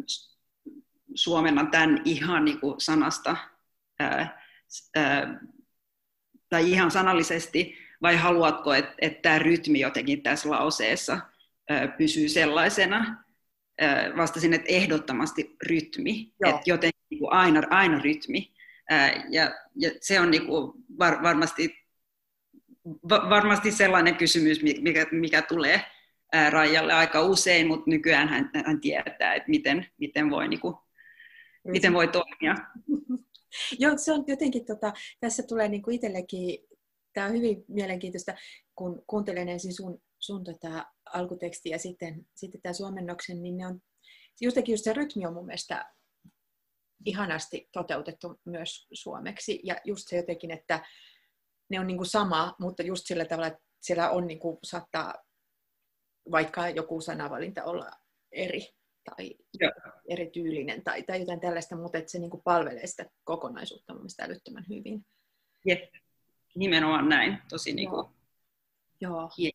suomennan 1.15 1.71
tämän 1.71 2.01
ihan 2.05 2.45
niin 2.45 2.59
kuin 2.59 2.81
sanasta 2.81 3.37
ää, 3.99 4.41
ää, 4.95 5.39
tai 6.49 6.71
ihan 6.71 6.91
sanallisesti, 6.91 7.77
vai 8.01 8.15
haluatko, 8.15 8.73
että, 8.73 8.93
että 9.01 9.21
tämä 9.21 9.39
rytmi 9.39 9.79
jotenkin 9.79 10.23
tässä 10.23 10.49
lauseessa 10.49 11.19
ää, 11.69 11.87
pysyy 11.87 12.29
sellaisena. 12.29 13.23
Ää, 13.81 14.11
vastasin, 14.17 14.53
että 14.53 14.69
ehdottomasti 14.69 15.55
rytmi, 15.67 16.33
että 16.45 16.61
jotenkin 16.65 17.01
niin 17.09 17.19
kuin 17.19 17.33
aina, 17.33 17.61
aina 17.69 17.99
rytmi. 17.99 18.51
Ää, 18.89 19.23
ja, 19.29 19.51
ja 19.75 19.91
se 20.01 20.19
on 20.19 20.31
niin 20.31 20.45
kuin 20.45 20.71
var, 20.99 21.23
varmasti 21.23 21.78
varmasti 23.09 23.71
sellainen 23.71 24.15
kysymys, 24.15 24.63
mikä, 24.81 25.05
mikä 25.11 25.41
tulee 25.41 25.81
Rajalle 26.49 26.93
aika 26.93 27.21
usein, 27.21 27.67
mutta 27.67 27.89
nykyään 27.89 28.27
hän, 28.27 28.49
hän 28.65 28.81
tietää, 28.81 29.35
että 29.35 29.49
miten, 29.49 29.85
miten, 29.97 30.29
voi, 30.29 30.47
niin 30.47 30.59
kuin, 30.59 30.75
miten 31.63 31.93
voi 31.93 32.07
toimia. 32.07 32.55
Joo, 33.79 33.97
se 33.97 34.11
on 34.11 34.23
jotenkin, 34.27 34.65
tota, 34.65 34.93
tässä 35.19 35.43
tulee 35.43 35.67
niin 35.67 35.81
kuin 35.81 35.95
itsellekin, 35.95 36.59
tämä 37.13 37.27
on 37.27 37.33
hyvin 37.33 37.65
mielenkiintoista, 37.67 38.33
kun 38.75 39.03
kuuntelen 39.07 39.49
ensin 39.49 39.73
sun, 39.73 40.01
sun 40.19 40.43
tota, 40.43 40.85
alkutekstiä 41.13 41.75
ja 41.75 41.79
sitten, 41.79 42.25
sitten 42.35 42.61
tämä 42.61 42.73
suomennoksen, 42.73 43.41
niin 43.43 43.57
ne 43.57 43.67
on, 43.67 43.81
jotenkin 44.41 44.73
just 44.73 44.83
se 44.83 44.93
rytmi 44.93 45.25
on 45.25 45.33
mun 45.33 45.45
mielestä 45.45 45.93
ihanasti 47.05 47.69
toteutettu 47.71 48.39
myös 48.45 48.87
suomeksi. 48.93 49.59
Ja 49.63 49.75
just 49.85 50.07
se 50.07 50.17
jotenkin, 50.17 50.51
että, 50.51 50.85
ne 51.69 51.79
on 51.79 51.87
niin 51.87 51.97
kuin 51.97 52.07
sama, 52.07 52.55
mutta 52.59 52.83
just 52.83 53.01
sillä 53.05 53.25
tavalla, 53.25 53.47
että 53.47 53.59
siellä 53.81 54.09
on 54.09 54.27
niin 54.27 54.39
kuin, 54.39 54.57
saattaa 54.63 55.15
vaikka 56.31 56.69
joku 56.69 57.01
sanavalinta 57.01 57.63
olla 57.63 57.91
eri 58.31 58.67
tai 59.05 59.35
Joo. 59.59 59.71
erityylinen 60.09 60.83
tai, 60.83 61.03
tai 61.03 61.19
jotain 61.19 61.39
tällaista, 61.39 61.75
mutta 61.75 61.97
että 61.97 62.11
se 62.11 62.19
niin 62.19 62.31
kuin 62.31 62.43
palvelee 62.43 62.87
sitä 62.87 63.05
kokonaisuutta 63.23 63.93
mun 63.93 64.01
mielestä 64.01 64.23
älyttömän 64.23 64.65
hyvin. 64.69 65.05
Jep, 65.65 65.93
nimenomaan 66.55 67.09
näin, 67.09 67.37
tosi 67.49 67.73
niin 67.73 67.89
kuin 67.89 68.05
Joo. 69.01 69.29
Joo. 69.37 69.51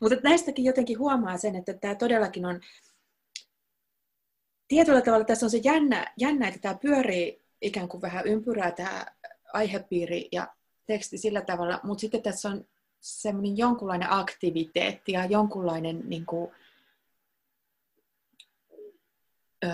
Mutta 0.00 0.16
näistäkin 0.24 0.64
jotenkin 0.64 0.98
huomaa 0.98 1.38
sen, 1.38 1.56
että 1.56 1.74
tämä 1.74 1.94
todellakin 1.94 2.46
on 2.46 2.60
tietyllä 4.68 5.00
tavalla 5.00 5.24
tässä 5.24 5.46
on 5.46 5.50
se 5.50 5.60
jännä, 5.64 6.12
jännä 6.18 6.48
että 6.48 6.60
tämä 6.60 6.78
pyörii 6.82 7.44
ikään 7.60 7.88
kuin 7.88 8.02
vähän 8.02 8.26
ympyrää 8.26 8.70
tämä 8.70 9.06
aihepiiri 9.52 10.28
ja 10.32 10.55
teksti 10.86 11.18
sillä 11.18 11.40
tavalla, 11.40 11.80
mutta 11.82 12.00
sitten 12.00 12.22
tässä 12.22 12.48
on 12.48 12.64
semmoinen 13.00 13.58
jonkunlainen 13.58 14.12
aktiviteetti 14.12 15.12
ja 15.12 15.24
jonkunlainen 15.24 16.02
niin 16.04 16.26
kuin, 16.26 16.50
ö, 19.64 19.68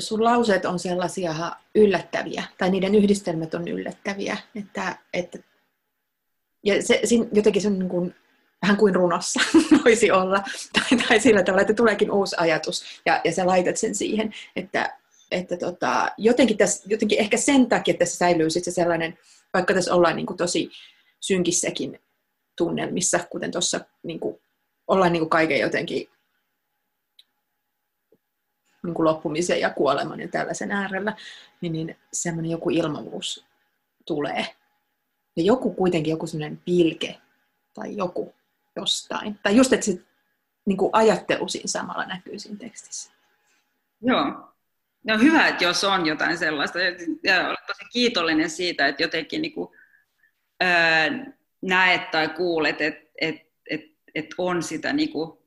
sun 0.00 0.24
lauseet 0.24 0.64
on 0.64 0.78
sellaisia 0.78 1.34
yllättäviä, 1.74 2.44
tai 2.58 2.70
niiden 2.70 2.94
yhdistelmät 2.94 3.54
on 3.54 3.68
yllättäviä, 3.68 4.36
että, 4.54 4.98
että 5.12 5.38
ja 6.64 6.82
se, 6.82 7.00
jotenkin 7.32 7.62
se 7.62 7.68
on 7.68 7.78
niin 7.78 7.88
kuin 7.88 8.14
vähän 8.62 8.76
kuin 8.76 8.94
runossa 8.94 9.40
voisi 9.84 10.10
olla, 10.10 10.42
tai, 10.72 10.98
tai 11.08 11.20
sillä 11.20 11.42
tavalla, 11.42 11.60
että 11.60 11.74
tuleekin 11.74 12.10
uusi 12.10 12.36
ajatus, 12.38 12.84
ja, 13.06 13.20
ja 13.24 13.32
sä 13.32 13.46
laitat 13.46 13.76
sen 13.76 13.94
siihen, 13.94 14.34
että, 14.56 14.98
että 15.30 15.56
tota, 15.56 16.12
jotenkin, 16.18 16.56
tässä, 16.56 16.82
jotenkin 16.86 17.20
ehkä 17.20 17.36
sen 17.36 17.66
takia 17.66 17.92
että 17.92 17.98
tässä 17.98 18.16
säilyy 18.16 18.50
sitten 18.50 18.72
se 18.72 18.74
sellainen, 18.74 19.18
vaikka 19.54 19.74
tässä 19.74 19.94
ollaan 19.94 20.16
niin 20.16 20.26
kuin 20.26 20.36
tosi 20.36 20.70
synkissäkin 21.20 22.00
tunnelmissa, 22.56 23.18
kuten 23.30 23.50
tuossa 23.50 23.80
niin 24.02 24.20
ollaan 24.88 25.12
niin 25.12 25.20
kuin 25.20 25.30
kaiken 25.30 25.60
jotenkin 25.60 26.08
niin 28.84 28.94
kuin 28.94 29.04
loppumisen 29.04 29.60
ja 29.60 29.70
kuoleman 29.70 30.20
ja 30.20 30.28
tällaisen 30.28 30.70
äärellä, 30.70 31.16
niin, 31.60 31.72
niin 31.72 31.96
semmoinen 32.12 32.50
joku 32.50 32.70
ilmavuus 32.70 33.46
tulee. 34.06 34.46
Ja 35.36 35.42
joku 35.42 35.74
kuitenkin, 35.74 36.10
joku 36.10 36.26
semmoinen 36.26 36.62
pilke 36.64 37.20
tai 37.74 37.96
joku 37.96 38.34
jostain. 38.76 39.38
Tai 39.42 39.56
just, 39.56 39.72
että 39.72 39.86
se 39.86 39.98
niin 40.66 40.76
kuin 40.76 40.90
ajattelu 40.92 41.48
siinä 41.48 41.66
samalla 41.66 42.04
näkyy 42.04 42.38
siinä 42.38 42.58
tekstissä. 42.58 43.12
Joo. 44.00 44.53
No 45.04 45.18
hyvä, 45.18 45.48
että 45.48 45.64
jos 45.64 45.84
on 45.84 46.06
jotain 46.06 46.38
sellaista. 46.38 46.78
Ja 47.24 47.46
olen 47.46 47.56
tosi 47.66 47.84
kiitollinen 47.92 48.50
siitä, 48.50 48.86
että 48.86 49.02
jotenkin 49.02 49.42
niin 49.42 49.52
kuin, 49.52 49.68
ää, 50.60 51.10
näet 51.62 52.10
tai 52.10 52.28
kuulet, 52.28 52.80
että 52.80 53.10
et, 53.20 53.36
et, 53.70 53.80
et 54.14 54.26
on 54.38 54.62
sitä, 54.62 54.92
niin 54.92 55.12
kuin, 55.12 55.38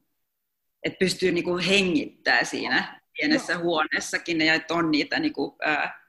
että 0.84 1.00
pystyy 1.00 1.32
niin 1.32 1.44
kuin 1.44 1.64
hengittää 1.64 2.44
siinä 2.44 3.02
pienessä 3.18 3.54
Joo. 3.54 3.62
huoneessakin 3.62 4.42
ja 4.42 4.54
että 4.54 4.74
on 4.74 4.92
niitä 4.92 5.20
niin 5.20 5.34
kuin, 5.34 5.56
ää, 5.62 6.08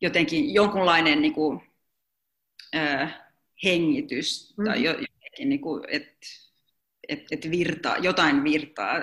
jotenkin 0.00 0.54
jonkunlainen 0.54 1.22
niin 1.22 1.34
kuin, 1.34 1.60
ää, 2.74 3.30
hengitys 3.64 4.54
mm. 4.56 4.64
tai 4.64 4.82
jotenkin, 4.84 5.48
niin 5.48 5.60
kuin, 5.60 5.84
että 5.88 6.16
et, 7.08 7.24
et 7.30 7.50
virtaa, 7.50 7.96
jotain 7.96 8.44
virtaa 8.44 8.94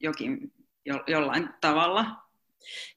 jokin, 0.00 0.52
jo, 0.84 1.04
jollain 1.06 1.48
tavalla. 1.60 2.21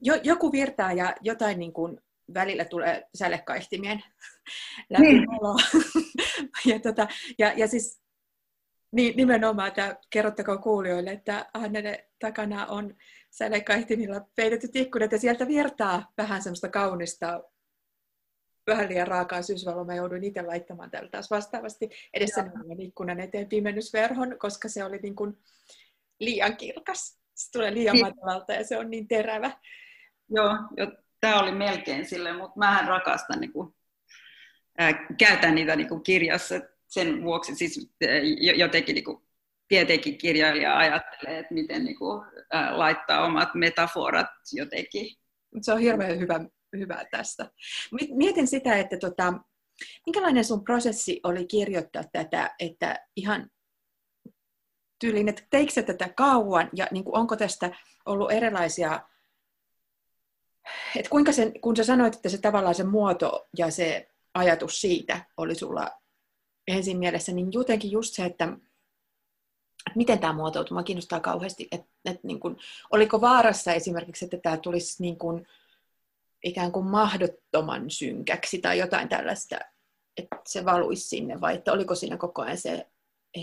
Jo, 0.02 0.16
joku 0.24 0.52
virtaa 0.52 0.94
ja 0.94 1.16
jotain 1.22 1.60
niin 1.60 1.74
kuin 1.74 2.02
välillä 2.34 2.66
tulee 2.66 3.08
sälekaihtimien 3.16 4.04
läpi 4.90 5.04
niin. 5.04 5.28
ja, 6.74 6.80
tota, 6.80 7.08
ja, 7.40 7.54
ja 7.56 7.68
siis 7.68 8.02
niin, 8.92 9.18
nimenomaan, 9.18 9.68
että 9.68 9.98
kerrottakoon 10.10 10.62
kuulijoille, 10.62 11.12
että 11.12 11.50
Annene 11.54 12.10
takana 12.20 12.66
on 12.66 12.96
sälekaihtimilla 13.30 14.22
peitetyt 14.36 14.76
ikkunat 14.76 15.12
ja 15.12 15.20
sieltä 15.20 15.48
virtaa 15.48 16.14
vähän 16.18 16.42
semmoista 16.42 16.70
kaunista, 16.70 17.44
vähän 18.68 18.90
liian 18.90 19.08
raakaa 19.08 19.42
syysvaloa. 19.42 19.86
Mä 19.86 19.96
jouduin 19.96 20.24
itse 20.24 20.42
laittamaan 20.42 20.92
täällä 20.92 21.10
taas 21.10 21.32
vastaavasti 21.32 21.90
edessä 22.14 22.42
olevan 22.42 22.82
ikkunan 22.82 23.20
eteen 23.20 23.50
pimennysverhon, 23.50 24.36
koska 24.40 24.70
se 24.70 24.84
oli 24.84 24.98
niin 24.98 25.16
kuin 25.16 25.38
liian 26.20 26.58
kirkas. 26.58 27.20
Se 27.36 27.52
tulee 27.52 27.74
liian 27.74 27.94
niin. 27.94 28.06
matalalta 28.06 28.54
ja 28.54 28.64
se 28.64 28.78
on 28.78 28.90
niin 28.90 29.08
terävä. 29.08 29.52
Joo, 30.30 30.58
jo, 30.78 30.92
tämä 31.22 31.40
oli 31.40 31.52
melkein 31.52 32.06
silleen, 32.06 32.36
mutta 32.36 32.60
mä 32.60 32.86
rakastan 32.88 33.40
niin 33.40 33.54
kuin, 33.54 33.76
ää, 34.78 35.08
käytän 35.18 35.56
niitä 35.56 35.76
niin 35.76 35.90
kuin 35.90 36.04
kirjassa 36.04 36.56
sen 36.88 37.24
vuoksi 37.24 37.56
siis 37.56 37.90
jotenkin 38.56 38.96
niin 38.96 39.06
kuin, 39.06 39.18
tietenkin 39.68 40.18
kirjailija 40.18 40.78
ajattelee, 40.78 41.40
että 41.40 41.54
miten 41.54 41.86
niin 41.86 41.98
kuin, 41.98 42.26
ää, 42.54 42.78
laittaa 42.78 43.26
omat 43.26 43.56
metaforat 43.56 44.28
jotenkin. 44.54 45.16
Se 45.62 45.74
on 45.74 45.80
hirveän 45.80 46.20
hyvä, 46.20 46.40
hyvä 46.78 47.06
tästä. 47.12 47.52
Mietin 48.16 48.48
sitä, 48.48 48.78
että 48.78 48.98
tota, 48.98 49.34
minkälainen 50.06 50.46
sun 50.46 50.64
prosessi 50.64 51.20
oli 51.24 51.48
kirjoittaa 51.48 52.04
tätä, 52.14 52.56
että 52.60 53.08
ihan 53.16 53.50
tyyliin, 55.06 55.30
että 55.30 55.44
teikö 55.50 55.84
tätä 55.84 56.10
kauan 56.10 56.70
ja 56.74 56.88
niin 56.92 57.04
kuin, 57.04 57.16
onko 57.16 57.36
tästä 57.36 57.76
ollut 58.06 58.32
erilaisia, 58.32 59.00
että 60.96 61.10
kuinka 61.10 61.32
sen, 61.32 61.62
kun 61.62 61.76
sä 61.76 61.84
sanoit, 61.84 62.16
että 62.16 62.30
se 62.30 62.38
tavallaan 62.38 62.76
se 62.76 62.84
muoto 62.84 63.48
ja 63.58 63.72
se 63.72 64.10
ajatus 64.34 64.82
siitä 64.82 65.26
oli 65.38 65.56
sulla 65.56 65.92
ensin 66.68 66.98
mielessä, 66.98 67.32
niin 67.32 67.54
jotenkin 67.54 67.92
just 67.92 68.14
se, 68.14 68.26
että 68.26 68.58
miten 69.96 70.20
tämä 70.20 70.34
muotoutuu, 70.34 70.84
kiinnostaa 70.84 71.20
kauheasti, 71.20 71.68
että, 71.72 71.88
että 72.06 72.28
niin 72.28 72.40
kuin, 72.40 72.58
oliko 72.92 73.22
vaarassa 73.22 73.74
esimerkiksi, 73.74 74.26
että 74.26 74.38
tämä 74.38 74.58
tulisi 74.58 75.02
niin 75.02 75.18
kuin, 75.18 75.48
ikään 76.44 76.72
kuin 76.72 76.86
mahdottoman 76.86 77.90
synkäksi 77.90 78.58
tai 78.58 78.80
jotain 78.80 79.10
tällaista, 79.10 79.60
että 80.18 80.38
se 80.48 80.66
valuisi 80.66 81.08
sinne, 81.08 81.42
vai 81.42 81.56
että 81.56 81.72
oliko 81.74 81.96
siinä 81.96 82.18
koko 82.18 82.42
ajan 82.42 82.58
se 82.58 82.88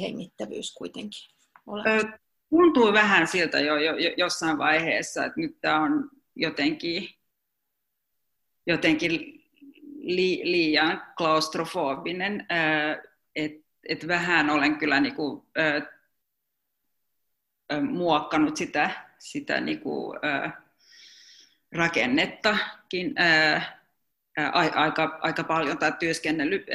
hengittävyys 0.01 0.75
kuitenkin 0.75 1.32
olemassa? 1.67 2.19
Tuntui 2.51 2.93
vähän 2.93 3.27
siltä 3.27 3.61
jo, 3.61 3.77
jo, 3.77 3.97
jo 3.97 4.11
jossain 4.17 4.59
vaiheessa, 4.59 5.25
että 5.25 5.41
nyt 5.41 5.61
tämä 5.61 5.81
on 5.81 6.11
jotenkin, 6.37 7.09
jotenkin 8.67 9.11
li, 10.03 10.41
liian 10.45 11.03
klaustrofobinen, 11.17 12.47
että 13.37 13.63
et 13.89 14.09
vähän 14.09 14.51
olen 14.51 14.77
kyllä 14.77 15.01
niinku, 15.01 15.47
muokkannut 17.91 18.57
sitä, 18.57 18.91
sitä 19.19 19.61
niin 19.61 19.81
kuin, 19.81 20.19
ää, 20.23 20.63
rakennettakin 21.73 23.15
aika, 24.75 25.19
aika 25.23 25.45
paljon 25.45 25.79
tai 25.79 25.93
työskennellyt. 25.93 26.67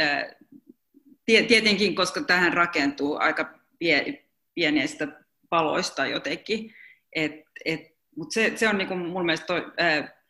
Tietenkin, 1.26 1.96
koska 1.96 2.22
tähän 2.22 2.54
rakentuu 2.54 3.18
aika 3.18 3.60
pie, 3.80 4.27
pienistä 4.58 5.08
paloista 5.50 6.06
jotenkin. 6.06 6.74
Et, 7.16 7.32
et, 7.66 7.82
Mutta 8.16 8.34
se, 8.34 8.52
se 8.56 8.70
on 8.70 8.78
niin 8.78 8.88
kuin 8.88 9.00
mun 9.00 9.26
mielestä, 9.26 9.46
toi, 9.46 9.72
ää, 9.78 10.22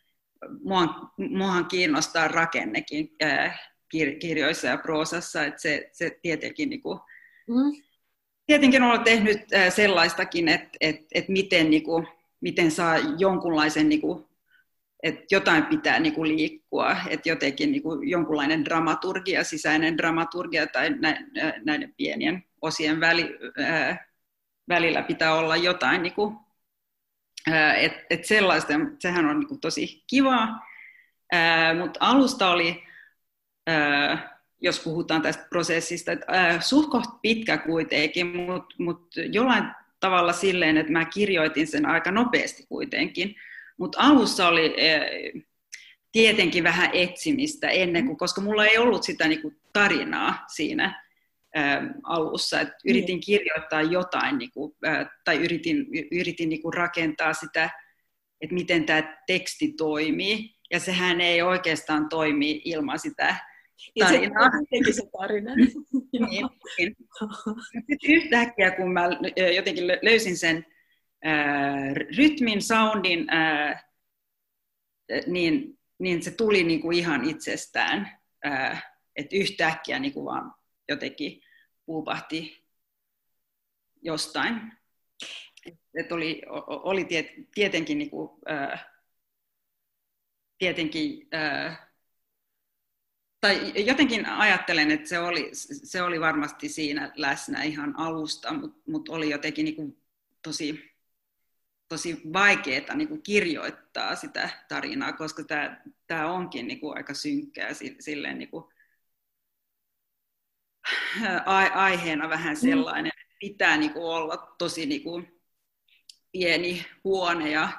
mua, 0.63 0.87
muahan 1.17 1.65
kiinnostaa 1.65 2.27
rakennekin 2.27 3.15
ää, 3.21 3.57
kir, 3.89 4.15
kirjoissa 4.19 4.67
ja 4.67 4.77
proosassa, 4.77 5.45
että 5.45 5.61
se, 5.61 5.89
se 5.91 6.19
tietenkin 6.21 6.69
niin 6.69 6.81
kuin, 6.81 6.99
mm 7.47 7.87
tietenkin 8.47 8.83
olen 8.83 9.03
tehnyt 9.03 9.41
sellaistakin, 9.69 10.47
että, 10.47 10.69
että, 10.81 11.05
että 11.13 11.31
miten, 11.31 11.69
niin 11.69 11.83
kuin, 11.83 12.07
miten 12.41 12.71
saa 12.71 12.97
jonkunlaisen, 13.17 13.89
niin 13.89 14.01
kuin, 14.01 14.25
että 15.03 15.25
jotain 15.31 15.65
pitää 15.65 15.99
niin 15.99 16.13
kuin 16.13 16.37
liikkua, 16.37 16.97
että 17.09 17.29
jotenkin 17.29 17.71
niin 17.71 17.83
kuin 17.83 18.09
jonkunlainen 18.09 18.65
dramaturgia, 18.65 19.43
sisäinen 19.43 19.97
dramaturgia 19.97 20.67
tai 20.67 20.89
näiden 21.65 21.93
pienien 21.97 22.43
osien 22.61 22.99
väli, 22.99 23.23
välillä 24.69 25.01
pitää 25.01 25.33
olla 25.33 25.55
jotain, 25.55 26.03
niin 26.03 26.13
kuin, 26.13 26.37
että 27.77 28.03
et 28.09 28.25
sellaista, 28.25 28.73
sehän 28.99 29.25
on 29.25 29.39
niin 29.39 29.47
kuin 29.47 29.61
tosi 29.61 30.03
kivaa, 30.07 30.67
mutta 31.79 31.99
alusta 31.99 32.49
oli 32.49 32.83
jos 34.61 34.79
puhutaan 34.79 35.21
tästä 35.21 35.45
prosessista, 35.49 36.11
että 36.11 36.59
suht 36.59 36.91
pitkä 37.21 37.57
kuitenkin, 37.57 38.27
mutta 38.27 38.75
mut 38.79 39.13
jollain 39.31 39.63
tavalla 39.99 40.33
silleen, 40.33 40.77
että 40.77 40.91
mä 40.91 41.05
kirjoitin 41.05 41.67
sen 41.67 41.85
aika 41.85 42.11
nopeasti 42.11 42.65
kuitenkin. 42.69 43.35
Mutta 43.77 43.99
alussa 44.01 44.47
oli 44.47 44.65
äh, 44.65 45.43
tietenkin 46.11 46.63
vähän 46.63 46.89
etsimistä 46.93 47.69
ennen 47.69 48.05
kuin, 48.05 48.17
koska 48.17 48.41
mulla 48.41 48.65
ei 48.65 48.77
ollut 48.77 49.03
sitä 49.03 49.27
niinku, 49.27 49.53
tarinaa 49.73 50.45
siinä 50.47 51.06
alussa. 52.03 52.61
Et 52.61 52.69
yritin 52.85 53.07
niin. 53.07 53.19
kirjoittaa 53.19 53.81
jotain, 53.81 54.37
niinku, 54.37 54.75
äh, 54.87 55.07
tai 55.25 55.37
yritin, 55.37 55.85
yritin 56.11 56.49
niinku, 56.49 56.71
rakentaa 56.71 57.33
sitä, 57.33 57.69
että 58.41 58.53
miten 58.53 58.85
tämä 58.85 59.17
teksti 59.27 59.73
toimii. 59.73 60.55
Ja 60.71 60.79
sehän 60.79 61.21
ei 61.21 61.41
oikeastaan 61.41 62.09
toimi 62.09 62.61
ilman 62.65 62.99
sitä 62.99 63.35
tarinaa. 63.99 64.49
Se 64.85 64.93
se 64.93 65.09
tarina. 65.17 65.55
niin, 65.55 66.49
niin. 66.77 66.95
Sitten 67.89 67.97
yhtäkkiä, 68.09 68.71
kun 68.71 68.93
mä 68.93 69.09
jotenkin 69.55 69.87
löysin 69.87 70.37
sen 70.37 70.65
äh, 71.25 71.93
rytmin, 72.17 72.61
soundin, 72.61 73.33
äh, 73.33 73.85
niin, 75.27 75.79
niin 75.99 76.23
se 76.23 76.31
tuli 76.31 76.63
niin 76.63 76.81
kuin 76.81 76.97
ihan 76.97 77.29
itsestään. 77.29 78.17
Äh, 78.45 78.85
että 79.15 79.35
yhtäkkiä 79.35 79.99
niin 79.99 80.13
kuin 80.13 80.25
vaan 80.25 80.53
jotenkin 80.89 81.41
puupahti 81.87 82.63
jostain. 84.01 84.73
Et 85.99 86.11
oli, 86.11 86.41
oli 86.67 87.05
tiet, 87.05 87.27
tietenkin, 87.55 87.97
niin 87.97 88.09
kuin, 88.09 88.29
äh, 88.49 88.85
tietenkin 90.57 91.27
äh, 91.33 91.87
tai 93.41 93.85
jotenkin 93.85 94.25
ajattelen, 94.25 94.91
että 94.91 95.09
se 95.09 95.19
oli, 95.19 95.49
se 95.53 96.01
oli 96.01 96.19
varmasti 96.19 96.69
siinä 96.69 97.11
läsnä 97.15 97.63
ihan 97.63 97.99
alusta, 97.99 98.53
mutta 98.53 98.91
mut 98.91 99.09
oli 99.09 99.29
jotenkin 99.29 99.65
niin 99.65 99.75
kuin 99.75 99.97
tosi, 100.43 100.95
tosi 101.87 102.21
vaikeaa 102.33 102.95
niin 102.95 103.07
kuin 103.07 103.21
kirjoittaa 103.21 104.15
sitä 104.15 104.49
tarinaa, 104.67 105.13
koska 105.13 105.43
tämä, 106.07 106.31
onkin 106.31 106.67
niin 106.67 106.79
kuin 106.79 106.97
aika 106.97 107.13
synkkää 107.13 107.69
silleen 107.99 108.37
niin 108.37 108.49
kuin, 108.49 108.65
aiheena 111.73 112.29
vähän 112.29 112.53
mm. 112.53 112.59
sellainen, 112.59 113.11
että 113.21 113.35
pitää 113.39 113.77
niin 113.77 113.93
kuin 113.93 114.05
olla 114.05 114.55
tosi 114.57 114.85
niin 114.85 115.03
kuin 115.03 115.41
pieni 116.31 116.85
huone 117.03 117.51
ja 117.51 117.69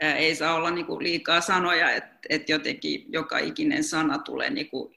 ei 0.00 0.34
saa 0.34 0.54
olla 0.54 0.70
niin 0.70 0.86
kuin 0.86 1.02
liikaa 1.02 1.40
sanoja, 1.40 1.90
että, 1.90 2.18
että 2.28 2.52
jotenkin 2.52 3.12
joka 3.12 3.38
ikinen 3.38 3.84
sana 3.84 4.18
tulee 4.18 4.50
niin 4.50 4.70
kuin, 4.70 4.94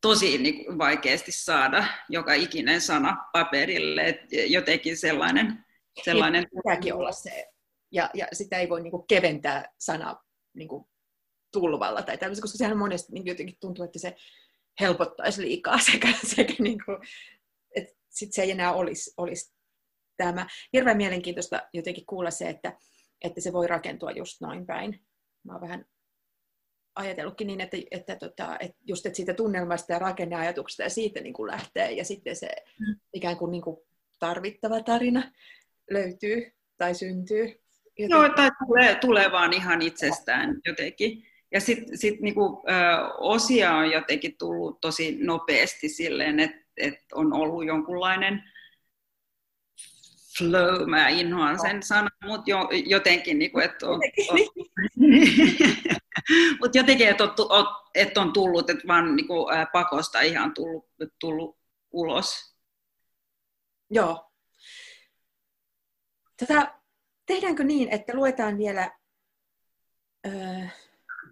tosi 0.00 0.38
niin 0.38 0.64
kuin 0.64 0.78
vaikeasti 0.78 1.32
saada 1.32 1.84
joka 2.08 2.34
ikinen 2.34 2.80
sana 2.80 3.16
paperille, 3.32 4.02
että 4.02 4.36
jotenkin 4.36 4.96
sellainen... 4.96 5.64
sellainen... 6.04 6.46
Pitääkin 6.56 6.94
olla 6.94 7.12
se, 7.12 7.46
ja, 7.92 8.10
ja 8.14 8.26
sitä 8.32 8.58
ei 8.58 8.68
voi 8.68 8.80
niin 8.80 8.90
kuin 8.90 9.06
keventää 9.06 9.74
sana 9.78 10.16
niin 10.54 10.68
kuin 10.68 10.84
tulvalla 11.52 12.02
tai 12.02 12.18
tämmöistä, 12.18 12.42
koska 12.42 12.58
sehän 12.58 12.78
monesti 12.78 13.12
niin 13.12 13.26
jotenkin 13.26 13.56
tuntuu, 13.60 13.84
että 13.84 13.98
se 13.98 14.16
helpottaisi 14.80 15.42
liikaa 15.42 15.78
sekä, 15.92 16.08
sekä 16.26 16.54
niin 16.58 16.78
kuin, 16.84 16.98
että 17.76 17.94
sit 18.08 18.32
se 18.32 18.42
ei 18.42 18.50
enää 18.50 18.72
olisi, 18.72 19.14
olisi 19.16 19.54
tämä. 20.16 20.46
Hirveän 20.72 20.96
mielenkiintoista 20.96 21.62
jotenkin 21.72 22.06
kuulla 22.06 22.30
se, 22.30 22.48
että, 22.48 22.78
että 23.24 23.40
se 23.40 23.52
voi 23.52 23.66
rakentua 23.66 24.10
just 24.10 24.40
noin 24.40 24.66
päin. 24.66 25.00
Mä 25.44 25.52
oon 25.52 25.60
vähän 25.60 25.84
ajatellutkin 26.94 27.46
niin, 27.46 27.60
että, 27.60 27.76
että, 27.90 28.16
tota, 28.16 28.56
että 28.60 28.78
just 28.84 29.06
että 29.06 29.16
siitä 29.16 29.34
tunnelmasta 29.34 29.92
ja 29.92 29.98
rakenneajatuksesta 29.98 30.82
ja 30.82 30.90
siitä 30.90 31.20
niin 31.20 31.32
kuin 31.32 31.50
lähtee 31.50 31.92
ja 31.92 32.04
sitten 32.04 32.36
se 32.36 32.48
mm. 32.80 33.00
ikään 33.12 33.36
kuin, 33.36 33.50
niin 33.50 33.62
kuin 33.62 33.76
tarvittava 34.18 34.82
tarina 34.82 35.32
löytyy 35.90 36.52
tai 36.78 36.94
syntyy. 36.94 37.60
Joten... 37.98 38.16
Joo, 38.16 38.28
tai 38.28 38.50
tulee, 38.66 38.94
tulee 38.94 39.32
vaan 39.32 39.52
ihan 39.52 39.82
itsestään 39.82 40.60
jotenkin. 40.66 41.26
Ja 41.52 41.60
sitten 41.60 41.98
sit 41.98 42.20
niinku, 42.20 42.62
ö, 42.68 42.72
osia 43.18 43.72
on 43.72 43.90
jotenkin 43.90 44.38
tullut 44.38 44.80
tosi 44.80 45.16
nopeasti 45.20 45.88
silleen, 45.88 46.40
että 46.40 46.60
et 46.76 46.98
on 47.12 47.32
ollut 47.32 47.66
jonkunlainen 47.66 48.42
flow, 50.38 50.86
mä 50.86 51.08
inhoan 51.08 51.60
sen 51.60 51.82
sanan, 51.82 52.10
mutta 52.24 52.50
jo, 52.50 52.68
jotenkin, 52.86 53.38
niinku, 53.38 53.58
että 53.58 53.86
on, 53.86 54.00
on, 54.28 54.38
mut 56.60 56.74
jotenkin, 56.74 57.08
että 57.08 57.24
on, 57.24 57.66
et 57.94 58.18
on 58.18 58.32
tullut, 58.32 58.70
että 58.70 58.88
vaan 58.88 59.16
niinku, 59.16 59.46
pakosta 59.72 60.20
ihan 60.20 60.54
tullut, 60.54 60.88
tullut 61.20 61.58
ulos. 61.92 62.54
Joo. 63.90 64.30
Tätä, 66.36 66.74
tehdäänkö 67.26 67.64
niin, 67.64 67.88
että 67.88 68.14
luetaan 68.14 68.58
vielä 68.58 68.90
öö, 70.26 70.66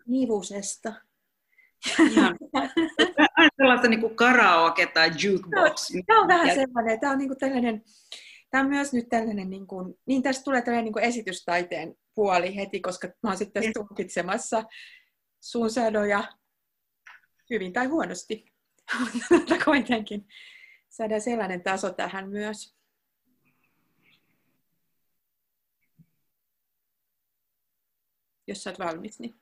Nivusesta. 0.09 0.93
sellaista 3.57 3.89
niin 3.89 4.01
kuin 4.01 4.17
karaoke 4.17 4.87
tai 4.87 5.11
jukebox. 5.23 5.91
No, 5.95 6.03
tämä 6.07 6.21
on 6.21 6.29
vähän 6.29 6.55
sellainen, 6.55 7.01
tämä 7.01 7.13
on 7.13 7.19
niin 7.19 7.29
kuin 7.29 7.39
tällainen, 7.39 7.83
tämä 8.51 8.65
on 8.65 8.71
myös 8.71 8.93
nyt 8.93 9.09
tällainen, 9.09 9.51
niin, 9.51 9.67
kuin, 9.67 9.95
niin 10.07 10.23
tästä 10.23 10.45
tulee 10.45 10.63
tällainen 10.63 10.85
niin 10.85 10.93
kuin 10.93 11.05
esitystaiteen 11.05 11.95
puoli 12.15 12.57
heti, 12.57 12.81
koska 12.81 13.09
mä 13.23 13.31
oon 13.31 13.37
sitten 13.39 13.73
tulkitsemassa 13.75 14.65
sun 15.41 15.71
sadoja 15.71 16.25
hyvin 17.51 17.73
tai 17.73 17.87
huonosti. 17.87 18.45
Mutta 19.31 19.65
kuitenkin 19.65 20.27
saadaan 20.89 21.21
sellainen 21.21 21.63
taso 21.63 21.93
tähän 21.93 22.29
myös. 22.29 22.79
Jos 28.47 28.63
sä 28.63 28.71
oot 28.71 28.79
valmis, 28.79 29.21
niin 29.21 29.41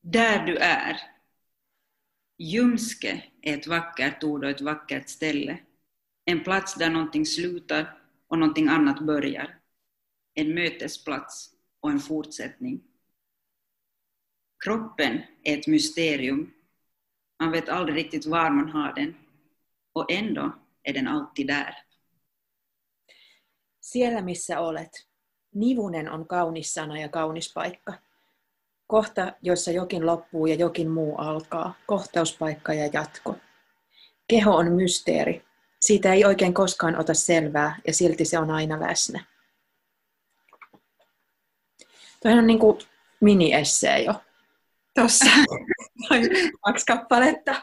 där 0.00 0.46
du 0.46 0.56
är. 0.56 1.00
Ljumske 2.38 3.24
är 3.42 3.58
ett 3.58 3.66
vackert 3.66 4.24
ord 4.24 4.44
och 4.44 4.50
ett 4.50 4.60
vackert 4.60 5.08
ställe. 5.08 5.58
En 6.24 6.44
plats 6.44 6.74
där 6.74 6.90
någonting 6.90 7.26
slutar 7.26 8.02
och 8.28 8.38
någonting 8.38 8.68
annat 8.68 9.00
börjar. 9.00 9.58
En 10.34 10.54
mötesplats 10.54 11.54
och 11.80 11.90
en 11.90 12.00
fortsättning. 12.00 12.82
Kroppen 14.64 15.20
är 15.42 15.58
ett 15.58 15.66
mysterium. 15.66 16.52
Man 17.40 17.50
vet 17.50 17.68
aldrig 17.68 17.96
riktigt 17.96 18.26
var 18.26 18.50
man 18.50 18.68
har 18.68 18.94
den. 18.94 19.14
Och 19.92 20.12
ändå 20.12 20.52
är 20.82 20.92
den 20.92 21.08
alltid 21.08 21.46
där. 21.46 21.74
Siellä 23.80 24.22
missä 24.22 24.60
olet. 24.60 24.90
Nivunen 25.52 26.08
on 26.08 26.26
kaunis 26.26 26.72
sana 26.72 27.00
ja 27.00 27.08
kaunis 27.08 27.54
paikka. 27.54 27.98
Kohta, 28.90 29.32
jossa 29.42 29.70
jokin 29.70 30.06
loppuu 30.06 30.46
ja 30.46 30.54
jokin 30.54 30.90
muu 30.90 31.16
alkaa. 31.16 31.74
Kohtauspaikka 31.86 32.74
ja 32.74 32.90
jatko. 32.92 33.36
Keho 34.28 34.56
on 34.56 34.72
mysteeri. 34.72 35.44
Siitä 35.80 36.12
ei 36.12 36.24
oikein 36.24 36.54
koskaan 36.54 36.96
ota 36.96 37.14
selvää 37.14 37.80
ja 37.86 37.94
silti 37.94 38.24
se 38.24 38.38
on 38.38 38.50
aina 38.50 38.80
läsnä. 38.80 39.24
Tuo 42.22 42.32
on 42.32 42.46
niin 42.46 42.58
kuin 42.58 42.78
mini-essee 43.20 44.02
jo 44.02 44.14
tuossa. 44.94 45.30
kaksi 46.64 46.86
kappaletta. 46.86 47.62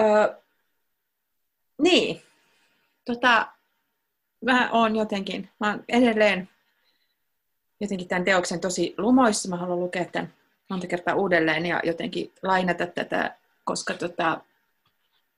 Öö, 0.00 0.40
niin. 1.82 2.22
Tota, 3.04 3.52
mä 4.44 4.70
oon 4.70 4.96
jotenkin, 4.96 5.48
mä 5.60 5.70
oon 5.70 5.84
edelleen 5.88 6.48
jotenkin 7.82 8.08
tämän 8.08 8.24
teoksen 8.24 8.60
tosi 8.60 8.94
lumoissa. 8.98 9.48
Mä 9.48 9.56
haluan 9.56 9.80
lukea 9.80 10.04
tämän 10.04 10.32
monta 10.68 10.86
kertaa 10.86 11.14
uudelleen 11.14 11.66
ja 11.66 11.80
jotenkin 11.84 12.32
lainata 12.42 12.86
tätä, 12.86 13.36
koska 13.64 13.94
tota, 13.94 14.40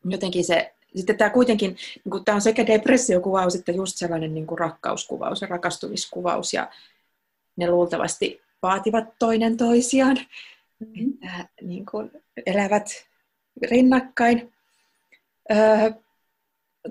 jotenkin 0.04 0.44
se, 0.44 0.74
sitten 0.96 1.16
tämä 1.16 1.30
kuitenkin, 1.30 1.70
niin 1.70 2.10
kuin, 2.10 2.24
tämä 2.24 2.34
on 2.34 2.40
sekä 2.40 2.66
depressiokuvaus 2.66 3.54
että 3.54 3.72
just 3.72 3.96
sellainen 3.96 4.34
niin 4.34 4.46
kuin 4.46 4.58
rakkauskuvaus 4.58 5.42
ja 5.42 5.48
rakastumiskuvaus 5.48 6.52
ja 6.52 6.70
ne 7.56 7.70
luultavasti 7.70 8.40
vaativat 8.62 9.04
toinen 9.18 9.56
toisiaan, 9.56 10.18
mm-hmm. 10.78 11.12
että 11.40 11.48
niin 11.62 11.86
kuin, 11.86 12.10
elävät 12.46 13.06
rinnakkain. 13.62 14.52
Öö, 15.52 15.90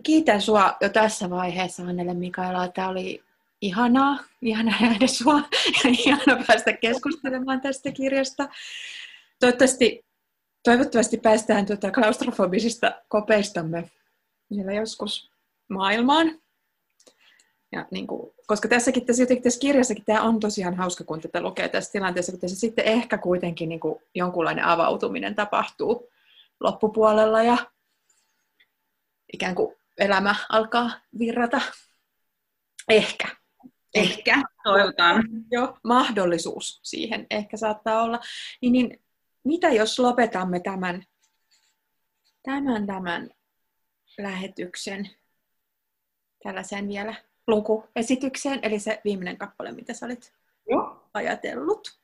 kiitän 0.04 0.42
sinua 0.42 0.78
jo 0.82 0.90
tässä 0.90 1.30
vaiheessa, 1.30 1.84
Annelle 1.84 2.14
Mikaela. 2.14 2.68
Tämä 2.68 2.90
oli 2.90 3.24
ihanaa, 3.64 4.20
ihana 4.42 4.72
nähdä 4.82 5.08
sua 5.08 5.42
ja 5.84 5.90
ihana 5.90 6.44
päästä 6.48 6.74
keskustelemaan 6.74 7.62
tästä 7.62 7.92
kirjasta. 7.92 8.50
Toivottavasti, 9.40 10.06
toivottavasti 10.64 11.18
päästään 11.18 11.66
tuota 11.66 11.92
klaustrofobisista 11.92 13.02
kopeistamme 13.08 13.92
vielä 14.50 14.74
joskus 14.74 15.32
maailmaan. 15.70 16.40
Ja 17.72 17.86
niin 17.92 18.08
kuin, 18.08 18.34
koska 18.48 18.68
tässäkin, 18.68 19.06
tässä, 19.06 19.24
tässä 19.44 19.60
kirjassakin 19.60 20.06
tämä 20.06 20.22
on 20.22 20.40
tosiaan 20.40 20.76
hauska, 20.76 21.04
kun 21.04 21.22
tätä 21.22 21.42
lukee 21.42 21.70
tässä 21.70 21.92
tilanteessa, 21.92 22.32
kun 22.32 22.42
tässä 22.42 22.60
sitten 22.60 22.86
ehkä 22.86 23.18
kuitenkin 23.18 23.70
niin 23.70 23.80
kuin 23.80 24.00
jonkunlainen 24.16 24.66
avautuminen 24.66 25.36
tapahtuu 25.36 26.10
loppupuolella 26.60 27.44
ja 27.44 27.58
ikään 29.34 29.56
kuin 29.56 29.76
elämä 29.98 30.36
alkaa 30.50 30.92
virrata. 31.20 31.62
Ehkä. 32.90 33.43
Ehkä, 33.94 34.42
toivotaan. 34.64 35.24
Jo, 35.52 35.78
mahdollisuus 35.84 36.80
siihen 36.84 37.28
ehkä 37.30 37.58
saattaa 37.58 38.04
olla. 38.04 38.20
Niin, 38.62 38.74
niin 38.74 39.04
mitä 39.44 39.70
jos 39.70 40.00
lopetamme 40.00 40.60
tämän, 40.60 41.04
tämän, 42.44 42.88
tämän 42.88 43.30
lähetyksen 44.18 45.10
tällaiseen 46.44 46.88
vielä 46.88 47.16
lukuesitykseen, 47.48 48.60
eli 48.62 48.80
se 48.80 49.02
viimeinen 49.04 49.38
kappale, 49.38 49.72
mitä 49.72 49.94
sä 49.94 50.06
olit 50.06 50.34
joo. 50.70 51.10
ajatellut. 51.14 52.00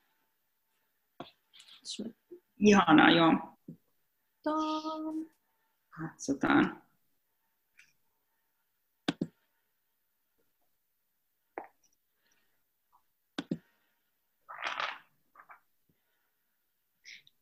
Ihanaa, 2.60 3.12
joo. 3.12 3.34
Katsotaan. 5.90 6.89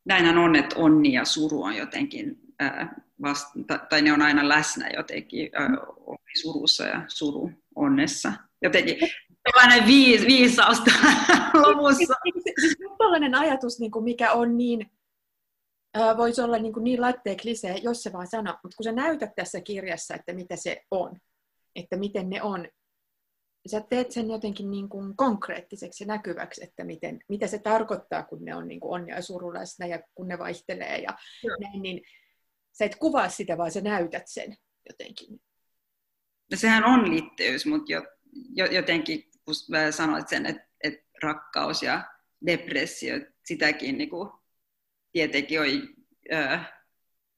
Näinhän 0.08 0.38
on, 0.38 0.56
että 0.56 0.76
onni 0.76 1.14
ja 1.14 1.26
suru 1.26 1.64
on 1.64 1.76
jotenkin, 1.76 2.40
ää, 2.60 2.96
tai 3.90 4.02
ne 4.02 4.14
on 4.14 4.22
aina 4.22 4.50
läsnä 4.50 4.90
jotenkin 4.90 5.50
ää, 5.54 5.70
surussa 6.42 6.84
ja 6.84 7.02
suru 7.08 7.52
onnessa. 7.76 8.34
Jotenkin 8.62 8.98
tällainen 9.44 9.88
viis, 9.88 10.22
viisausta 10.22 10.92
lopussa. 11.64 12.14
Siis 12.60 12.78
tällainen 12.98 13.36
ajatus, 13.36 13.80
niin 13.80 13.92
kuin 13.92 14.04
mikä 14.04 14.32
on 14.32 14.58
niin, 14.58 14.92
voisi 16.18 16.42
olla 16.42 16.58
niin, 16.58 16.74
niin 16.82 17.02
latteen 17.02 17.38
klisee, 17.38 17.78
jos 17.78 18.04
se 18.04 18.14
vaan 18.14 18.28
sanoo, 18.28 18.54
mutta 18.64 18.76
kun 18.78 18.84
sä 18.84 18.92
näytät 18.92 19.36
tässä 19.36 19.62
kirjassa, 19.62 20.16
että 20.16 20.34
mitä 20.34 20.56
se 20.56 20.82
on, 20.92 21.18
että 21.76 21.98
miten 21.98 22.30
ne 22.30 22.42
on 22.42 22.68
sä 23.70 23.82
teet 23.90 24.12
sen 24.12 24.30
jotenkin 24.30 24.72
niin 24.72 24.90
kuin 24.90 25.18
konkreettiseksi 25.18 26.04
ja 26.04 26.08
näkyväksi, 26.08 26.64
että 26.64 26.84
miten, 26.84 27.20
mitä 27.30 27.48
se 27.48 27.60
tarkoittaa, 27.60 28.24
kun 28.24 28.46
ne 28.46 28.56
on 28.56 28.68
niin 28.68 28.80
kuin 28.80 28.92
onni 28.92 29.12
ja 29.12 29.22
suru 29.22 29.54
läsnä 29.54 29.86
ja 29.86 30.00
kun 30.16 30.28
ne 30.28 30.38
vaihtelee 30.38 30.98
ja 30.98 31.18
näin, 31.60 31.82
niin 31.82 32.02
sä 32.72 32.86
et 32.86 32.96
kuvaa 32.96 33.30
sitä, 33.30 33.58
vaan 33.58 33.72
sä 33.72 33.82
näytät 33.82 34.24
sen 34.26 34.58
jotenkin. 34.90 35.42
No 36.52 36.58
sehän 36.58 36.86
on 36.86 37.12
liitteys, 37.12 37.66
mutta 37.66 37.92
jo, 37.92 38.02
jo, 38.56 38.66
jotenkin 38.66 39.24
kun 39.46 39.56
sanoit 39.92 40.30
sen, 40.30 40.46
että, 40.46 40.68
että 40.84 41.10
rakkaus 41.24 41.84
ja 41.84 42.04
depressio, 42.46 43.16
sitäkin 43.46 43.98
niin 43.98 44.10
kuin, 44.10 44.30
tietenkin 45.12 45.62
on, 45.62 45.68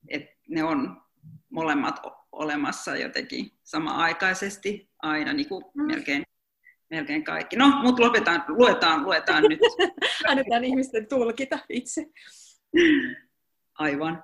että 0.08 0.36
ne 0.50 0.64
on 0.64 1.02
molemmat 1.50 2.00
olemassa 2.32 2.96
jotenkin 2.98 3.52
sama-aikaisesti 3.64 4.89
aina 5.00 5.34
niin 5.34 5.50
kuin 5.50 5.66
mm. 5.74 5.88
melkein, 5.88 6.24
melkein 6.90 7.24
kaikki. 7.24 7.56
No, 7.56 7.82
mutta 7.84 8.02
lopetaan, 8.02 8.44
luetaan, 8.48 9.04
luetaan 9.04 9.44
nyt. 9.44 9.60
Annetaan 10.30 10.64
ihmisten 10.64 11.08
tulkita 11.08 11.60
itse. 11.70 12.06
Aivan. 13.74 14.24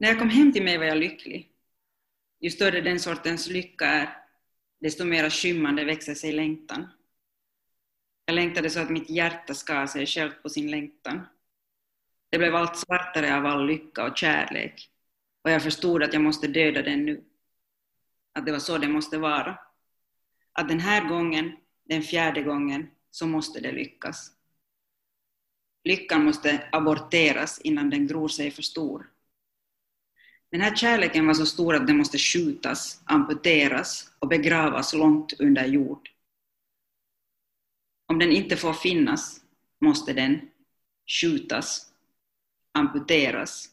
När 0.00 0.08
jag 0.08 0.18
kom 0.18 0.30
hem 0.30 0.52
till 0.52 0.64
mig 0.64 0.78
var 0.78 0.84
jag 0.84 0.96
lycklig. 0.96 1.50
Ju 2.40 2.50
större 2.50 2.80
den 2.80 3.00
sortens 3.00 3.48
lycka 3.48 3.86
är, 3.86 4.08
desto 4.80 5.04
mer 5.04 5.30
skymmande 5.30 5.84
växer 5.84 6.14
sig 6.14 6.32
längtan. 6.32 6.88
Jag 8.26 8.34
längtade 8.34 8.70
så 8.70 8.80
att 8.80 8.90
mitt 8.90 9.10
hjärta 9.10 9.54
skar 9.54 9.86
sig 9.86 10.06
självt 10.06 10.42
på 10.42 10.48
sin 10.48 10.70
längtan. 10.70 11.26
Det 12.30 12.38
blev 12.38 12.54
allt 12.54 12.76
svartare 12.76 13.36
av 13.36 13.46
all 13.46 13.66
lycka 13.66 14.04
och 14.04 14.16
kärlek 14.16 14.90
och 15.44 15.50
jag 15.50 15.62
förstod 15.62 16.02
att 16.02 16.12
jag 16.12 16.22
måste 16.22 16.46
döda 16.48 16.82
den 16.82 17.04
nu. 17.04 17.24
Att 18.34 18.46
det 18.46 18.52
var 18.52 18.58
så 18.58 18.78
det 18.78 18.88
måste 18.88 19.18
vara. 19.18 19.58
Att 20.52 20.68
den 20.68 20.80
här 20.80 21.08
gången, 21.08 21.56
den 21.84 22.02
fjärde 22.02 22.42
gången, 22.42 22.90
så 23.10 23.26
måste 23.26 23.60
det 23.60 23.72
lyckas. 23.72 24.32
Lyckan 25.84 26.24
måste 26.24 26.68
aborteras 26.72 27.60
innan 27.60 27.90
den 27.90 28.06
gror 28.06 28.28
sig 28.28 28.50
för 28.50 28.62
stor. 28.62 29.10
Den 30.50 30.60
här 30.60 30.76
kärleken 30.76 31.26
var 31.26 31.34
så 31.34 31.46
stor 31.46 31.74
att 31.74 31.86
den 31.86 31.96
måste 31.96 32.18
skjutas, 32.18 33.02
amputeras 33.04 34.12
och 34.18 34.28
begravas 34.28 34.94
långt 34.94 35.32
under 35.40 35.66
jord. 35.66 36.10
Om 38.06 38.18
den 38.18 38.32
inte 38.32 38.56
får 38.56 38.72
finnas 38.72 39.40
måste 39.80 40.12
den 40.12 40.50
skjutas, 41.06 41.92
amputeras, 42.72 43.70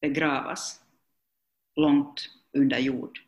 begravas 0.00 0.80
långt 1.76 2.30
under 2.52 2.78
jord. 2.78 3.23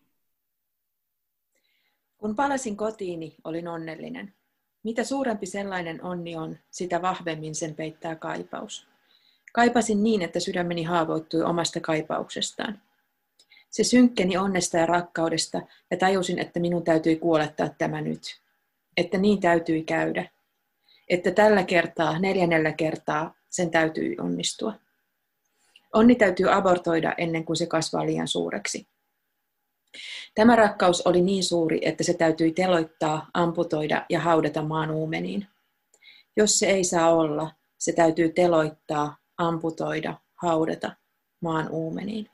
Kun 2.27 2.37
palasin 2.37 2.77
kotiini, 2.77 3.37
olin 3.45 3.69
onnellinen. 3.69 4.35
Mitä 4.83 5.05
suurempi 5.05 5.47
sellainen 5.47 6.05
onni 6.05 6.37
on, 6.37 6.57
sitä 6.71 7.03
vahvemmin 7.03 7.55
sen 7.55 7.75
peittää 7.75 8.17
kaipaus. 8.17 8.87
Kaipasin 9.53 10.03
niin, 10.03 10.23
että 10.23 10.41
sydämeni 10.41 10.83
haavoittui 10.83 11.43
omasta 11.43 11.81
kaipauksestaan. 11.81 12.81
Se 13.71 13.85
synkkeni 13.85 14.37
onnesta 14.37 14.77
ja 14.77 14.87
rakkaudesta 14.87 15.63
ja 15.91 15.97
tajusin, 15.97 16.39
että 16.39 16.61
minun 16.61 16.85
täytyi 16.85 17.17
kuolettaa 17.17 17.69
tämä 17.69 18.01
nyt. 18.01 18.41
Että 18.97 19.19
niin 19.19 19.41
täytyi 19.41 19.83
käydä. 19.83 20.31
Että 21.09 21.31
tällä 21.31 21.63
kertaa, 21.63 22.19
neljännellä 22.19 22.73
kertaa, 22.73 23.35
sen 23.51 23.71
täytyy 23.71 24.15
onnistua. 24.21 24.75
Onni 25.93 26.15
täytyy 26.15 26.53
abortoida 26.53 27.15
ennen 27.19 27.45
kuin 27.45 27.57
se 27.57 27.67
kasvaa 27.67 28.07
liian 28.07 28.29
suureksi. 28.29 28.87
Tämä 30.35 30.57
rakkaus 30.57 31.07
oli 31.07 31.23
niin 31.23 31.45
suuri, 31.45 31.81
että 31.83 32.05
se 32.05 32.15
täytyi 32.15 32.53
teloittaa, 32.53 33.31
amputoida 33.35 34.07
ja 34.11 34.21
haudata 34.21 34.63
maan 34.63 34.91
uumeniin. 34.91 35.47
Jos 36.37 36.59
se 36.59 36.67
ei 36.67 36.85
saa 36.85 37.15
olla, 37.15 37.51
se 37.79 37.93
täytyy 37.93 38.33
teloittaa, 38.33 39.17
amputoida, 39.39 40.15
haudata 40.35 40.97
maan 41.41 41.69
uumeniin. 41.71 42.31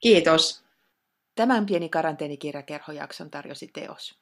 Kiitos. 0.00 0.64
Tämän 1.34 1.66
pieni 1.66 1.88
karanteenikirjakerhojakson 1.88 3.30
tarjosi 3.30 3.70
teos. 3.72 4.18